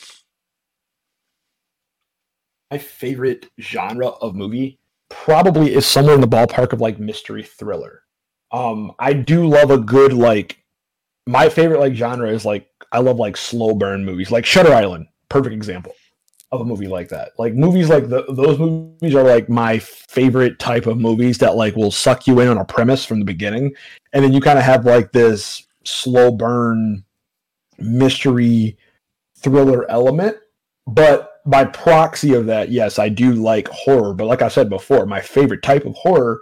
my 2.70 2.78
favorite 2.78 3.46
genre 3.60 4.08
of 4.08 4.34
movie 4.34 4.78
probably 5.08 5.74
is 5.74 5.86
somewhere 5.86 6.14
in 6.14 6.20
the 6.20 6.28
ballpark 6.28 6.72
of 6.72 6.80
like 6.80 6.98
mystery 6.98 7.42
thriller. 7.42 8.02
Um 8.52 8.92
I 8.98 9.12
do 9.12 9.46
love 9.46 9.70
a 9.70 9.78
good 9.78 10.12
like 10.12 10.62
my 11.26 11.48
favorite 11.48 11.80
like 11.80 11.94
genre 11.94 12.30
is 12.30 12.44
like 12.44 12.68
I 12.92 13.00
love 13.00 13.16
like 13.16 13.36
slow 13.36 13.74
burn 13.74 14.04
movies, 14.04 14.30
like 14.30 14.46
Shutter 14.46 14.72
Island, 14.72 15.08
perfect 15.28 15.54
example 15.54 15.92
of 16.52 16.60
a 16.60 16.64
movie 16.64 16.86
like 16.86 17.08
that. 17.08 17.32
Like 17.36 17.54
movies 17.54 17.88
like 17.88 18.08
the, 18.08 18.24
those 18.28 18.60
movies 18.60 19.16
are 19.16 19.24
like 19.24 19.48
my 19.48 19.80
favorite 19.80 20.60
type 20.60 20.86
of 20.86 20.98
movies 20.98 21.38
that 21.38 21.56
like 21.56 21.74
will 21.74 21.90
suck 21.90 22.28
you 22.28 22.38
in 22.38 22.46
on 22.46 22.58
a 22.58 22.64
premise 22.64 23.04
from 23.04 23.18
the 23.18 23.24
beginning 23.24 23.74
and 24.12 24.22
then 24.22 24.32
you 24.32 24.40
kind 24.40 24.56
of 24.56 24.64
have 24.64 24.84
like 24.84 25.10
this 25.10 25.66
slow 25.86 26.30
burn 26.30 27.04
mystery 27.78 28.76
thriller 29.38 29.90
element, 29.90 30.36
but 30.86 31.40
by 31.46 31.64
proxy 31.64 32.34
of 32.34 32.46
that, 32.46 32.70
yes, 32.70 32.98
I 32.98 33.08
do 33.08 33.32
like 33.32 33.68
horror. 33.68 34.14
But 34.14 34.26
like 34.26 34.42
I 34.42 34.48
said 34.48 34.68
before, 34.68 35.06
my 35.06 35.20
favorite 35.20 35.62
type 35.62 35.84
of 35.84 35.94
horror 35.94 36.40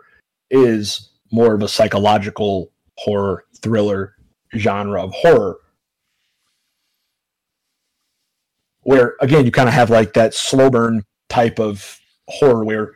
is 0.51 1.11
more 1.31 1.55
of 1.55 1.63
a 1.63 1.69
psychological 1.69 2.71
horror 2.97 3.45
thriller 3.61 4.15
genre 4.57 5.03
of 5.03 5.13
horror. 5.13 5.59
Where 8.83 9.17
again, 9.21 9.45
you 9.45 9.51
kind 9.51 9.69
of 9.69 9.75
have 9.75 9.91
like 9.91 10.13
that 10.15 10.35
slow 10.35 10.71
burn 10.71 11.05
type 11.29 11.59
of 11.59 11.99
horror 12.29 12.65
where 12.65 12.93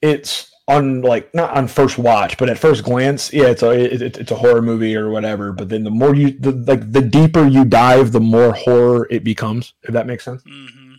it's 0.00 0.51
on 0.72 1.02
like 1.02 1.32
not 1.34 1.50
on 1.56 1.68
first 1.68 1.98
watch, 1.98 2.36
but 2.38 2.48
at 2.48 2.58
first 2.58 2.84
glance, 2.84 3.32
yeah, 3.32 3.46
it's 3.46 3.62
a 3.62 3.70
it, 3.70 4.02
it's 4.02 4.30
a 4.30 4.36
horror 4.36 4.62
movie 4.62 4.96
or 4.96 5.10
whatever. 5.10 5.52
But 5.52 5.68
then 5.68 5.84
the 5.84 5.90
more 5.90 6.14
you 6.14 6.32
the, 6.32 6.52
like 6.52 6.90
the 6.92 7.02
deeper 7.02 7.46
you 7.46 7.64
dive, 7.64 8.12
the 8.12 8.20
more 8.20 8.52
horror 8.52 9.06
it 9.10 9.24
becomes. 9.24 9.74
If 9.82 9.92
that 9.92 10.06
makes 10.06 10.24
sense. 10.24 10.42
hmm 10.44 10.94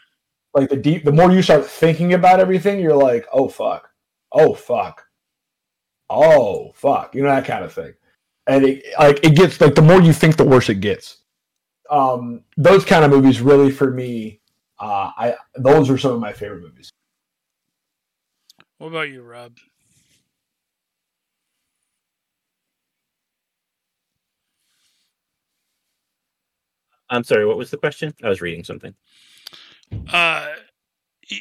Like 0.53 0.69
the 0.69 0.77
deep, 0.77 1.03
the 1.03 1.11
more 1.11 1.31
you 1.31 1.41
start 1.41 1.65
thinking 1.65 2.13
about 2.13 2.39
everything, 2.39 2.79
you're 2.79 2.95
like, 2.95 3.25
oh 3.33 3.49
fuck, 3.49 3.89
oh 4.31 4.53
fuck, 4.53 5.05
oh 6.09 6.71
fuck, 6.75 7.15
you 7.15 7.23
know 7.23 7.29
that 7.29 7.45
kind 7.45 7.65
of 7.65 7.73
thing. 7.73 7.93
And 8.47 8.65
it 8.65 8.83
like 8.99 9.23
it 9.23 9.35
gets 9.35 9.59
like 9.59 9.75
the 9.75 9.81
more 9.81 10.01
you 10.01 10.13
think, 10.13 10.37
the 10.37 10.43
worse 10.45 10.69
it 10.69 10.81
gets. 10.81 11.17
Um, 11.89 12.43
those 12.57 12.85
kind 12.85 13.03
of 13.05 13.11
movies 13.11 13.41
really 13.41 13.71
for 13.71 13.91
me, 13.91 14.41
uh, 14.79 15.11
I 15.17 15.35
those 15.55 15.89
are 15.89 15.97
some 15.97 16.11
of 16.11 16.19
my 16.19 16.33
favorite 16.33 16.61
movies. 16.61 16.89
What 18.83 18.89
about 18.89 19.09
you, 19.11 19.21
Rob? 19.21 19.55
I'm 27.09 27.23
sorry, 27.23 27.45
what 27.45 27.55
was 27.55 27.71
the 27.71 27.77
question? 27.77 28.13
I 28.21 28.27
was 28.27 28.41
reading 28.41 28.65
something. 28.65 28.93
Uh, 30.11 30.47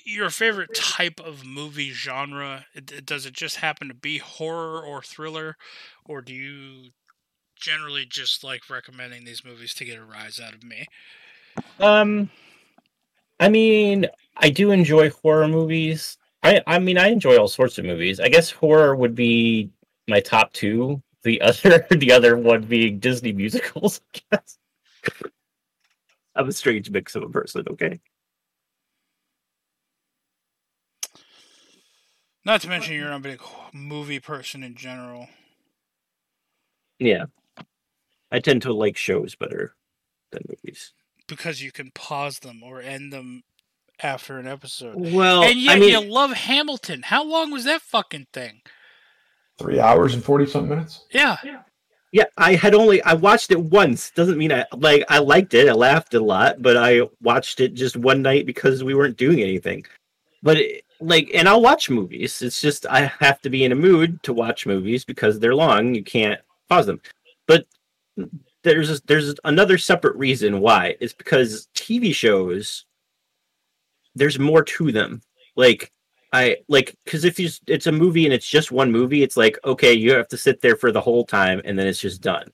your 0.04 0.30
favorite 0.30 0.72
type 0.72 1.18
of 1.18 1.44
movie 1.44 1.90
genre? 1.90 2.66
Does 3.04 3.26
it 3.26 3.32
just 3.32 3.56
happen 3.56 3.88
to 3.88 3.94
be 3.94 4.18
horror 4.18 4.80
or 4.80 5.02
thriller, 5.02 5.56
or 6.04 6.22
do 6.22 6.32
you 6.32 6.90
generally 7.56 8.06
just 8.06 8.44
like 8.44 8.70
recommending 8.70 9.24
these 9.24 9.44
movies 9.44 9.74
to 9.74 9.84
get 9.84 9.98
a 9.98 10.04
rise 10.04 10.38
out 10.38 10.54
of 10.54 10.62
me? 10.62 10.86
Um, 11.80 12.30
I 13.40 13.48
mean, 13.48 14.06
I 14.36 14.50
do 14.50 14.70
enjoy 14.70 15.10
horror 15.10 15.48
movies. 15.48 16.18
I 16.42 16.62
I 16.66 16.78
mean, 16.78 16.98
I 16.98 17.08
enjoy 17.08 17.36
all 17.36 17.48
sorts 17.48 17.78
of 17.78 17.84
movies. 17.84 18.20
I 18.20 18.28
guess 18.28 18.50
horror 18.50 18.94
would 18.96 19.14
be 19.14 19.70
my 20.08 20.20
top 20.20 20.52
two. 20.52 21.02
The 21.22 21.40
other 21.40 21.86
the 21.90 22.12
other 22.12 22.36
one 22.36 22.62
being 22.64 22.98
Disney 22.98 23.32
musicals. 23.32 24.00
I 24.14 24.20
guess. 24.36 24.58
I'm 26.34 26.48
a 26.48 26.52
strange 26.52 26.90
mix 26.90 27.14
of 27.14 27.22
a 27.22 27.28
person. 27.28 27.64
Okay. 27.70 28.00
Not 32.44 32.60
to 32.62 32.68
mention 32.68 32.94
you're 32.94 33.08
not 33.08 33.16
a 33.16 33.20
big 33.20 33.40
movie 33.72 34.18
person 34.20 34.62
in 34.62 34.74
general. 34.74 35.28
Yeah. 36.98 37.26
I 38.30 38.40
tend 38.40 38.62
to 38.62 38.72
like 38.72 38.96
shows 38.96 39.34
better 39.36 39.74
than 40.32 40.42
movies. 40.48 40.92
because 41.28 41.62
you 41.62 41.70
can 41.72 41.90
pause 41.92 42.40
them 42.40 42.62
or 42.62 42.80
end 42.80 43.12
them 43.12 43.42
after 44.02 44.38
an 44.38 44.46
episode. 44.46 44.94
Well, 44.96 45.42
and 45.44 45.58
yet 45.58 45.76
I 45.76 45.80
mean, 45.80 45.90
you 45.90 46.12
love 46.12 46.32
Hamilton. 46.32 47.02
How 47.02 47.24
long 47.24 47.50
was 47.50 47.64
that 47.64 47.82
fucking 47.82 48.26
thing? 48.32 48.62
Three 49.58 49.80
hours 49.80 50.14
and 50.14 50.24
forty 50.24 50.46
something 50.46 50.70
minutes. 50.70 51.06
Yeah. 51.12 51.36
Yeah, 52.12 52.24
I 52.36 52.56
had 52.56 52.74
only 52.74 53.02
I 53.02 53.14
watched 53.14 53.50
it 53.50 53.60
once. 53.60 54.10
Doesn't 54.10 54.36
mean 54.36 54.52
I 54.52 54.66
like 54.76 55.04
I 55.08 55.18
liked 55.18 55.54
it. 55.54 55.68
I 55.68 55.72
laughed 55.72 56.12
a 56.12 56.20
lot, 56.20 56.60
but 56.60 56.76
I 56.76 57.02
watched 57.22 57.60
it 57.60 57.72
just 57.72 57.96
one 57.96 58.20
night 58.20 58.44
because 58.44 58.84
we 58.84 58.94
weren't 58.94 59.16
doing 59.16 59.40
anything. 59.40 59.86
But 60.42 60.58
it, 60.58 60.84
like, 61.00 61.30
and 61.34 61.48
I'll 61.48 61.62
watch 61.62 61.88
movies. 61.88 62.42
It's 62.42 62.60
just 62.60 62.86
I 62.86 63.10
have 63.20 63.40
to 63.42 63.50
be 63.50 63.64
in 63.64 63.72
a 63.72 63.76
mood 63.76 64.22
to 64.24 64.34
watch 64.34 64.66
movies 64.66 65.04
because 65.04 65.38
they're 65.38 65.54
long. 65.54 65.94
You 65.94 66.04
can't 66.04 66.40
pause 66.68 66.86
them. 66.86 67.00
But 67.46 67.66
there's 68.62 68.90
a, 68.90 69.02
there's 69.06 69.34
another 69.44 69.78
separate 69.78 70.16
reason 70.16 70.60
why. 70.60 70.96
It's 71.00 71.14
because 71.14 71.68
TV 71.74 72.14
shows 72.14 72.84
there's 74.14 74.38
more 74.38 74.64
to 74.64 74.92
them. 74.92 75.22
Like 75.56 75.92
I 76.32 76.58
like 76.68 76.96
because 77.04 77.24
if 77.24 77.38
you 77.38 77.50
it's 77.66 77.86
a 77.86 77.92
movie 77.92 78.24
and 78.24 78.32
it's 78.34 78.48
just 78.48 78.72
one 78.72 78.90
movie, 78.90 79.22
it's 79.22 79.36
like 79.36 79.58
okay, 79.64 79.92
you 79.92 80.12
have 80.12 80.28
to 80.28 80.36
sit 80.36 80.60
there 80.60 80.76
for 80.76 80.92
the 80.92 81.00
whole 81.00 81.24
time 81.24 81.60
and 81.64 81.78
then 81.78 81.86
it's 81.86 82.00
just 82.00 82.22
done. 82.22 82.50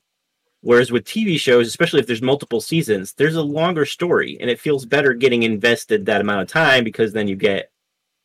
Whereas 0.60 0.90
with 0.90 1.04
TV 1.04 1.38
shows, 1.38 1.68
especially 1.68 2.00
if 2.00 2.08
there's 2.08 2.22
multiple 2.22 2.60
seasons, 2.60 3.12
there's 3.14 3.36
a 3.36 3.42
longer 3.42 3.86
story 3.86 4.36
and 4.40 4.50
it 4.50 4.58
feels 4.58 4.84
better 4.84 5.14
getting 5.14 5.44
invested 5.44 6.04
that 6.06 6.20
amount 6.20 6.42
of 6.42 6.48
time 6.48 6.82
because 6.82 7.12
then 7.12 7.28
you 7.28 7.36
get 7.36 7.70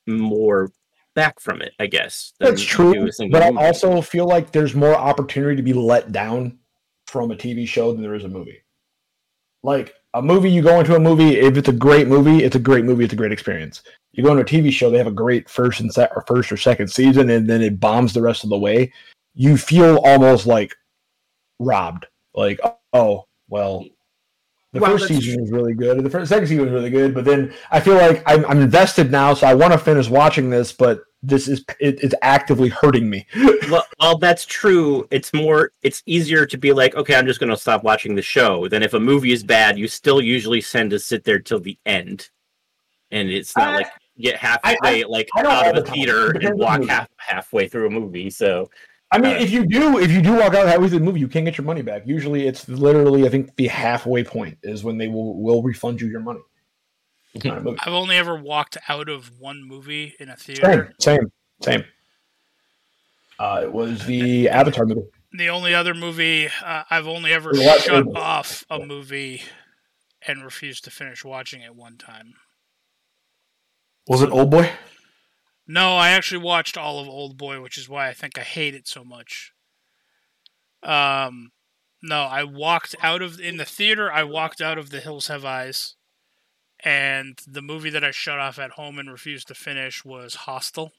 more 0.07 0.71
back 1.13 1.39
from 1.39 1.61
it, 1.61 1.73
I 1.79 1.85
guess. 1.85 2.33
That's 2.39 2.63
true, 2.63 3.07
but 3.31 3.43
I 3.43 3.51
movie. 3.51 3.65
also 3.65 4.01
feel 4.01 4.27
like 4.27 4.51
there's 4.51 4.73
more 4.73 4.95
opportunity 4.95 5.55
to 5.55 5.61
be 5.61 5.73
let 5.73 6.11
down 6.11 6.57
from 7.05 7.29
a 7.29 7.35
TV 7.35 7.67
show 7.67 7.91
than 7.93 8.01
there 8.01 8.15
is 8.15 8.23
a 8.23 8.29
movie. 8.29 8.62
Like 9.63 9.95
a 10.13 10.21
movie, 10.21 10.51
you 10.51 10.61
go 10.61 10.79
into 10.79 10.95
a 10.95 10.99
movie. 10.99 11.39
If 11.39 11.57
it's 11.57 11.69
a 11.69 11.73
great 11.73 12.07
movie, 12.07 12.43
it's 12.43 12.55
a 12.55 12.59
great 12.59 12.85
movie. 12.85 13.05
It's 13.05 13.13
a 13.13 13.17
great 13.17 13.31
experience. 13.31 13.81
You 14.11 14.23
go 14.23 14.37
into 14.37 14.43
a 14.43 14.45
TV 14.45 14.71
show, 14.71 14.91
they 14.91 14.97
have 14.99 15.07
a 15.07 15.11
great 15.11 15.49
first 15.49 15.79
and 15.79 15.91
set 15.91 16.11
or 16.15 16.23
first 16.27 16.51
or 16.51 16.57
second 16.57 16.89
season, 16.89 17.29
and 17.31 17.49
then 17.49 17.61
it 17.61 17.79
bombs 17.79 18.13
the 18.13 18.21
rest 18.21 18.43
of 18.43 18.51
the 18.51 18.57
way. 18.57 18.91
You 19.33 19.57
feel 19.57 19.97
almost 20.05 20.45
like 20.45 20.75
robbed. 21.59 22.05
Like, 22.35 22.59
oh 22.93 23.25
well, 23.49 23.85
the 24.73 24.79
Well, 24.79 24.91
first 24.97 25.07
season 25.07 25.41
was 25.41 25.51
really 25.51 25.73
good. 25.73 26.03
The 26.03 26.09
first 26.09 26.29
second 26.29 26.47
season 26.47 26.65
was 26.65 26.73
really 26.73 26.89
good, 26.89 27.13
but 27.13 27.25
then 27.25 27.53
I 27.71 27.79
feel 27.79 27.95
like 27.95 28.21
I'm, 28.25 28.43
I'm 28.45 28.59
invested 28.59 29.11
now, 29.11 29.33
so 29.33 29.47
I 29.47 29.53
want 29.53 29.71
to 29.71 29.79
finish 29.79 30.09
watching 30.09 30.49
this, 30.49 30.73
but 30.73 31.03
this 31.21 31.47
is 31.47 31.63
it, 31.79 32.03
it's 32.03 32.15
actively 32.21 32.67
hurting 32.69 33.09
me. 33.09 33.25
well, 33.69 33.85
while 33.97 34.17
that's 34.17 34.45
true, 34.45 35.07
it's 35.11 35.33
more 35.33 35.71
it's 35.83 36.03
easier 36.05 36.45
to 36.45 36.57
be 36.57 36.73
like, 36.73 36.95
okay, 36.95 37.15
I'm 37.15 37.25
just 37.25 37.39
gonna 37.39 37.55
stop 37.55 37.83
watching 37.83 38.13
the 38.15 38.21
show 38.21 38.67
than 38.67 38.83
if 38.83 38.93
a 38.93 38.99
movie 38.99 39.31
is 39.31 39.43
bad, 39.43 39.77
you 39.77 39.87
still 39.87 40.21
usually 40.21 40.61
tend 40.61 40.89
to 40.91 40.99
sit 40.99 41.23
there 41.23 41.39
till 41.39 41.59
the 41.59 41.77
end. 41.85 42.29
And 43.11 43.29
it's 43.29 43.55
not 43.55 43.67
uh, 43.67 43.71
I- 43.71 43.75
like 43.77 43.87
get 44.19 44.35
halfway 44.35 45.03
like 45.05 45.29
I 45.35 45.41
don't 45.43 45.51
out 45.51 45.67
of 45.69 45.75
the 45.75 45.81
a 45.81 45.85
time. 45.85 45.93
theater 45.95 46.31
and 46.31 46.59
walk 46.59 46.83
half 46.83 47.07
halfway 47.17 47.67
through 47.67 47.87
a 47.87 47.89
movie. 47.89 48.29
So 48.29 48.69
I 49.13 49.19
mean, 49.19 49.37
if 49.37 49.51
you 49.51 49.65
do, 49.65 49.99
if 49.99 50.11
you 50.11 50.21
do 50.21 50.33
walk 50.33 50.55
out 50.55 50.67
halfway 50.67 50.89
through 50.89 50.99
the 50.99 51.05
movie, 51.05 51.19
you 51.19 51.27
can't 51.27 51.45
get 51.45 51.57
your 51.57 51.65
money 51.65 51.83
back. 51.83 52.01
Usually, 52.05 52.47
it's 52.47 52.67
literally, 52.67 53.25
I 53.25 53.29
think, 53.29 53.55
the 53.55 53.67
halfway 53.67 54.23
point 54.23 54.57
is 54.63 54.83
when 54.83 54.97
they 54.97 55.07
will 55.07 55.41
will 55.41 55.61
refund 55.61 56.01
you 56.01 56.07
your 56.07 56.19
money. 56.19 56.39
Kind 57.39 57.57
of 57.57 57.63
movie. 57.63 57.77
I've 57.81 57.93
only 57.93 58.15
ever 58.17 58.35
walked 58.35 58.77
out 58.89 59.09
of 59.09 59.39
one 59.39 59.63
movie 59.63 60.15
in 60.19 60.29
a 60.29 60.35
theater. 60.35 60.93
Same, 60.99 61.21
same, 61.21 61.31
same. 61.61 61.85
Uh, 63.39 63.61
it 63.63 63.71
was 63.71 64.05
the 64.05 64.49
Avatar 64.49 64.85
movie. 64.85 65.01
The 65.31 65.49
only 65.49 65.73
other 65.73 65.93
movie 65.93 66.49
uh, 66.63 66.83
I've 66.89 67.07
only 67.07 67.33
ever 67.33 67.51
We 67.51 67.63
shut 67.63 68.07
it. 68.07 68.15
off 68.15 68.65
a 68.69 68.79
movie 68.79 69.41
and 70.27 70.43
refused 70.43 70.83
to 70.85 70.91
finish 70.91 71.23
watching 71.25 71.61
it 71.61 71.75
one 71.75 71.97
time. 71.97 72.35
Was 74.07 74.21
it 74.21 74.29
Old 74.31 74.51
Boy? 74.51 74.71
No, 75.67 75.95
I 75.95 76.09
actually 76.09 76.43
watched 76.43 76.77
all 76.77 76.99
of 76.99 77.07
Old 77.07 77.37
Boy, 77.37 77.61
which 77.61 77.77
is 77.77 77.87
why 77.87 78.09
I 78.09 78.13
think 78.13 78.37
I 78.37 78.41
hate 78.41 78.75
it 78.75 78.87
so 78.87 79.03
much. 79.03 79.53
Um, 80.83 81.51
no, 82.01 82.23
I 82.23 82.43
walked 82.43 82.95
out 83.01 83.21
of 83.21 83.39
in 83.39 83.57
the 83.57 83.65
theater. 83.65 84.11
I 84.11 84.23
walked 84.23 84.59
out 84.61 84.77
of 84.77 84.89
The 84.89 84.99
Hills 84.99 85.27
Have 85.27 85.45
Eyes, 85.45 85.95
and 86.83 87.39
the 87.47 87.61
movie 87.61 87.89
that 87.91 88.03
I 88.03 88.11
shut 88.11 88.39
off 88.39 88.59
at 88.59 88.71
home 88.71 88.99
and 88.99 89.09
refused 89.09 89.47
to 89.47 89.55
finish 89.55 90.03
was 90.03 90.35
Hostel. 90.35 90.91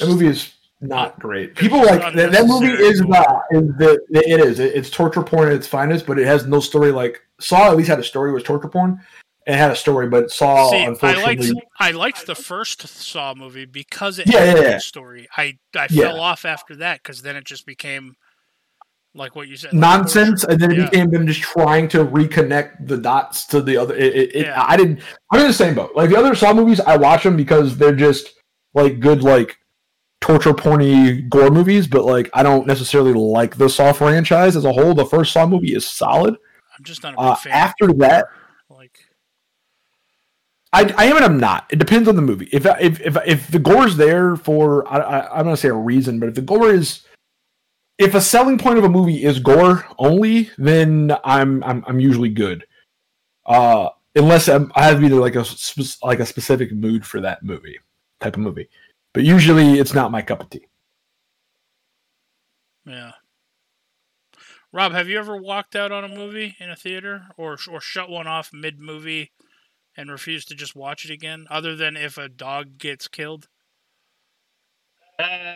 That 0.00 0.08
movie 0.08 0.26
is 0.26 0.52
not 0.80 1.18
great. 1.20 1.54
People 1.54 1.78
like 1.84 2.00
that, 2.14 2.32
that 2.32 2.46
movie 2.46 2.72
is 2.72 3.00
not. 3.02 3.42
Is 3.52 3.62
the, 3.78 4.00
it 4.10 4.40
is. 4.40 4.58
It- 4.58 4.74
It's 4.74 4.90
torture 4.90 5.22
porn 5.22 5.48
at 5.48 5.54
its 5.54 5.66
finest, 5.68 6.06
but 6.06 6.18
it 6.18 6.26
has 6.26 6.46
no 6.46 6.58
story. 6.58 6.90
Like 6.90 7.20
Saw 7.38 7.70
at 7.70 7.76
least 7.76 7.88
had 7.88 8.00
a 8.00 8.04
story. 8.04 8.32
Was 8.32 8.42
torture 8.42 8.68
porn. 8.68 9.00
And 9.46 9.56
It 9.56 9.58
had 9.58 9.70
a 9.70 9.76
story, 9.76 10.08
but 10.08 10.30
Saw 10.30 10.70
See, 10.70 10.84
I 10.84 10.88
unfortunately. 10.88 11.52
liked 11.52 11.66
I 11.78 11.90
liked 11.92 12.26
the 12.26 12.34
first 12.34 12.86
Saw 12.86 13.34
movie 13.34 13.64
because 13.64 14.18
it 14.18 14.28
Yeah, 14.28 14.44
had 14.44 14.56
yeah, 14.56 14.62
a 14.62 14.70
yeah. 14.70 14.78
story. 14.78 15.28
I 15.36 15.58
I 15.76 15.88
fell 15.88 16.20
off 16.20 16.44
after 16.44 16.76
that 16.76 17.02
because 17.02 17.22
then 17.22 17.36
it 17.36 17.44
just 17.44 17.66
became 17.66 18.14
like 19.14 19.34
what 19.34 19.48
you 19.48 19.56
said 19.56 19.72
like 19.72 19.80
nonsense, 19.80 20.44
and 20.44 20.60
then 20.60 20.70
it 20.72 20.90
became 20.90 21.10
them 21.10 21.26
just 21.26 21.40
trying 21.40 21.88
to 21.88 22.04
reconnect 22.04 22.86
the 22.86 22.96
dots 22.96 23.46
to 23.46 23.60
the 23.60 23.76
other. 23.76 23.94
It, 23.96 24.14
it, 24.14 24.36
it-. 24.36 24.48
I 24.54 24.76
didn't. 24.76 25.00
I'm 25.32 25.40
in 25.40 25.46
the 25.48 25.52
same 25.52 25.74
boat. 25.74 25.92
Like 25.94 26.10
the 26.10 26.18
other 26.18 26.34
Saw 26.34 26.52
movies, 26.52 26.80
I 26.80 26.96
watch 26.96 27.22
them 27.24 27.36
because 27.36 27.76
they're 27.76 27.94
just 27.96 28.34
like 28.74 29.00
good, 29.00 29.22
like 29.22 29.56
torture 30.20 30.52
porny 30.52 31.28
gore 31.28 31.50
movies. 31.50 31.86
But 31.86 32.04
like, 32.04 32.30
I 32.34 32.42
don't 32.42 32.66
necessarily 32.66 33.14
like 33.14 33.56
the 33.56 33.68
Saw 33.68 33.92
franchise 33.92 34.54
as 34.54 34.64
a 34.64 34.72
whole. 34.72 34.94
The 34.94 35.06
first 35.06 35.32
Saw 35.32 35.46
movie 35.46 35.74
is 35.74 35.86
solid. 35.86 36.36
I'm 36.78 36.84
just 36.84 37.02
not 37.02 37.14
a 37.14 37.16
big 37.16 37.24
Uh, 37.24 37.34
fan. 37.34 37.52
after 37.52 37.92
that, 37.94 38.26
I, 40.72 40.92
I 40.96 41.04
am 41.06 41.16
and 41.16 41.24
I'm 41.24 41.40
not. 41.40 41.66
It 41.70 41.78
depends 41.78 42.08
on 42.08 42.16
the 42.16 42.22
movie. 42.22 42.48
If 42.52 42.64
if 42.64 43.00
if, 43.00 43.16
if 43.26 43.48
the 43.48 43.58
gore 43.58 43.86
is 43.86 43.96
there 43.96 44.36
for 44.36 44.86
I, 44.88 44.98
I 44.98 45.38
I'm 45.38 45.44
gonna 45.44 45.56
say 45.56 45.68
a 45.68 45.74
reason, 45.74 46.20
but 46.20 46.28
if 46.28 46.34
the 46.34 46.42
gore 46.42 46.70
is 46.70 47.04
if 47.98 48.14
a 48.14 48.20
selling 48.20 48.56
point 48.56 48.78
of 48.78 48.84
a 48.84 48.88
movie 48.88 49.24
is 49.24 49.38
gore 49.38 49.86
only, 49.98 50.50
then 50.58 51.16
I'm 51.24 51.62
I'm 51.64 51.84
I'm 51.86 52.00
usually 52.00 52.30
good. 52.30 52.66
Uh, 53.44 53.88
unless 54.14 54.48
I'm, 54.48 54.70
I 54.74 54.84
have 54.84 55.00
to 55.00 55.00
be 55.00 55.08
like 55.10 55.34
a 55.34 55.44
like 56.02 56.20
a 56.20 56.26
specific 56.26 56.72
mood 56.72 57.04
for 57.04 57.20
that 57.20 57.42
movie 57.42 57.78
type 58.20 58.36
of 58.36 58.40
movie. 58.40 58.68
But 59.12 59.24
usually, 59.24 59.78
it's 59.78 59.92
not 59.92 60.12
my 60.12 60.22
cup 60.22 60.40
of 60.40 60.50
tea. 60.50 60.66
Yeah. 62.86 63.12
Rob, 64.72 64.92
have 64.92 65.08
you 65.08 65.18
ever 65.18 65.36
walked 65.36 65.74
out 65.74 65.90
on 65.90 66.04
a 66.04 66.08
movie 66.08 66.56
in 66.60 66.70
a 66.70 66.76
theater 66.76 67.26
or 67.36 67.58
or 67.70 67.80
shut 67.80 68.08
one 68.08 68.28
off 68.28 68.52
mid 68.52 68.78
movie 68.78 69.32
and 70.00 70.10
refuse 70.10 70.44
to 70.46 70.54
just 70.54 70.74
watch 70.74 71.04
it 71.04 71.10
again, 71.12 71.46
other 71.50 71.76
than 71.76 71.96
if 71.96 72.18
a 72.18 72.28
dog 72.28 72.78
gets 72.78 73.08
killed? 73.08 73.48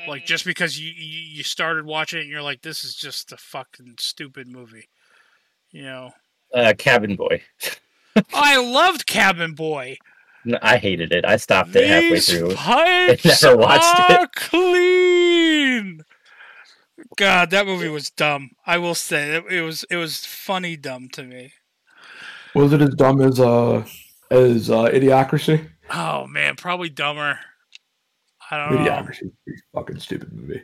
Like 0.07 0.27
just 0.27 0.45
because 0.45 0.79
you 0.79 0.93
you 0.95 1.37
you 1.37 1.43
started 1.43 1.87
watching 1.87 2.19
it 2.19 2.23
and 2.23 2.31
you're 2.31 2.43
like, 2.43 2.63
this 2.63 2.85
is 2.85 2.95
just 2.95 3.33
a 3.33 3.37
fucking 3.39 3.95
stupid 3.99 4.47
movie, 4.47 4.89
you 5.71 5.83
know? 5.83 6.13
uh, 6.55 6.73
Cabin 6.79 7.17
Boy. 7.17 7.43
I 8.35 8.57
loved 8.57 9.07
Cabin 9.07 9.55
Boy. 9.55 9.99
No, 10.45 10.59
I 10.63 10.77
hated 10.77 11.13
it. 11.13 11.25
I 11.25 11.37
stopped 11.37 11.75
it 11.75 11.87
halfway 11.89 12.21
through. 12.21 12.55
pipes 12.55 13.43
never 13.43 13.57
watched 13.57 14.11
it. 14.11 14.33
clean. 14.35 16.05
God, 17.17 17.51
that 17.51 17.67
movie 17.67 17.89
was 17.89 18.11
dumb. 18.11 18.51
I 18.67 18.79
will 18.79 18.95
say 18.95 19.37
it, 19.37 19.45
it 19.51 19.63
was 19.63 19.85
it 19.91 19.97
was 19.97 20.25
funny 20.25 20.77
dumb 20.77 21.09
to 21.11 21.23
me. 21.25 21.55
Was 22.55 22.73
it 22.73 22.83
as 22.83 22.95
dumb 22.95 23.21
as 23.21 23.41
uh 23.41 23.85
as 24.31 24.71
uh, 24.71 24.85
Idiocracy? 24.85 25.69
Oh 25.93 26.27
man, 26.27 26.57
probably 26.57 26.89
dumber. 26.89 27.39
I 28.51 28.59
don't 28.59 28.75
know. 28.75 28.91
Idiocracy 28.91 29.23
is 29.23 29.31
a 29.31 29.45
pretty 29.45 29.63
fucking 29.75 30.01
stupid 30.01 30.33
movie. 30.33 30.63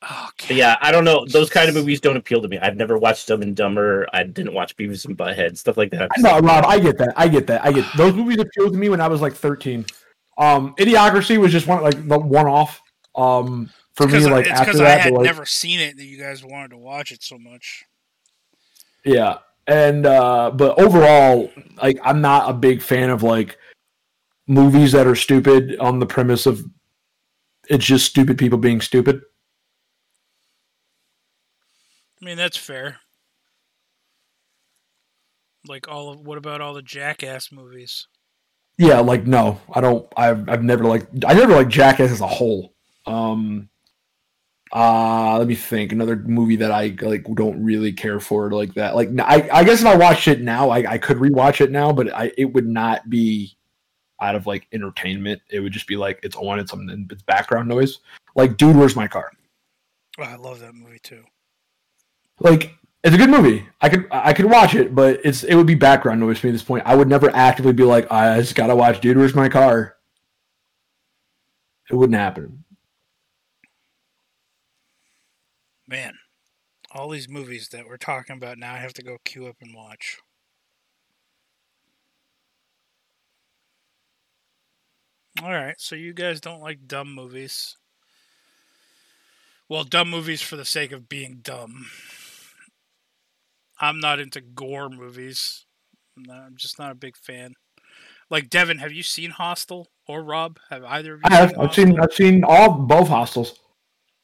But 0.00 0.56
yeah, 0.56 0.76
I 0.80 0.90
don't 0.90 1.04
know. 1.04 1.26
Those 1.26 1.50
kind 1.50 1.68
of 1.68 1.74
movies 1.74 2.00
don't 2.00 2.16
appeal 2.16 2.40
to 2.40 2.48
me. 2.48 2.58
I've 2.58 2.76
never 2.76 2.96
watched 2.96 3.28
Dumb 3.28 3.42
and 3.42 3.54
Dumber. 3.54 4.06
I 4.12 4.22
didn't 4.22 4.54
watch 4.54 4.74
Beavis 4.76 5.04
and 5.04 5.16
Butthead, 5.16 5.58
stuff 5.58 5.76
like 5.76 5.90
that. 5.90 6.10
No, 6.18 6.38
Rob, 6.40 6.64
I 6.64 6.80
get 6.80 6.96
that. 6.98 7.12
I 7.16 7.28
get 7.28 7.46
that. 7.48 7.64
I 7.64 7.72
get 7.72 7.84
those 7.96 8.14
movies 8.14 8.38
appealed 8.38 8.72
to 8.72 8.78
me 8.78 8.88
when 8.88 9.00
I 9.00 9.08
was 9.08 9.20
like 9.20 9.34
13. 9.34 9.84
Um, 10.38 10.74
Idiocracy 10.76 11.36
was 11.38 11.52
just 11.52 11.66
one 11.66 11.82
like 11.82 12.08
the 12.08 12.18
one 12.18 12.46
off. 12.46 12.80
Um, 13.14 13.68
for 13.92 14.06
me, 14.06 14.20
like 14.20 14.46
it's 14.46 14.52
after 14.52 14.64
because 14.66 14.80
I 14.80 14.84
that, 14.84 15.00
had 15.00 15.12
like, 15.12 15.24
never 15.24 15.44
seen 15.44 15.80
it 15.80 15.96
that 15.98 16.04
you 16.04 16.16
guys 16.18 16.42
wanted 16.42 16.70
to 16.70 16.78
watch 16.78 17.12
it 17.12 17.22
so 17.22 17.36
much. 17.36 17.84
yeah. 19.04 19.38
And 19.70 20.04
uh, 20.04 20.50
but 20.50 20.80
overall, 20.80 21.48
like 21.80 22.00
I'm 22.02 22.20
not 22.20 22.50
a 22.50 22.52
big 22.52 22.82
fan 22.82 23.08
of 23.08 23.22
like 23.22 23.56
movies 24.48 24.90
that 24.90 25.06
are 25.06 25.14
stupid 25.14 25.78
on 25.78 26.00
the 26.00 26.06
premise 26.06 26.44
of 26.44 26.64
it's 27.68 27.84
just 27.84 28.04
stupid 28.04 28.36
people 28.36 28.58
being 28.58 28.80
stupid. 28.80 29.22
I 32.20 32.24
mean, 32.24 32.36
that's 32.36 32.56
fair. 32.56 32.96
Like 35.68 35.86
all 35.86 36.10
of 36.10 36.26
what 36.26 36.36
about 36.36 36.60
all 36.60 36.74
the 36.74 36.82
Jackass 36.82 37.52
movies? 37.52 38.08
Yeah, 38.76 38.98
like 38.98 39.24
no, 39.24 39.60
I 39.72 39.80
don't. 39.80 40.04
I've 40.16 40.48
I've 40.48 40.64
never 40.64 40.82
like 40.82 41.06
I 41.24 41.32
never 41.32 41.54
like 41.54 41.68
Jackass 41.68 42.10
as 42.10 42.20
a 42.20 42.26
whole. 42.26 42.74
Um, 43.06 43.68
uh 44.72 45.38
let 45.38 45.48
me 45.48 45.54
think. 45.54 45.92
Another 45.92 46.16
movie 46.16 46.56
that 46.56 46.70
I 46.70 46.96
like 47.00 47.24
don't 47.34 47.62
really 47.62 47.92
care 47.92 48.20
for 48.20 48.50
like 48.50 48.74
that. 48.74 48.94
Like 48.94 49.08
I 49.18 49.48
I 49.52 49.64
guess 49.64 49.80
if 49.80 49.86
I 49.86 49.96
watched 49.96 50.28
it 50.28 50.40
now, 50.40 50.70
I 50.70 50.92
I 50.92 50.98
could 50.98 51.18
rewatch 51.18 51.60
it 51.60 51.70
now, 51.70 51.92
but 51.92 52.14
I 52.14 52.32
it 52.38 52.46
would 52.46 52.66
not 52.66 53.08
be 53.10 53.56
out 54.20 54.34
of 54.34 54.46
like 54.46 54.66
entertainment. 54.72 55.40
It 55.50 55.60
would 55.60 55.72
just 55.72 55.86
be 55.86 55.96
like 55.96 56.20
it's 56.22 56.36
on, 56.36 56.58
it's 56.58 56.70
something, 56.70 57.08
it's 57.10 57.22
background 57.22 57.68
noise. 57.68 58.00
Like, 58.36 58.56
dude, 58.56 58.76
where's 58.76 58.96
my 58.96 59.08
car? 59.08 59.30
Oh, 60.18 60.24
I 60.24 60.36
love 60.36 60.60
that 60.60 60.74
movie 60.74 60.98
too. 61.02 61.24
Like, 62.40 62.74
it's 63.02 63.14
a 63.14 63.18
good 63.18 63.30
movie. 63.30 63.66
I 63.80 63.88
could 63.88 64.06
I 64.10 64.32
could 64.32 64.46
watch 64.46 64.74
it, 64.74 64.94
but 64.94 65.20
it's 65.24 65.42
it 65.44 65.54
would 65.54 65.66
be 65.66 65.74
background 65.74 66.20
noise 66.20 66.40
to 66.40 66.46
me 66.46 66.50
at 66.50 66.52
this 66.52 66.62
point. 66.62 66.84
I 66.86 66.94
would 66.94 67.08
never 67.08 67.34
actively 67.34 67.72
be 67.72 67.84
like, 67.84 68.10
I 68.12 68.38
just 68.40 68.54
gotta 68.54 68.76
watch 68.76 69.00
Dude, 69.00 69.16
Where's 69.16 69.34
My 69.34 69.48
Car? 69.48 69.96
It 71.90 71.96
wouldn't 71.96 72.18
happen. 72.18 72.59
Man, 75.90 76.14
all 76.92 77.08
these 77.10 77.28
movies 77.28 77.70
that 77.70 77.84
we're 77.84 77.96
talking 77.96 78.36
about 78.36 78.58
now, 78.58 78.74
I 78.74 78.78
have 78.78 78.92
to 78.94 79.02
go 79.02 79.16
queue 79.24 79.48
up 79.48 79.56
and 79.60 79.74
watch. 79.74 80.18
All 85.42 85.50
right, 85.50 85.74
so 85.78 85.96
you 85.96 86.12
guys 86.12 86.40
don't 86.40 86.60
like 86.60 86.86
dumb 86.86 87.12
movies. 87.12 87.76
Well, 89.68 89.82
dumb 89.82 90.10
movies 90.10 90.42
for 90.42 90.54
the 90.54 90.64
sake 90.64 90.92
of 90.92 91.08
being 91.08 91.40
dumb. 91.42 91.86
I'm 93.80 93.98
not 93.98 94.20
into 94.20 94.40
gore 94.40 94.90
movies. 94.90 95.66
I'm, 96.16 96.22
not- 96.22 96.42
I'm 96.46 96.56
just 96.56 96.78
not 96.78 96.92
a 96.92 96.96
big 96.96 97.16
fan. 97.16 97.54
Like 98.28 98.48
Devin, 98.48 98.78
have 98.78 98.92
you 98.92 99.02
seen 99.02 99.30
Hostel 99.30 99.88
or 100.06 100.22
Rob? 100.22 100.60
Have 100.70 100.84
either 100.84 101.14
of 101.14 101.20
you 101.20 101.30
I 101.30 101.34
have. 101.34 101.50
seen 101.50 101.58
I've 101.60 101.74
seen 101.74 102.00
I've 102.00 102.12
seen 102.12 102.44
all 102.44 102.72
both 102.74 103.08
hostels. 103.08 103.58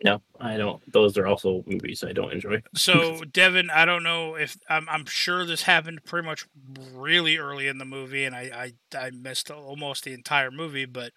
No, 0.05 0.21
I 0.39 0.59
don't. 0.59 0.81
Those 0.93 1.17
are 1.17 1.27
also 1.27 1.65
movies 1.67 2.05
I 2.05 2.13
don't 2.13 2.33
enjoy. 2.33 2.63
So, 2.75 3.25
Devin, 3.33 3.71
I 3.71 3.87
don't 3.87 4.03
know 4.03 4.35
if 4.35 4.57
I'm, 4.69 4.87
I'm 4.91 5.07
sure 5.07 5.47
this 5.47 5.63
happened 5.63 6.05
pretty 6.05 6.27
much 6.27 6.47
really 6.93 7.39
early 7.39 7.67
in 7.67 7.79
the 7.79 7.87
movie, 7.87 8.25
and 8.25 8.35
I, 8.35 8.73
I, 8.93 8.99
I 8.99 9.11
missed 9.11 9.51
almost 9.51 10.05
the 10.05 10.13
entire 10.13 10.51
movie. 10.51 10.85
But 10.85 11.13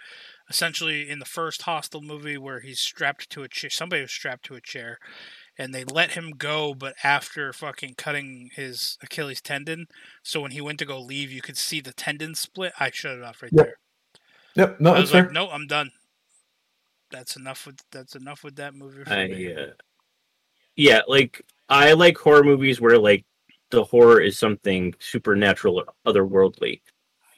essentially, 0.49 1.09
in 1.09 1.19
the 1.19 1.25
first 1.25 1.63
Hostel 1.63 2.01
movie, 2.01 2.37
where 2.37 2.61
he's 2.61 2.79
strapped 2.79 3.29
to 3.31 3.43
a 3.43 3.49
chair, 3.49 3.69
somebody 3.69 4.01
was 4.01 4.11
strapped 4.11 4.45
to 4.45 4.55
a 4.55 4.61
chair, 4.61 4.97
and 5.57 5.73
they 5.73 5.83
let 5.83 6.11
him 6.11 6.31
go, 6.37 6.73
but 6.73 6.95
after 7.03 7.51
fucking 7.51 7.95
cutting 7.97 8.49
his 8.55 8.97
Achilles 9.03 9.41
tendon, 9.41 9.87
so 10.23 10.39
when 10.39 10.51
he 10.51 10.61
went 10.61 10.79
to 10.79 10.85
go 10.85 11.01
leave, 11.01 11.33
you 11.33 11.41
could 11.41 11.57
see 11.57 11.81
the 11.81 11.91
tendon 11.91 12.33
split. 12.33 12.71
I 12.79 12.91
shut 12.91 13.17
it 13.17 13.23
off 13.23 13.41
right 13.43 13.51
Yep. 13.53 13.65
there. 13.65 13.75
Yep. 14.55 14.79
No, 14.79 14.89
I 14.91 14.93
that's 14.93 15.01
was 15.01 15.11
fair. 15.11 15.23
like, 15.23 15.31
no, 15.33 15.49
I'm 15.49 15.67
done. 15.67 15.91
That's 17.11 17.35
enough 17.35 17.65
with 17.65 17.81
that's 17.91 18.15
enough 18.15 18.43
with 18.43 18.55
that 18.57 18.75
movie. 18.75 19.03
For 19.03 19.11
I 19.11 19.27
me. 19.27 19.53
uh, 19.53 19.67
yeah, 20.75 21.01
like 21.07 21.45
I 21.67 21.93
like 21.93 22.17
horror 22.17 22.43
movies 22.43 22.79
where 22.79 22.97
like 22.97 23.25
the 23.71 23.83
horror 23.83 24.19
is 24.19 24.37
something 24.37 24.93
supernatural 24.99 25.79
or 25.79 25.85
otherworldly. 26.05 26.81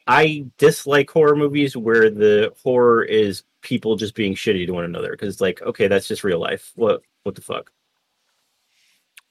I 0.07 0.45
dislike 0.57 1.09
horror 1.09 1.35
movies 1.35 1.77
where 1.77 2.09
the 2.09 2.53
horror 2.61 3.03
is 3.03 3.43
people 3.61 3.95
just 3.95 4.15
being 4.15 4.35
shitty 4.35 4.65
to 4.65 4.73
one 4.73 4.83
another 4.83 5.11
because 5.11 5.39
like 5.41 5.61
okay, 5.61 5.87
that's 5.87 6.07
just 6.07 6.23
real 6.23 6.39
life. 6.39 6.71
What 6.75 7.03
what 7.23 7.35
the 7.35 7.41
fuck? 7.41 7.71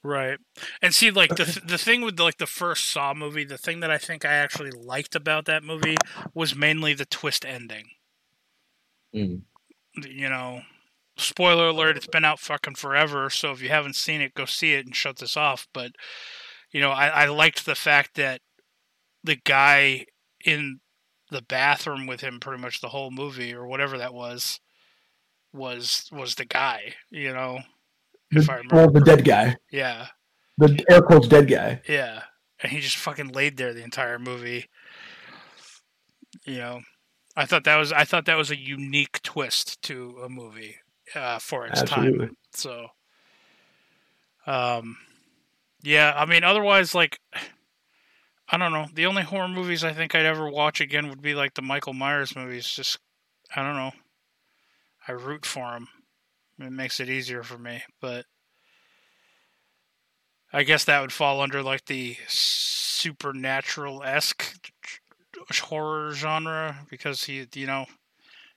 Right. 0.02 0.38
And 0.80 0.94
see, 0.94 1.10
like 1.10 1.36
the 1.36 1.60
the 1.64 1.78
thing 1.78 2.00
with 2.02 2.18
like 2.18 2.38
the 2.38 2.46
first 2.46 2.88
Saw 2.88 3.12
movie, 3.12 3.44
the 3.44 3.58
thing 3.58 3.80
that 3.80 3.90
I 3.90 3.98
think 3.98 4.24
I 4.24 4.32
actually 4.32 4.70
liked 4.70 5.14
about 5.14 5.44
that 5.44 5.62
movie 5.62 5.96
was 6.32 6.54
mainly 6.54 6.94
the 6.94 7.04
twist 7.04 7.44
ending. 7.44 7.90
Mm. 9.14 9.42
You 10.04 10.28
know, 10.28 10.62
spoiler 11.16 11.68
alert: 11.68 11.96
it's 11.96 12.06
been 12.06 12.24
out 12.24 12.40
fucking 12.40 12.74
forever. 12.76 13.30
So 13.30 13.50
if 13.52 13.60
you 13.62 13.68
haven't 13.68 13.96
seen 13.96 14.20
it, 14.20 14.34
go 14.34 14.44
see 14.44 14.74
it 14.74 14.86
and 14.86 14.94
shut 14.96 15.18
this 15.18 15.36
off. 15.36 15.66
But 15.72 15.92
you 16.72 16.80
know, 16.80 16.90
I, 16.90 17.08
I 17.08 17.26
liked 17.26 17.66
the 17.66 17.74
fact 17.74 18.14
that 18.16 18.40
the 19.24 19.36
guy 19.36 20.06
in 20.44 20.80
the 21.30 21.42
bathroom 21.42 22.06
with 22.06 22.20
him 22.22 22.40
pretty 22.40 22.60
much 22.62 22.80
the 22.80 22.88
whole 22.88 23.10
movie 23.10 23.52
or 23.54 23.66
whatever 23.66 23.98
that 23.98 24.14
was 24.14 24.60
was 25.52 26.08
was 26.12 26.34
the 26.36 26.44
guy. 26.44 26.94
You 27.10 27.32
know, 27.32 27.60
if 28.30 28.48
I 28.48 28.54
The, 28.56 28.58
remember. 28.62 28.76
well, 28.76 28.90
the 28.90 29.00
dead 29.00 29.24
guy, 29.24 29.56
Yeah. 29.70 30.06
the 30.58 30.84
air 30.90 31.02
quotes 31.02 31.28
dead 31.28 31.48
guy. 31.48 31.82
Yeah, 31.88 32.22
and 32.62 32.72
he 32.72 32.80
just 32.80 32.96
fucking 32.96 33.28
laid 33.28 33.56
there 33.56 33.74
the 33.74 33.82
entire 33.84 34.18
movie. 34.18 34.68
You 36.46 36.58
know, 36.58 36.80
I 37.40 37.46
thought 37.46 37.64
that 37.64 37.78
was 37.78 37.90
I 37.90 38.04
thought 38.04 38.26
that 38.26 38.36
was 38.36 38.50
a 38.50 38.58
unique 38.58 39.22
twist 39.22 39.80
to 39.84 40.18
a 40.22 40.28
movie 40.28 40.76
uh, 41.14 41.38
for 41.38 41.66
its 41.66 41.80
Absolutely. 41.80 42.26
time. 42.26 42.36
So, 42.52 42.88
um, 44.46 44.98
yeah, 45.82 46.12
I 46.14 46.26
mean, 46.26 46.44
otherwise, 46.44 46.94
like, 46.94 47.18
I 48.50 48.58
don't 48.58 48.72
know. 48.72 48.88
The 48.92 49.06
only 49.06 49.22
horror 49.22 49.48
movies 49.48 49.82
I 49.84 49.94
think 49.94 50.14
I'd 50.14 50.26
ever 50.26 50.50
watch 50.50 50.82
again 50.82 51.08
would 51.08 51.22
be 51.22 51.32
like 51.32 51.54
the 51.54 51.62
Michael 51.62 51.94
Myers 51.94 52.36
movies. 52.36 52.68
Just, 52.68 52.98
I 53.56 53.62
don't 53.62 53.76
know. 53.76 53.92
I 55.08 55.12
root 55.12 55.46
for 55.46 55.72
him. 55.72 55.88
It 56.58 56.72
makes 56.72 57.00
it 57.00 57.08
easier 57.08 57.42
for 57.42 57.56
me, 57.56 57.82
but 58.02 58.26
I 60.52 60.62
guess 60.62 60.84
that 60.84 61.00
would 61.00 61.12
fall 61.12 61.40
under 61.40 61.62
like 61.62 61.86
the 61.86 62.18
supernatural 62.28 64.02
esque 64.02 64.60
horror 65.58 66.14
genre 66.14 66.86
because 66.88 67.24
he, 67.24 67.46
you 67.54 67.66
know, 67.66 67.86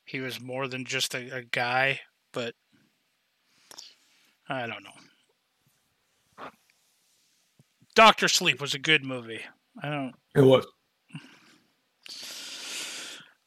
he 0.05 0.19
was 0.19 0.39
more 0.39 0.67
than 0.67 0.85
just 0.85 1.15
a, 1.15 1.37
a 1.37 1.41
guy. 1.43 2.01
But 2.31 2.53
I 4.47 4.67
don't 4.67 4.83
know. 4.83 6.49
Doctor 7.95 8.27
Sleep 8.27 8.59
was 8.59 8.73
a 8.73 8.79
good 8.79 9.03
movie. 9.03 9.41
I 9.81 9.89
don't. 9.89 10.13
It 10.35 10.41
was. 10.41 10.65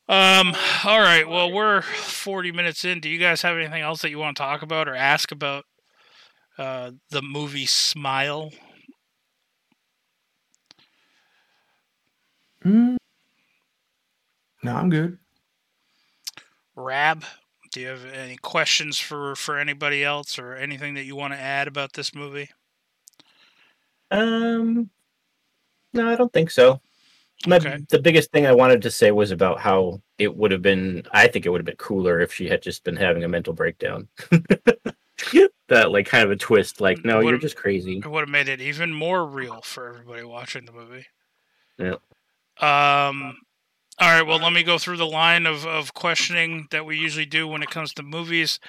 Um. 0.08 0.54
All 0.84 1.00
right. 1.00 1.28
Well, 1.28 1.50
we're 1.52 1.82
forty 1.82 2.52
minutes 2.52 2.84
in. 2.84 3.00
Do 3.00 3.08
you 3.08 3.18
guys 3.18 3.42
have 3.42 3.56
anything 3.56 3.82
else 3.82 4.02
that 4.02 4.10
you 4.10 4.18
want 4.18 4.36
to 4.36 4.42
talk 4.42 4.62
about 4.62 4.88
or 4.88 4.94
ask 4.94 5.32
about 5.32 5.64
uh, 6.58 6.92
the 7.10 7.22
movie 7.22 7.66
Smile? 7.66 8.52
Hmm. 12.62 12.96
No, 14.62 14.74
I'm 14.74 14.90
good. 14.90 15.18
Rob, 16.74 17.24
do 17.72 17.80
you 17.80 17.88
have 17.88 18.04
any 18.04 18.36
questions 18.36 18.98
for 18.98 19.34
for 19.36 19.58
anybody 19.58 20.04
else 20.04 20.38
or 20.38 20.54
anything 20.54 20.94
that 20.94 21.04
you 21.04 21.16
want 21.16 21.32
to 21.32 21.40
add 21.40 21.68
about 21.68 21.94
this 21.94 22.14
movie? 22.14 22.50
Um, 24.10 24.90
no, 25.92 26.08
I 26.08 26.16
don't 26.16 26.32
think 26.32 26.50
so. 26.50 26.80
My, 27.46 27.56
Okay. 27.56 27.78
The 27.90 28.00
biggest 28.00 28.30
thing 28.30 28.46
I 28.46 28.52
wanted 28.52 28.82
to 28.82 28.90
say 28.90 29.10
was 29.10 29.30
about 29.30 29.60
how 29.60 30.00
it 30.18 30.34
would 30.34 30.52
have 30.52 30.62
been. 30.62 31.02
I 31.12 31.26
think 31.26 31.44
it 31.44 31.50
would 31.50 31.60
have 31.60 31.66
been 31.66 31.76
cooler 31.76 32.20
if 32.20 32.32
she 32.32 32.48
had 32.48 32.62
just 32.62 32.84
been 32.84 32.96
having 32.96 33.24
a 33.24 33.28
mental 33.28 33.52
breakdown. 33.52 34.08
that 35.68 35.90
like 35.90 36.06
kind 36.06 36.24
of 36.24 36.30
a 36.30 36.36
twist. 36.36 36.80
Like, 36.80 37.04
no, 37.04 37.20
you're 37.20 37.38
just 37.38 37.56
crazy. 37.56 37.98
It 37.98 38.10
would 38.10 38.20
have 38.20 38.28
made 38.28 38.48
it 38.48 38.60
even 38.60 38.92
more 38.92 39.26
real 39.26 39.60
for 39.62 39.88
everybody 39.88 40.24
watching 40.24 40.64
the 40.64 40.72
movie. 40.72 41.06
Yeah. 41.78 41.96
Um. 42.60 43.36
All 43.98 44.08
right. 44.08 44.26
Well, 44.26 44.38
let 44.38 44.52
me 44.52 44.62
go 44.62 44.78
through 44.78 44.98
the 44.98 45.06
line 45.06 45.46
of, 45.46 45.66
of 45.66 45.94
questioning 45.94 46.68
that 46.70 46.84
we 46.84 46.98
usually 46.98 47.26
do 47.26 47.48
when 47.48 47.62
it 47.62 47.70
comes 47.70 47.94
to 47.94 48.02
movies. 48.02 48.60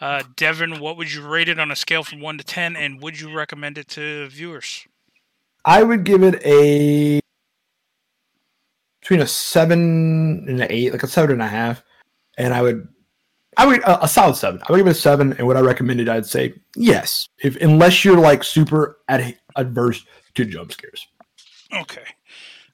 Uh, 0.00 0.22
Devin, 0.36 0.78
what 0.78 0.96
would 0.96 1.12
you 1.12 1.26
rate 1.26 1.48
it 1.48 1.58
on 1.58 1.72
a 1.72 1.76
scale 1.76 2.04
from 2.04 2.20
one 2.20 2.38
to 2.38 2.44
ten, 2.44 2.76
and 2.76 3.02
would 3.02 3.20
you 3.20 3.34
recommend 3.34 3.76
it 3.76 3.88
to 3.88 4.28
viewers? 4.28 4.86
I 5.64 5.82
would 5.82 6.04
give 6.04 6.22
it 6.22 6.40
a 6.44 7.20
between 9.00 9.20
a 9.20 9.26
seven 9.26 10.44
and 10.48 10.60
an 10.62 10.66
eight, 10.70 10.92
like 10.92 11.02
a 11.02 11.08
seven 11.08 11.32
and 11.32 11.42
a 11.42 11.48
half, 11.48 11.82
and 12.36 12.54
I 12.54 12.62
would, 12.62 12.86
I 13.56 13.66
would 13.66 13.80
a, 13.80 14.04
a 14.04 14.08
solid 14.08 14.36
seven. 14.36 14.60
I 14.68 14.70
would 14.70 14.78
give 14.78 14.86
it 14.86 14.90
a 14.90 14.94
seven, 14.94 15.32
and 15.32 15.46
would 15.48 15.56
I 15.56 15.60
recommend 15.60 16.00
it? 16.00 16.08
I'd 16.08 16.26
say 16.26 16.54
yes, 16.76 17.28
if 17.42 17.56
unless 17.60 18.04
you're 18.04 18.18
like 18.18 18.44
super 18.44 18.98
ad- 19.08 19.38
adverse 19.56 20.04
to 20.34 20.44
jump 20.44 20.72
scares. 20.72 21.08
Okay. 21.74 22.04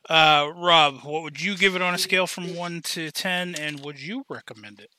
Uh, 0.08 0.52
Rob, 0.54 1.00
what 1.02 1.22
would 1.22 1.40
you 1.40 1.56
give 1.56 1.74
it 1.74 1.82
on 1.82 1.94
a 1.94 1.98
scale 1.98 2.26
from 2.26 2.54
one 2.54 2.82
to 2.82 3.10
ten, 3.10 3.54
and 3.54 3.80
would 3.80 4.00
you 4.00 4.24
recommend 4.28 4.80
it? 4.80 4.90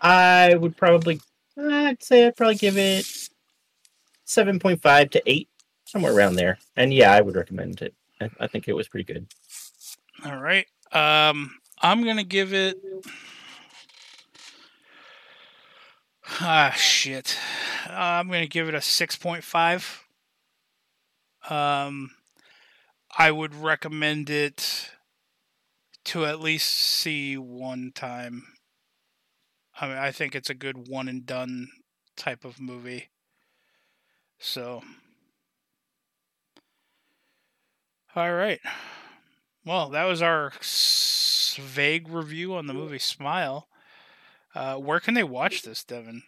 I 0.00 0.54
would 0.54 0.76
probably, 0.76 1.20
I'd 1.58 2.02
say 2.02 2.26
I'd 2.26 2.36
probably 2.36 2.54
give 2.54 2.78
it 2.78 3.06
seven 4.24 4.58
point 4.58 4.80
five 4.80 5.10
to 5.10 5.22
eight, 5.26 5.48
somewhere 5.84 6.14
around 6.14 6.36
there. 6.36 6.58
And 6.74 6.92
yeah, 6.92 7.12
I 7.12 7.20
would 7.20 7.36
recommend 7.36 7.82
it. 7.82 7.94
I, 8.20 8.30
I 8.40 8.46
think 8.46 8.66
it 8.66 8.72
was 8.72 8.88
pretty 8.88 9.12
good. 9.12 9.26
All 10.24 10.40
right. 10.40 10.66
Um, 10.90 11.54
I'm 11.80 12.02
gonna 12.04 12.24
give 12.24 12.54
it. 12.54 12.80
Ah, 16.40 16.72
shit. 16.74 17.36
I'm 17.88 18.28
gonna 18.28 18.46
give 18.46 18.68
it 18.68 18.74
a 18.74 18.80
six 18.80 19.16
point 19.16 19.44
five. 19.44 20.04
Um, 21.50 22.10
I 23.18 23.30
would 23.30 23.54
recommend 23.54 24.30
it 24.30 24.90
to 26.04 26.24
at 26.24 26.40
least 26.40 26.68
see 26.68 27.36
one 27.36 27.92
time. 27.94 28.44
I 29.80 29.88
mean, 29.88 29.96
I 29.96 30.10
think 30.10 30.34
it's 30.34 30.50
a 30.50 30.54
good 30.54 30.88
one 30.88 31.08
and 31.08 31.24
done 31.26 31.68
type 32.16 32.44
of 32.44 32.60
movie. 32.60 33.10
So. 34.38 34.82
All 38.14 38.32
right. 38.32 38.60
Well, 39.64 39.88
that 39.90 40.04
was 40.04 40.20
our 40.20 40.52
s- 40.58 41.58
vague 41.60 42.08
review 42.08 42.54
on 42.54 42.66
the 42.66 42.74
movie 42.74 42.98
Smile. 42.98 43.68
Uh, 44.54 44.76
where 44.76 45.00
can 45.00 45.14
they 45.14 45.22
watch 45.22 45.62
this, 45.62 45.84
Devin? 45.84 46.22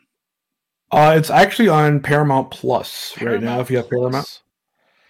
Uh, 0.91 1.15
it's 1.17 1.31
actually 1.31 1.69
on 1.69 2.01
Paramount 2.01 2.51
Plus 2.51 3.21
right 3.21 3.43
now. 3.43 3.61
If 3.61 3.71
you 3.71 3.79
have 3.79 3.91
Paramount. 3.91 4.43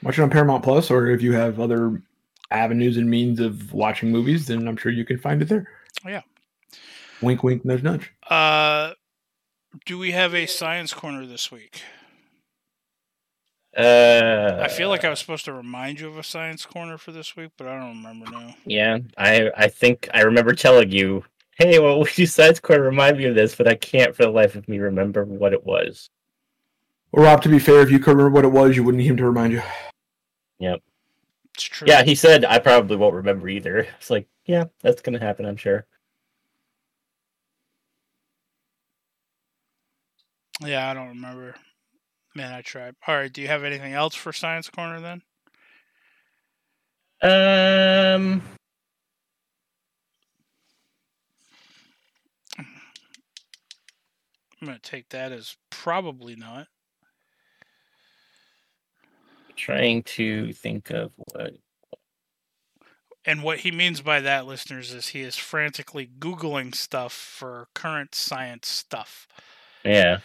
Watch 0.05 0.19
it 0.19 0.23
on 0.23 0.31
Paramount 0.31 0.63
Plus, 0.63 0.91
or 0.91 1.09
if 1.09 1.23
you 1.23 1.33
have 1.33 1.59
other 1.59 2.03
avenues 2.51 2.97
and 2.97 3.09
means 3.09 3.41
of 3.41 3.73
watching 3.73 4.13
movies, 4.13 4.47
then 4.47 4.69
I'm 4.69 4.77
sure 4.77 4.93
you 4.93 5.05
can 5.05 5.19
find 5.19 5.43
it 5.43 5.49
there. 5.49 5.69
Yeah. 6.05 6.21
Wink, 7.21 7.43
wink, 7.43 7.65
nudge, 7.65 7.83
nudge. 7.83 8.13
Uh, 8.29 8.93
do 9.87 9.99
we 9.99 10.13
have 10.13 10.35
a 10.35 10.47
science 10.47 10.93
corner 10.93 11.27
this 11.27 11.51
week? 11.51 11.83
Uh, 13.77 14.61
I 14.63 14.69
feel 14.69 14.89
like 14.89 15.05
I 15.05 15.11
was 15.11 15.19
supposed 15.19 15.47
to 15.47 15.53
remind 15.53 15.99
you 15.99 16.07
of 16.07 16.17
a 16.17 16.23
science 16.23 16.65
corner 16.65 16.97
for 16.97 17.11
this 17.11 17.35
week, 17.35 17.51
but 17.57 17.67
I 17.67 17.77
don't 17.77 18.05
remember 18.05 18.31
now. 18.31 18.55
Yeah, 18.67 18.99
I 19.19 19.51
I 19.57 19.67
think 19.67 20.09
I 20.15 20.21
remember 20.21 20.55
telling 20.55 20.93
you, 20.93 21.25
"Hey, 21.59 21.81
well, 21.81 21.99
would 21.99 22.17
you 22.17 22.27
science 22.27 22.61
corner 22.61 22.85
remind 22.85 23.19
me 23.19 23.25
of 23.25 23.35
this?" 23.35 23.57
But 23.57 23.67
I 23.67 23.75
can't 23.75 24.15
for 24.15 24.23
the 24.23 24.31
life 24.31 24.55
of 24.55 24.69
me 24.69 24.79
remember 24.79 25.25
what 25.25 25.53
it 25.53 25.67
was. 25.67 26.09
Well, 27.11 27.25
Rob, 27.25 27.43
to 27.43 27.49
be 27.49 27.59
fair, 27.59 27.81
if 27.81 27.91
you 27.91 27.99
could 27.99 28.17
remember 28.17 28.31
what 28.31 28.45
it 28.45 28.53
was, 28.53 28.77
you 28.77 28.85
wouldn't 28.85 29.03
need 29.03 29.11
him 29.11 29.17
to 29.17 29.27
remind 29.27 29.53
you. 29.53 29.63
It's 31.55 31.65
true. 31.65 31.87
Yeah, 31.89 32.03
he 32.03 32.15
said 32.15 32.45
I 32.45 32.59
probably 32.59 32.97
won't 32.97 33.15
remember 33.15 33.49
either. 33.49 33.87
It's 33.99 34.11
like, 34.11 34.27
yeah, 34.45 34.65
that's 34.83 35.03
gonna 35.03 35.21
happen. 35.21 35.47
I'm 35.47 35.57
sure. 35.57 35.87
Yeah, 40.61 40.91
I 40.91 40.95
don't 40.95 41.09
remember. 41.09 41.55
Man, 42.35 42.53
I 42.53 42.63
tried. 42.63 42.95
All 43.07 43.15
right. 43.15 43.33
Do 43.33 43.41
you 43.41 43.49
have 43.49 43.65
anything 43.65 43.93
else 43.93 44.15
for 44.15 44.33
science 44.33 44.69
corner 44.69 45.01
then? 45.01 45.23
Um, 47.23 48.43
I'm 52.59 52.67
gonna 54.69 54.79
take 54.81 55.09
that 55.11 55.33
as 55.33 55.57
probably 55.71 56.37
not. 56.37 56.67
Trying 59.57 60.03
to 60.03 60.53
think 60.53 60.91
of 60.91 61.13
what. 61.17 61.55
And 63.27 63.43
what 63.43 63.61
he 63.61 63.71
means 63.71 64.03
by 64.03 64.21
that, 64.21 64.47
listeners, 64.47 64.93
is 64.93 65.09
he 65.09 65.21
is 65.21 65.37
frantically 65.37 66.11
Googling 66.19 66.75
stuff 66.75 67.13
for 67.13 67.69
current 67.75 68.15
science 68.15 68.69
stuff. 68.69 69.27
Yeah. 69.83 70.19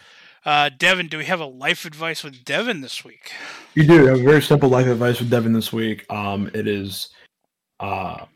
Uh, 0.44 0.68
Devin, 0.68 1.08
do 1.08 1.18
we 1.18 1.24
have 1.24 1.40
a 1.40 1.46
life 1.46 1.84
advice 1.84 2.22
with 2.22 2.44
Devin 2.44 2.82
this 2.82 3.04
week? 3.04 3.32
You 3.74 3.86
do 3.86 4.06
have 4.06 4.20
a 4.20 4.22
very 4.22 4.42
simple 4.42 4.68
life 4.68 4.86
advice 4.86 5.18
with 5.18 5.30
Devin 5.30 5.52
this 5.52 5.72
week. 5.72 6.10
Um, 6.10 6.50
it 6.52 6.66
is 6.66 7.08
uh, 7.78 8.26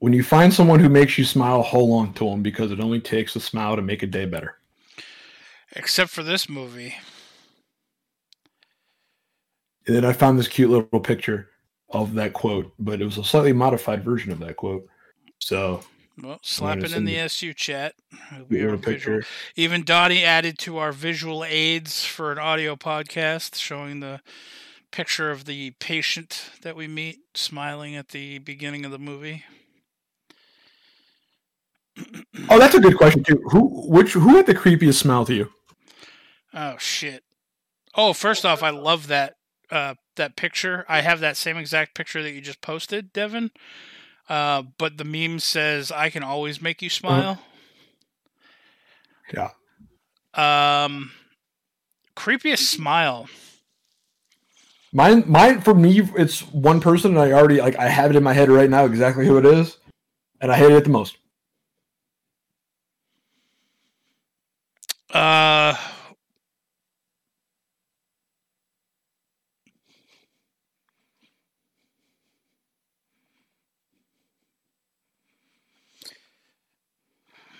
when 0.00 0.12
you 0.12 0.22
find 0.22 0.52
someone 0.52 0.80
who 0.80 0.88
makes 0.88 1.18
you 1.18 1.24
smile, 1.24 1.62
hold 1.62 1.90
on 2.00 2.12
to 2.14 2.24
them 2.30 2.42
because 2.42 2.70
it 2.70 2.80
only 2.80 3.00
takes 3.00 3.34
a 3.36 3.40
smile 3.40 3.76
to 3.76 3.82
make 3.82 4.02
a 4.02 4.06
day 4.06 4.26
better. 4.26 4.56
Except 5.72 6.10
for 6.10 6.22
this 6.22 6.48
movie. 6.48 6.96
And 9.88 9.96
then 9.96 10.04
I 10.04 10.12
found 10.12 10.38
this 10.38 10.48
cute 10.48 10.68
little 10.68 11.00
picture 11.00 11.48
of 11.88 12.12
that 12.14 12.34
quote, 12.34 12.74
but 12.78 13.00
it 13.00 13.06
was 13.06 13.16
a 13.16 13.24
slightly 13.24 13.54
modified 13.54 14.04
version 14.04 14.30
of 14.30 14.38
that 14.40 14.56
quote. 14.56 14.86
So 15.38 15.80
Well, 16.22 16.38
slap 16.42 16.78
it 16.80 16.92
in 16.92 17.06
the 17.06 17.16
SU 17.16 17.54
chat. 17.54 17.94
Be 18.50 18.58
visual. 18.58 18.76
picture. 18.76 19.24
Even 19.56 19.84
Donnie 19.84 20.24
added 20.24 20.58
to 20.58 20.76
our 20.76 20.92
visual 20.92 21.42
aids 21.42 22.04
for 22.04 22.30
an 22.30 22.38
audio 22.38 22.76
podcast 22.76 23.54
showing 23.54 24.00
the 24.00 24.20
picture 24.90 25.30
of 25.30 25.46
the 25.46 25.70
patient 25.78 26.50
that 26.60 26.76
we 26.76 26.86
meet 26.86 27.20
smiling 27.34 27.96
at 27.96 28.08
the 28.08 28.40
beginning 28.40 28.84
of 28.84 28.90
the 28.90 28.98
movie. 28.98 29.44
Oh, 32.50 32.58
that's 32.58 32.74
a 32.74 32.80
good 32.80 32.98
question 32.98 33.24
too. 33.24 33.42
Who 33.50 33.88
which 33.88 34.12
who 34.12 34.36
had 34.36 34.44
the 34.44 34.54
creepiest 34.54 34.94
smile 34.96 35.24
to 35.24 35.34
you? 35.34 35.50
Oh 36.52 36.76
shit. 36.78 37.24
Oh, 37.94 38.12
first 38.12 38.44
off, 38.44 38.62
I 38.62 38.70
love 38.70 39.06
that 39.08 39.37
uh, 39.70 39.94
that 40.16 40.36
picture. 40.36 40.84
I 40.88 41.00
have 41.00 41.20
that 41.20 41.36
same 41.36 41.56
exact 41.56 41.94
picture 41.94 42.22
that 42.22 42.32
you 42.32 42.40
just 42.40 42.60
posted, 42.60 43.12
Devin. 43.12 43.50
Uh, 44.28 44.62
but 44.78 44.98
the 44.98 45.04
meme 45.04 45.38
says, 45.38 45.90
"I 45.90 46.10
can 46.10 46.22
always 46.22 46.60
make 46.60 46.82
you 46.82 46.90
smile." 46.90 47.40
Yeah. 49.32 49.50
Um, 50.34 51.12
creepiest 52.16 52.58
smile. 52.60 53.28
Mine 54.92 55.24
mine 55.26 55.60
for 55.60 55.74
me 55.74 56.00
it's 56.16 56.40
one 56.52 56.80
person 56.80 57.10
and 57.10 57.20
I 57.20 57.32
already 57.32 57.60
like 57.60 57.76
I 57.76 57.88
have 57.88 58.10
it 58.10 58.16
in 58.16 58.22
my 58.22 58.32
head 58.32 58.48
right 58.48 58.70
now 58.70 58.86
exactly 58.86 59.26
who 59.26 59.36
it 59.36 59.44
is. 59.44 59.76
And 60.40 60.50
I 60.50 60.56
hate 60.56 60.72
it 60.72 60.84
the 60.84 60.90
most. 60.90 61.18
Uh, 65.10 65.74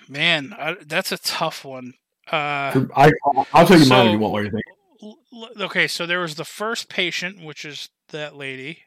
man, 0.08 0.54
I, 0.58 0.76
that's 0.86 1.12
a 1.12 1.18
tough 1.18 1.64
one. 1.64 1.94
Uh, 2.30 2.86
I 2.96 3.10
I'll 3.54 3.66
tell 3.66 3.78
you 3.78 3.88
mine 3.88 4.06
if 4.08 4.12
you 4.12 4.18
want 4.18 4.32
what 4.32 4.44
you 4.44 4.50
think. 4.50 5.60
okay, 5.60 5.86
so 5.86 6.04
there 6.06 6.20
was 6.20 6.34
the 6.34 6.44
first 6.44 6.88
patient, 6.88 7.42
which 7.44 7.64
is 7.64 7.88
that 8.10 8.36
lady. 8.36 8.80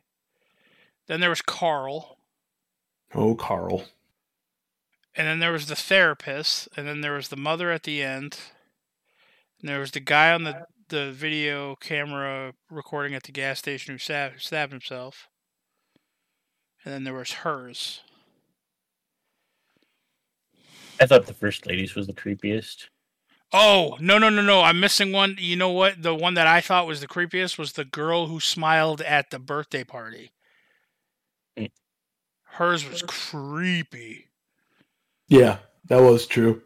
Then 1.08 1.20
there 1.22 1.30
was 1.30 1.42
Carl, 1.42 2.18
Oh, 3.14 3.36
Carl. 3.36 3.86
and 5.16 5.28
then 5.28 5.40
there 5.40 5.52
was 5.52 5.66
the 5.68 5.76
therapist, 5.76 6.70
and 6.78 6.88
then 6.88 7.02
there 7.02 7.14
was 7.14 7.30
the 7.30 7.36
mother 7.36 7.72
at 7.72 7.84
the 7.84 8.02
end. 8.04 8.38
And 9.60 9.70
there 9.70 9.80
was 9.80 9.92
the 9.92 10.00
guy 10.00 10.32
on 10.32 10.44
the 10.44 10.66
the 10.90 11.12
video 11.12 11.76
camera 11.78 12.54
recording 12.70 13.14
at 13.16 13.24
the 13.24 13.32
gas 13.32 13.60
station 13.60 13.94
who 13.94 13.98
stabbed, 13.98 14.42
stabbed 14.42 14.72
himself. 14.74 15.28
and 16.84 16.94
then 16.94 17.04
there 17.06 17.14
was 17.14 17.32
hers. 17.32 18.02
I 21.02 21.06
thought 21.08 21.26
the 21.26 21.34
first 21.34 21.66
ladies 21.66 21.96
was 21.96 22.08
the 22.08 22.14
creepiest. 22.14 22.86
Oh 23.54 23.98
no 24.00 24.18
no 24.18 24.30
no 24.30 24.42
no! 24.42 24.62
I'm 24.62 24.80
missing 24.80 25.12
one. 25.12 25.36
You 25.38 25.56
know 25.58 25.72
what? 25.72 26.02
The 26.02 26.16
one 26.16 26.36
that 26.36 26.48
I 26.48 26.62
thought 26.62 26.88
was 26.88 27.02
the 27.02 27.08
creepiest 27.08 27.58
was 27.58 27.74
the 27.74 27.84
girl 27.84 28.28
who 28.28 28.40
smiled 28.40 29.02
at 29.02 29.30
the 29.30 29.40
birthday 29.40 29.84
party. 29.84 30.32
Mm. 31.58 31.70
Hers 32.44 32.88
was 32.88 33.02
creepy. 33.02 34.28
Yeah, 35.28 35.58
that 35.88 35.98
was 36.02 36.26
true. 36.28 36.62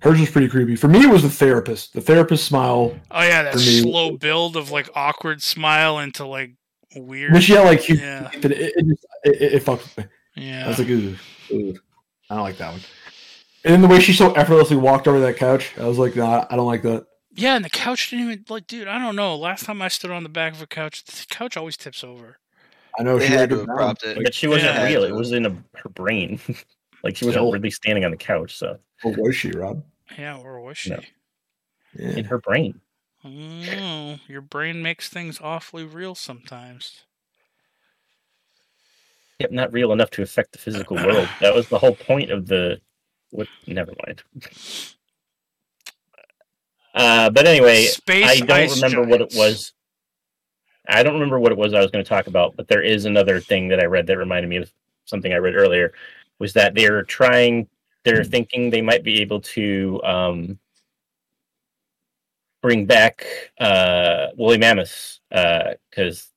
Hers 0.00 0.20
was 0.20 0.30
pretty 0.30 0.48
creepy. 0.48 0.76
For 0.76 0.88
me, 0.88 1.02
it 1.04 1.10
was 1.10 1.22
the 1.22 1.30
therapist. 1.30 1.92
The 1.94 2.00
therapist 2.00 2.44
smile. 2.44 2.94
Oh 3.10 3.22
yeah, 3.22 3.42
that 3.44 3.54
For 3.54 3.58
me- 3.58 3.80
slow 3.80 4.16
build 4.16 4.56
of 4.56 4.70
like 4.70 4.90
awkward 4.94 5.42
smile 5.42 5.98
into 5.98 6.26
like 6.26 6.52
weird. 6.94 7.32
When 7.32 7.40
she 7.40 7.54
had 7.54 7.64
like 7.64 7.80
huge 7.80 8.00
Yeah. 8.00 8.28
teeth, 8.28 8.44
it, 8.44 8.52
it, 8.52 8.86
just, 8.86 9.06
it, 9.24 9.42
it, 9.42 9.52
it 9.54 9.60
fucked 9.62 9.82
with 9.96 10.06
me. 10.36 10.52
I 10.52 10.68
was 10.68 10.78
like, 10.78 10.88
ooh, 10.88 11.16
ooh. 11.50 11.74
I 12.30 12.34
don't 12.36 12.44
like 12.44 12.58
that 12.58 12.70
one. 12.72 12.80
And 13.64 13.72
then 13.74 13.82
the 13.82 13.88
way 13.88 14.00
she 14.00 14.12
so 14.12 14.32
effortlessly 14.32 14.76
walked 14.76 15.06
over 15.06 15.20
that 15.20 15.36
couch, 15.36 15.72
I 15.78 15.86
was 15.86 15.98
like, 15.98 16.16
nah, 16.16 16.46
I 16.50 16.56
don't 16.56 16.66
like 16.66 16.82
that. 16.82 17.06
yeah, 17.34 17.54
and 17.54 17.64
the 17.64 17.70
couch 17.70 18.10
didn't 18.10 18.24
even 18.30 18.44
like, 18.48 18.66
dude. 18.66 18.88
I 18.88 18.98
don't 18.98 19.14
know. 19.16 19.36
Last 19.36 19.64
time 19.64 19.80
I 19.80 19.88
stood 19.88 20.10
on 20.10 20.22
the 20.24 20.28
back 20.28 20.52
of 20.54 20.62
a 20.62 20.66
couch, 20.66 21.04
the 21.04 21.26
couch 21.30 21.56
always 21.56 21.76
tips 21.76 22.02
over. 22.02 22.38
I 22.98 23.04
know 23.04 23.18
They 23.18 23.28
she 23.28 23.32
had 23.32 23.50
to 23.50 23.56
it 23.56 23.58
have 23.60 23.66
down. 23.68 23.76
propped 23.76 24.04
it. 24.04 24.18
But 24.22 24.34
she 24.34 24.48
wasn't 24.48 24.74
Yeah. 24.74 24.84
real. 24.86 25.04
It 25.04 25.14
was 25.14 25.32
in 25.32 25.46
a, 25.46 25.50
her 25.76 25.88
brain. 25.90 26.40
like 27.04 27.16
she 27.16 27.24
wasn't 27.24 27.42
Still. 27.42 27.52
really 27.52 27.70
standing 27.70 28.04
on 28.04 28.10
the 28.10 28.16
couch. 28.16 28.56
So 28.56 28.78
Or 29.04 29.12
was 29.16 29.36
she, 29.36 29.50
Rob? 29.52 29.82
Yeah, 30.18 30.38
where 30.42 30.58
was 30.60 30.76
she? 30.76 30.90
No. 30.90 31.00
Yeah. 31.98 32.16
in 32.16 32.24
her 32.24 32.38
brain. 32.38 32.80
Oh, 33.24 34.18
your 34.26 34.40
brain 34.40 34.82
makes 34.82 35.08
things 35.08 35.40
awfully 35.40 35.84
real 35.84 36.14
sometimes. 36.16 37.04
Yep, 39.38 39.52
not 39.52 39.72
real 39.72 39.92
enough 39.92 40.10
to 40.10 40.22
affect 40.22 40.52
the 40.52 40.58
physical 40.58 40.96
world. 40.96 41.28
That 41.40 41.54
was 41.54 41.68
the 41.68 41.78
whole 41.78 41.94
point 41.94 42.30
of 42.30 42.46
the. 42.46 42.80
What? 43.32 43.48
Never 43.66 43.92
mind. 44.06 44.22
Uh, 46.94 47.30
but 47.30 47.46
anyway, 47.46 47.86
Space 47.86 48.26
I 48.26 48.40
don't 48.40 48.70
remember 48.70 49.02
what 49.02 49.22
it 49.22 49.32
was. 49.34 49.72
I 50.86 51.02
don't 51.02 51.14
remember 51.14 51.40
what 51.40 51.50
it 51.50 51.58
was 51.58 51.72
I 51.72 51.80
was 51.80 51.90
going 51.90 52.04
to 52.04 52.08
talk 52.08 52.26
about, 52.26 52.54
but 52.56 52.68
there 52.68 52.82
is 52.82 53.06
another 53.06 53.40
thing 53.40 53.68
that 53.68 53.80
I 53.80 53.86
read 53.86 54.06
that 54.06 54.18
reminded 54.18 54.48
me 54.48 54.56
of 54.56 54.70
something 55.06 55.32
I 55.32 55.36
read 55.36 55.54
earlier. 55.54 55.94
Was 56.38 56.52
that 56.52 56.74
they're 56.74 57.02
trying? 57.04 57.68
They're 58.04 58.24
thinking 58.24 58.68
they 58.68 58.82
might 58.82 59.02
be 59.02 59.22
able 59.22 59.40
to 59.40 60.00
um, 60.04 60.58
bring 62.60 62.84
back 62.84 63.26
uh, 63.58 64.26
woolly 64.36 64.58
mammoths 64.58 65.20
because 65.30 66.30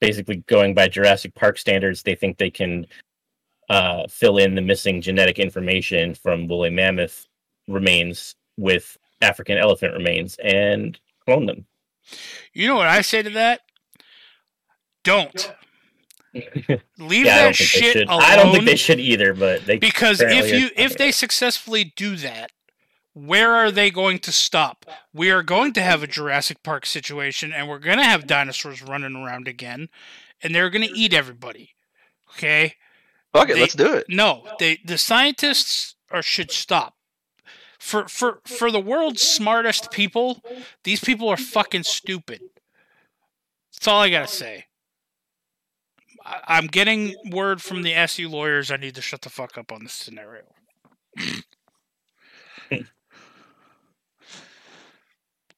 basically 0.00 0.36
going 0.48 0.74
by 0.74 0.88
Jurassic 0.88 1.34
Park 1.34 1.56
standards, 1.56 2.02
they 2.02 2.16
think 2.16 2.36
they 2.36 2.50
can 2.50 2.86
uh, 3.68 4.06
fill 4.08 4.38
in 4.38 4.54
the 4.54 4.60
missing 4.60 5.00
genetic 5.00 5.38
information 5.38 6.14
from 6.14 6.48
woolly 6.48 6.70
mammoth 6.70 7.26
remains 7.68 8.34
with 8.56 8.96
African 9.20 9.58
elephant 9.58 9.94
remains 9.94 10.36
and 10.42 10.98
clone 11.24 11.46
them. 11.46 11.66
You 12.52 12.66
know 12.66 12.76
what 12.76 12.88
I 12.88 13.00
say 13.02 13.22
to 13.22 13.30
that? 13.30 13.60
Don't 15.04 15.52
leave 16.98 17.26
yeah, 17.26 17.34
I 17.34 17.36
that 17.36 17.44
don't 17.44 17.56
think 17.56 17.70
they 17.72 17.92
shit 17.92 18.08
alone. 18.08 18.22
I 18.22 18.36
don't 18.36 18.52
think 18.52 18.64
they 18.64 18.76
should 18.76 19.00
either, 19.00 19.34
but 19.34 19.64
they 19.66 19.78
because 19.78 20.20
if 20.20 20.52
you 20.52 20.70
if 20.76 20.96
they 20.96 21.12
successfully 21.12 21.92
do 21.96 22.16
that, 22.16 22.50
where 23.14 23.52
are 23.52 23.70
they 23.70 23.90
going 23.90 24.18
to 24.20 24.32
stop? 24.32 24.86
We 25.12 25.30
are 25.30 25.42
going 25.42 25.72
to 25.74 25.82
have 25.82 26.02
a 26.02 26.06
Jurassic 26.06 26.62
Park 26.62 26.86
situation, 26.86 27.52
and 27.52 27.68
we're 27.68 27.78
going 27.78 27.98
to 27.98 28.04
have 28.04 28.26
dinosaurs 28.26 28.82
running 28.82 29.16
around 29.16 29.48
again, 29.48 29.88
and 30.42 30.54
they're 30.54 30.70
going 30.70 30.86
to 30.86 30.98
eat 30.98 31.12
everybody. 31.12 31.74
Okay. 32.36 32.76
Fuck 33.32 33.50
it, 33.50 33.54
They- 33.54 33.60
let's 33.60 33.74
do 33.74 33.94
it. 33.94 34.06
No, 34.08 34.46
they 34.58 34.78
the 34.84 34.98
scientists 34.98 35.94
are 36.10 36.22
should 36.22 36.50
stop. 36.50 36.96
For 37.78 38.06
for 38.08 38.40
for 38.46 38.70
the 38.70 38.80
world's 38.80 39.22
smartest 39.22 39.90
people, 39.90 40.40
these 40.84 41.00
people 41.00 41.28
are 41.28 41.36
fucking 41.36 41.82
stupid. 41.84 42.40
That's 43.74 43.88
all 43.88 44.00
I 44.02 44.10
gotta 44.10 44.28
say. 44.28 44.66
I, 46.24 46.40
I'm 46.46 46.66
getting 46.68 47.14
word 47.30 47.60
from 47.62 47.82
the 47.82 47.94
SU 47.94 48.28
lawyers. 48.28 48.70
I 48.70 48.76
need 48.76 48.94
to 48.94 49.02
shut 49.02 49.22
the 49.22 49.30
fuck 49.30 49.58
up 49.58 49.72
on 49.72 49.82
this 49.82 49.92
scenario. 49.94 50.44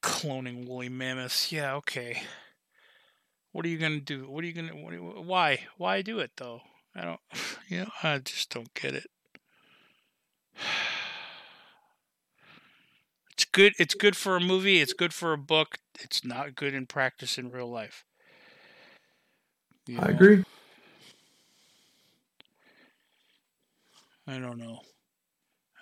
Cloning 0.03 0.67
woolly 0.67 0.89
mammoths. 0.89 1.51
Yeah, 1.51 1.75
okay. 1.77 2.23
What 3.53 3.65
are 3.65 3.69
you 3.69 3.79
gonna 3.79 4.01
do? 4.01 4.29
What 4.29 4.45
are 4.45 4.47
you 4.47 4.53
gonna? 4.53 4.75
What 4.77 5.25
why? 5.25 5.67
Why 5.79 6.03
do 6.03 6.19
it 6.21 6.33
though? 6.37 6.63
I 6.97 7.05
don't. 7.05 7.21
You 7.69 7.81
know, 7.85 7.91
I 8.03 8.19
just 8.19 8.51
don't 8.51 8.73
get 8.75 8.95
it. 8.95 9.11
It's 13.33 13.45
good. 13.45 13.75
It's 13.79 13.95
good 13.95 14.17
for 14.17 14.37
a 14.37 14.41
movie. 14.41 14.81
It's 14.81 14.93
good 14.93 15.13
for 15.15 15.33
a 15.33 15.39
book. 15.39 15.79
It's 16.01 16.25
not 16.25 16.55
good 16.55 16.75
in 16.75 16.87
practice 16.87 17.37
in 17.39 17.51
real 17.51 17.71
life. 17.71 18.05
You 19.87 19.99
I 19.99 20.09
know? 20.09 20.11
agree. 20.11 20.45
I 24.27 24.39
don't 24.39 24.59
know. 24.59 24.83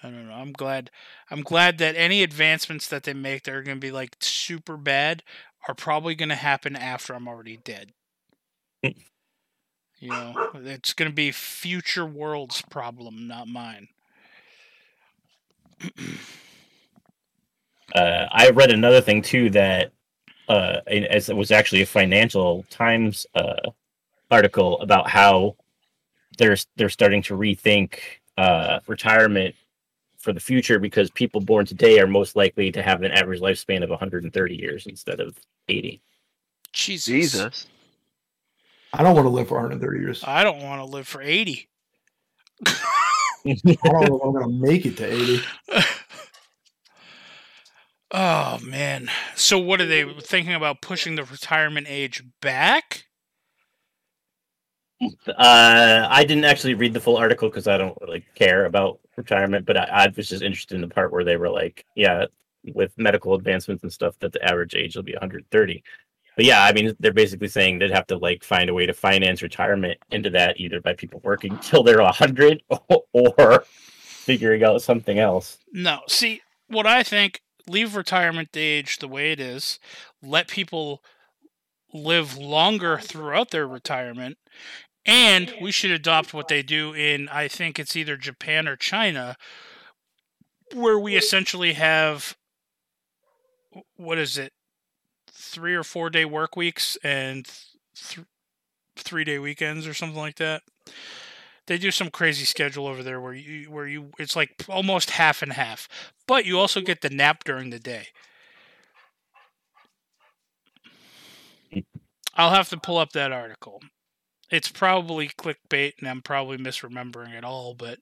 I 0.03 0.11
don't 0.11 0.27
know. 0.29 0.35
I'm 0.35 0.53
glad. 0.53 0.91
I'm 1.31 1.43
glad 1.43 1.79
that 1.79 1.97
any 1.97 2.23
advancements 2.23 2.89
that 2.89 3.05
they 3.05 3.15
make 3.15 3.45
that 3.45 3.55
are 3.55 3.63
going 3.63 3.77
to 3.79 3.81
be 3.87 3.93
like 3.93 4.17
super 4.21 4.77
bad 4.77 5.23
are 5.69 5.75
probably 5.75 6.15
going 6.15 6.29
to 6.29 6.35
happen 6.35 6.77
after 6.77 7.15
I'm 7.15 7.29
already 7.29 7.57
dead. 7.57 7.93
you 10.03 10.09
know, 10.09 10.51
it's 10.55 10.93
going 10.95 11.09
to 11.09 11.15
be 11.15 11.31
future 11.31 12.05
world's 12.05 12.61
problem, 12.61 13.29
not 13.29 13.47
mine. 13.47 13.87
Uh, 17.95 18.27
I 18.33 18.51
read 18.51 18.73
another 18.73 19.01
thing 19.01 19.23
too 19.23 19.49
that 19.51 19.93
uh, 20.49 20.79
as 20.89 21.29
it 21.29 21.37
was 21.37 21.53
actually 21.53 21.83
a 21.83 21.87
Financial 21.87 22.65
Times 22.69 23.27
uh, 23.37 23.71
article 24.29 24.81
about 24.81 25.09
how 25.09 25.55
they're 26.37 26.57
they're 26.75 26.89
starting 26.89 27.23
to 27.23 27.37
rethink 27.37 27.99
uh, 28.37 28.81
retirement 28.89 29.55
for 30.19 30.33
the 30.33 30.41
future 30.41 30.81
because 30.81 31.13
people 31.13 31.41
born 31.41 31.65
today 31.65 32.01
are 32.01 32.09
most 32.09 32.35
likely 32.35 32.73
to 32.73 32.83
have 32.83 33.03
an 33.03 33.13
average 33.13 33.41
lifespan 33.41 33.85
of 33.85 33.91
130 33.91 34.57
years 34.57 34.87
instead 34.87 35.21
of 35.21 35.39
80. 35.69 36.01
Jesus. 36.73 37.07
Jesus. 37.07 37.67
I 38.93 39.03
don't 39.03 39.15
want 39.15 39.27
to 39.27 39.31
live 39.31 39.49
for 39.49 39.55
130 39.55 40.01
years. 40.01 40.23
I 40.27 40.45
don't 40.45 40.63
want 40.63 40.81
to 40.81 40.85
live 40.85 41.09
for 41.09 41.23
80. 41.23 41.69
I 42.67 43.55
don't 43.65 43.65
know 43.85 44.17
if 44.17 44.23
I'm 44.23 44.33
going 44.33 44.45
to 44.45 44.49
make 44.49 44.87
it 44.87 44.97
to 44.99 45.13
80. 45.13 45.41
Oh 48.13 48.59
man. 48.63 49.11
So 49.35 49.59
what 49.59 49.81
are 49.81 49.87
they 49.87 50.05
thinking 50.21 50.53
about 50.53 50.83
pushing 50.83 51.15
the 51.15 51.25
retirement 51.25 51.87
age 51.89 52.23
back? 52.43 53.05
Uh, 55.27 56.07
I 56.09 56.25
didn't 56.25 56.45
actually 56.45 56.75
read 56.75 56.93
the 56.93 57.01
full 57.01 57.17
article 57.17 57.49
because 57.49 57.67
I 57.67 57.79
don't 57.79 57.97
really 58.03 58.25
care 58.35 58.67
about 58.67 59.01
retirement, 59.17 59.67
but 59.67 59.77
I, 59.77 59.85
I 59.85 60.13
was 60.15 60.29
just 60.29 60.43
interested 60.43 60.75
in 60.75 60.83
the 60.83 60.95
part 60.95 61.11
where 61.11 61.25
they 61.25 61.37
were 61.37 61.49
like, 61.49 61.85
yeah, 61.97 62.27
with 62.75 62.97
medical 62.99 63.35
advancements 63.35 63.83
and 63.83 63.93
stuff, 63.93 64.17
that 64.21 64.33
the 64.33 64.45
average 64.45 64.75
age 64.75 64.95
will 64.95 65.03
be 65.03 65.15
130. 65.15 65.83
But 66.37 66.45
yeah, 66.47 66.65
I 66.65 66.73
mean, 66.73 66.95
they're 66.99 67.13
basically 67.13 67.49
saying 67.49 67.79
they'd 67.79 67.91
have 67.91 68.07
to 68.09 68.17
like 68.17 68.43
find 68.43 68.71
a 68.71 68.75
way 68.75 68.87
to 68.87 68.93
finance 68.93 69.43
retirement 69.43 69.99
into 70.11 70.31
that, 70.31 70.59
either 70.59 70.81
by 70.81 70.95
people 70.95 71.21
working 71.23 71.59
till 71.63 71.83
they're 71.83 72.03
100 72.03 72.63
or 73.13 73.65
figuring 73.69 74.65
out 74.65 74.83
something 74.83 75.19
else. 75.19 75.59
No. 75.73 76.01
See, 76.09 76.41
what 76.69 76.87
I 76.87 77.03
think, 77.03 77.43
leave 77.69 77.95
retirement 77.95 78.51
age 78.57 78.99
the 78.99 79.09
way 79.09 79.33
it 79.33 79.41
is. 79.41 79.79
Let 80.23 80.49
people 80.49 81.03
live 81.93 82.37
longer 82.39 82.99
throughout 82.99 83.51
their 83.51 83.67
retirement. 83.67 84.39
And 85.05 85.53
we 85.61 85.73
should 85.73 85.91
adopt 85.91 86.33
what 86.33 86.49
they 86.49 86.63
do 86.63 86.95
in 86.95 87.29
I 87.29 87.49
think 87.49 87.79
it's 87.79 87.97
either 87.97 88.17
Japan 88.17 88.69
or 88.69 88.77
China 88.77 89.37
where 90.75 90.99
we 90.99 91.17
essentially 91.17 91.73
have 91.75 92.37
what 93.97 94.19
is 94.19 94.39
it? 94.39 94.53
3 95.53 95.75
or 95.75 95.85
4 95.85 96.11
day 96.11 96.25
work 96.25 96.57
weeks 96.57 96.97
and 97.05 97.47
th- 97.95 98.27
3 98.97 99.25
day 99.25 99.39
weekends 99.39 99.87
or 99.87 99.95
something 99.95 100.19
like 100.19 100.37
that. 100.37 100.63
They 101.67 101.79
do 101.79 101.91
some 101.91 102.11
crazy 102.11 102.45
schedule 102.45 102.87
over 102.87 103.03
there 103.03 103.21
where 103.21 103.35
you 103.35 103.71
where 103.71 103.87
you 103.87 104.11
it's 104.19 104.35
like 104.35 104.65
almost 104.69 105.11
half 105.11 105.43
and 105.43 105.53
half, 105.53 105.89
but 106.27 106.45
you 106.45 106.59
also 106.59 106.81
get 106.81 107.03
the 107.03 107.11
nap 107.11 107.45
during 107.45 107.71
the 107.71 107.79
day. 107.79 108.09
I'll 112.35 112.51
have 112.51 112.69
to 112.71 112.77
pull 112.79 112.99
up 112.99 113.13
that 113.13 113.31
article. 113.31 113.81
It's 114.51 114.69
probably 114.69 115.29
clickbait 115.29 115.93
and 115.99 116.09
I'm 116.09 116.23
probably 116.23 116.59
misremembering 116.59 117.35
it 117.35 117.45
all, 117.45 117.75
but 117.75 118.01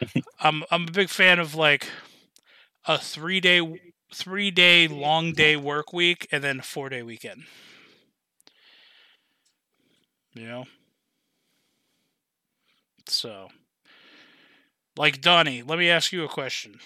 I'm 0.40 0.64
I'm 0.70 0.88
a 0.88 0.92
big 0.92 1.10
fan 1.10 1.38
of 1.38 1.54
like 1.54 1.88
a 2.86 2.98
3-day 4.12 4.88
3-day 4.88 4.94
long 4.94 5.32
day 5.32 5.56
work 5.56 5.92
week 5.92 6.26
and 6.32 6.42
then 6.42 6.60
4-day 6.60 7.02
weekend. 7.02 7.44
You 10.34 10.46
know? 10.46 10.64
So, 13.06 13.48
like 14.96 15.20
Donnie, 15.20 15.62
let 15.62 15.78
me 15.78 15.88
ask 15.88 16.12
you 16.12 16.24
a 16.24 16.28
question. 16.28 16.80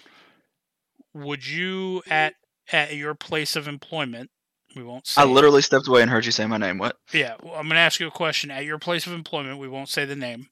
Would 1.12 1.46
you 1.46 2.02
at 2.08 2.34
at 2.70 2.94
your 2.96 3.14
place 3.14 3.56
of 3.56 3.68
employment? 3.68 4.30
We 4.74 4.82
won't 4.82 5.06
say. 5.06 5.20
I 5.20 5.24
literally 5.26 5.60
stepped 5.60 5.88
away 5.88 6.00
and 6.00 6.10
heard 6.10 6.24
you 6.24 6.32
say 6.32 6.46
my 6.46 6.56
name. 6.56 6.78
What? 6.78 6.96
Yeah, 7.12 7.34
well, 7.42 7.54
I'm 7.54 7.64
going 7.64 7.70
to 7.70 7.80
ask 7.80 8.00
you 8.00 8.06
a 8.06 8.12
question. 8.12 8.50
At 8.50 8.64
your 8.64 8.78
place 8.78 9.06
of 9.06 9.12
employment, 9.12 9.58
we 9.58 9.68
won't 9.68 9.90
say 9.90 10.04
the 10.04 10.16
name. 10.16 10.48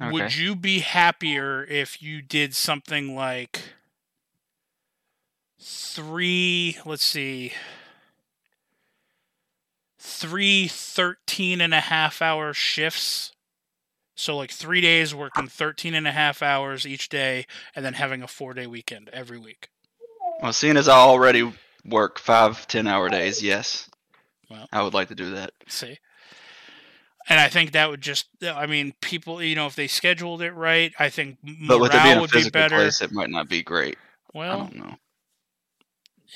Would 0.00 0.36
you 0.36 0.56
be 0.56 0.80
happier 0.80 1.64
if 1.64 2.00
you 2.00 2.22
did 2.22 2.54
something 2.54 3.14
like 3.16 3.62
three, 5.58 6.78
let's 6.84 7.04
see, 7.04 7.52
three 9.98 10.68
13 10.68 11.60
and 11.60 11.74
a 11.74 11.80
half 11.80 12.22
hour 12.22 12.52
shifts? 12.52 13.32
So, 14.14 14.36
like 14.36 14.50
three 14.50 14.80
days 14.80 15.14
working 15.14 15.46
13 15.46 15.94
and 15.94 16.08
a 16.08 16.12
half 16.12 16.42
hours 16.42 16.84
each 16.84 17.08
day 17.08 17.46
and 17.76 17.84
then 17.84 17.94
having 17.94 18.22
a 18.22 18.26
four 18.26 18.52
day 18.52 18.66
weekend 18.66 19.08
every 19.12 19.38
week. 19.38 19.68
Well, 20.42 20.52
seeing 20.52 20.76
as 20.76 20.88
I 20.88 20.96
already 20.96 21.52
work 21.84 22.18
five, 22.18 22.66
ten 22.66 22.86
hour 22.88 23.08
days, 23.08 23.42
yes. 23.42 23.88
Well. 24.50 24.66
I 24.72 24.82
would 24.82 24.94
like 24.94 25.08
to 25.08 25.14
do 25.14 25.30
that. 25.32 25.52
See? 25.68 25.98
And 27.28 27.38
I 27.38 27.48
think 27.48 27.72
that 27.72 27.90
would 27.90 28.00
just, 28.00 28.26
I 28.42 28.66
mean, 28.66 28.94
people, 29.00 29.42
you 29.42 29.54
know, 29.54 29.66
if 29.66 29.76
they 29.76 29.86
scheduled 29.86 30.40
it 30.40 30.52
right, 30.52 30.92
I 30.98 31.10
think 31.10 31.36
But 31.68 31.78
with 31.78 31.90
it 31.90 32.02
being 32.02 32.04
morale 32.04 32.18
a 32.18 32.20
would 32.22 32.30
be 32.30 32.50
better. 32.50 32.76
place, 32.76 33.02
it 33.02 33.12
might 33.12 33.30
not 33.30 33.48
be 33.48 33.62
great. 33.62 33.98
Well, 34.32 34.52
I 34.52 34.56
don't 34.56 34.76
know. 34.76 34.96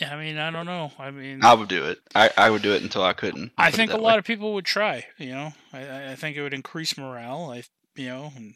Yeah, 0.01 0.15
I 0.15 0.19
mean, 0.19 0.39
I 0.39 0.51
don't 0.51 0.67
know. 0.67 0.91
I 0.99 1.11
mean, 1.11 1.45
I 1.45 1.55
would 1.55 1.69
do 1.69 1.87
it. 1.87 1.99
I, 2.15 2.31
I 2.37 2.51
would 2.51 2.63
do 2.63 2.73
it 2.75 2.83
until 2.83 3.03
I 3.03 3.13
couldn't. 3.13 3.53
I 3.59 3.71
think 3.71 3.93
a 3.93 3.97
lot 3.99 4.19
of 4.19 4.25
people 4.25 4.55
would 4.55 4.65
try. 4.65 5.07
You 5.19 5.31
know, 5.31 5.53
I- 5.73 5.87
I, 5.89 6.13
I 6.13 6.15
think 6.17 6.37
it 6.37 6.43
would 6.43 6.55
increase 6.55 6.97
morale. 6.97 7.51
I, 7.53 7.63
you 7.97 8.09
know, 8.09 8.33
and 8.37 8.55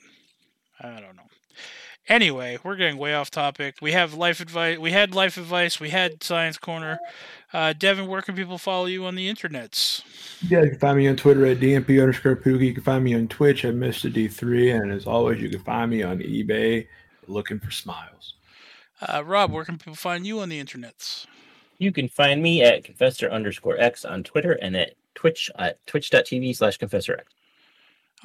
I 0.80 1.00
don't 1.00 1.16
know. 1.16 1.22
Anyway, 2.08 2.56
we're 2.62 2.76
getting 2.76 2.98
way 2.98 3.14
off 3.14 3.32
topic. 3.32 3.74
We 3.82 3.90
have 3.90 4.14
life 4.14 4.38
advice. 4.38 4.78
We 4.78 4.92
had 4.92 5.12
life 5.12 5.36
advice. 5.36 5.80
We 5.80 5.90
had 5.90 6.22
science 6.22 6.56
corner. 6.56 7.00
Uh, 7.52 7.72
Devin, 7.72 8.06
where 8.06 8.22
can 8.22 8.36
people 8.36 8.58
follow 8.58 8.86
you 8.86 9.04
on 9.06 9.16
the 9.16 9.28
internets? 9.28 10.04
Yeah, 10.48 10.62
you 10.62 10.70
can 10.70 10.78
find 10.78 10.96
me 10.98 11.08
on 11.08 11.16
Twitter 11.16 11.44
at 11.46 11.58
DMP 11.58 12.00
underscore 12.00 12.36
Pookie. 12.36 12.66
You 12.66 12.74
can 12.74 12.84
find 12.84 13.02
me 13.02 13.14
on 13.16 13.26
Twitch 13.26 13.64
at 13.64 13.74
Mr. 13.74 14.12
D3. 14.12 14.80
And 14.82 14.92
as 14.92 15.04
always, 15.04 15.42
you 15.42 15.50
can 15.50 15.58
find 15.64 15.90
me 15.90 16.04
on 16.04 16.18
eBay 16.20 16.86
looking 17.26 17.58
for 17.58 17.72
smiles. 17.72 18.34
Uh, 19.00 19.22
Rob, 19.24 19.52
where 19.52 19.64
can 19.64 19.78
people 19.78 19.94
find 19.94 20.26
you 20.26 20.40
on 20.40 20.48
the 20.48 20.62
internets? 20.62 21.26
You 21.78 21.92
can 21.92 22.08
find 22.08 22.42
me 22.42 22.62
at 22.62 22.84
confessor 22.84 23.28
underscore 23.30 23.78
x 23.78 24.04
on 24.04 24.22
Twitter 24.24 24.52
and 24.52 24.74
at 24.76 24.94
Twitch 25.14 25.50
at 25.58 25.84
twitch.tv 25.86 26.56
slash 26.56 26.78
confessor 26.78 27.18
x. 27.18 27.32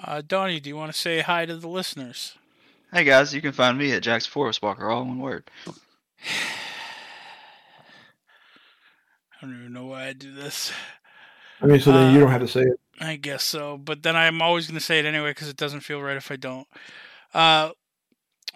Uh, 0.01 0.21
Donnie, 0.25 0.59
do 0.61 0.69
you 0.69 0.77
want 0.77 0.91
to 0.93 0.97
say 0.97 1.19
hi 1.19 1.45
to 1.45 1.57
the 1.57 1.67
listeners? 1.67 2.35
Hey 2.93 3.03
guys, 3.03 3.33
you 3.33 3.41
can 3.41 3.51
find 3.51 3.77
me 3.77 3.91
at 3.91 4.03
Jax 4.03 4.25
Forest 4.25 4.61
Walker, 4.61 4.89
all 4.89 5.01
in 5.01 5.09
one 5.09 5.19
word. 5.19 5.49
I 9.41 9.45
don't 9.45 9.57
even 9.59 9.73
know 9.73 9.85
why 9.87 10.07
I 10.07 10.13
do 10.13 10.33
this. 10.33 10.71
I 11.61 11.65
mean, 11.65 11.79
so 11.79 11.91
then 11.91 12.13
you 12.13 12.19
Uh, 12.19 12.23
don't 12.23 12.31
have 12.31 12.41
to 12.41 12.47
say 12.47 12.61
it. 12.61 12.79
I 12.99 13.15
guess 13.15 13.43
so, 13.43 13.77
but 13.77 14.03
then 14.03 14.15
I'm 14.15 14.41
always 14.41 14.67
going 14.67 14.77
to 14.79 14.85
say 14.85 14.99
it 14.99 15.05
anyway 15.05 15.31
because 15.31 15.49
it 15.49 15.57
doesn't 15.57 15.79
feel 15.81 16.01
right 16.01 16.17
if 16.17 16.31
I 16.31 16.35
don't. 16.35 16.67
Uh, 17.33 17.71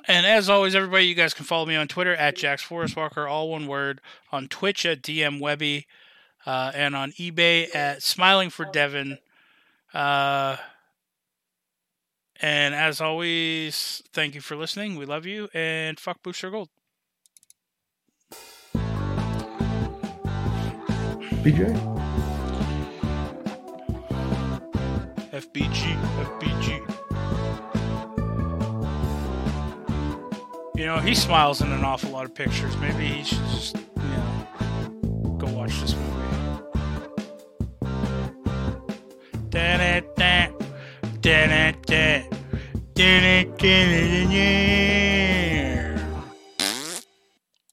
and 0.08 0.26
as 0.26 0.49
always, 0.49 0.76
everybody, 0.76 1.06
you 1.06 1.16
guys 1.16 1.34
can 1.34 1.45
follow 1.45 1.66
me 1.66 1.76
on 1.76 1.88
Twitter 1.88 2.14
at 2.16 2.36
Jax 2.36 2.62
Forest 2.62 2.95
Walker, 2.95 3.28
all 3.28 3.49
one 3.49 3.68
word, 3.68 4.01
on 4.32 4.47
Twitch 4.47 4.86
at 4.86 5.01
DM 5.01 5.39
Webby, 5.39 5.88
uh, 6.45 6.72
and 6.76 6.95
on 6.95 7.12
eBay 7.14 7.74
at 7.76 8.03
Smiling 8.03 8.49
for 8.49 8.66
Devin. 8.66 9.18
Uh, 9.93 10.58
and 12.41 12.76
as 12.76 13.01
always, 13.01 14.03
thank 14.14 14.36
you 14.36 14.41
for 14.41 14.56
listening. 14.56 14.97
We 14.97 15.06
love 15.06 15.26
you, 15.26 15.49
and 15.53 15.99
fuck 15.99 16.22
Booster 16.22 16.51
Gold. 16.51 16.70
BJ? 21.43 21.74
FBG, 25.32 25.95
FBG. 26.39 26.85
You 30.86 30.92
know, 30.92 31.00
he 31.00 31.16
smiles 31.16 31.62
in 31.62 31.72
an 31.72 31.84
awful 31.84 32.12
lot 32.12 32.26
of 32.26 32.36
pictures. 32.36 32.78
Maybe 32.78 33.08
he 33.08 33.24
should 33.24 33.40
just, 33.50 33.76
you 33.76 34.04
know, 34.04 35.36
go 35.40 35.48
watch 35.48 35.82
this 35.82 35.96
movie. 35.96 36.62
Dun 39.50 39.82
it, 39.82 40.16
dun 40.16 40.52
it, 40.52 41.22
dun 41.22 41.50
it, 41.50 41.82
dun 41.88 41.98
it, 41.98 42.30
dun 42.94 43.24
it, 43.24 43.58
dun 43.58 44.32
it. 44.32 44.85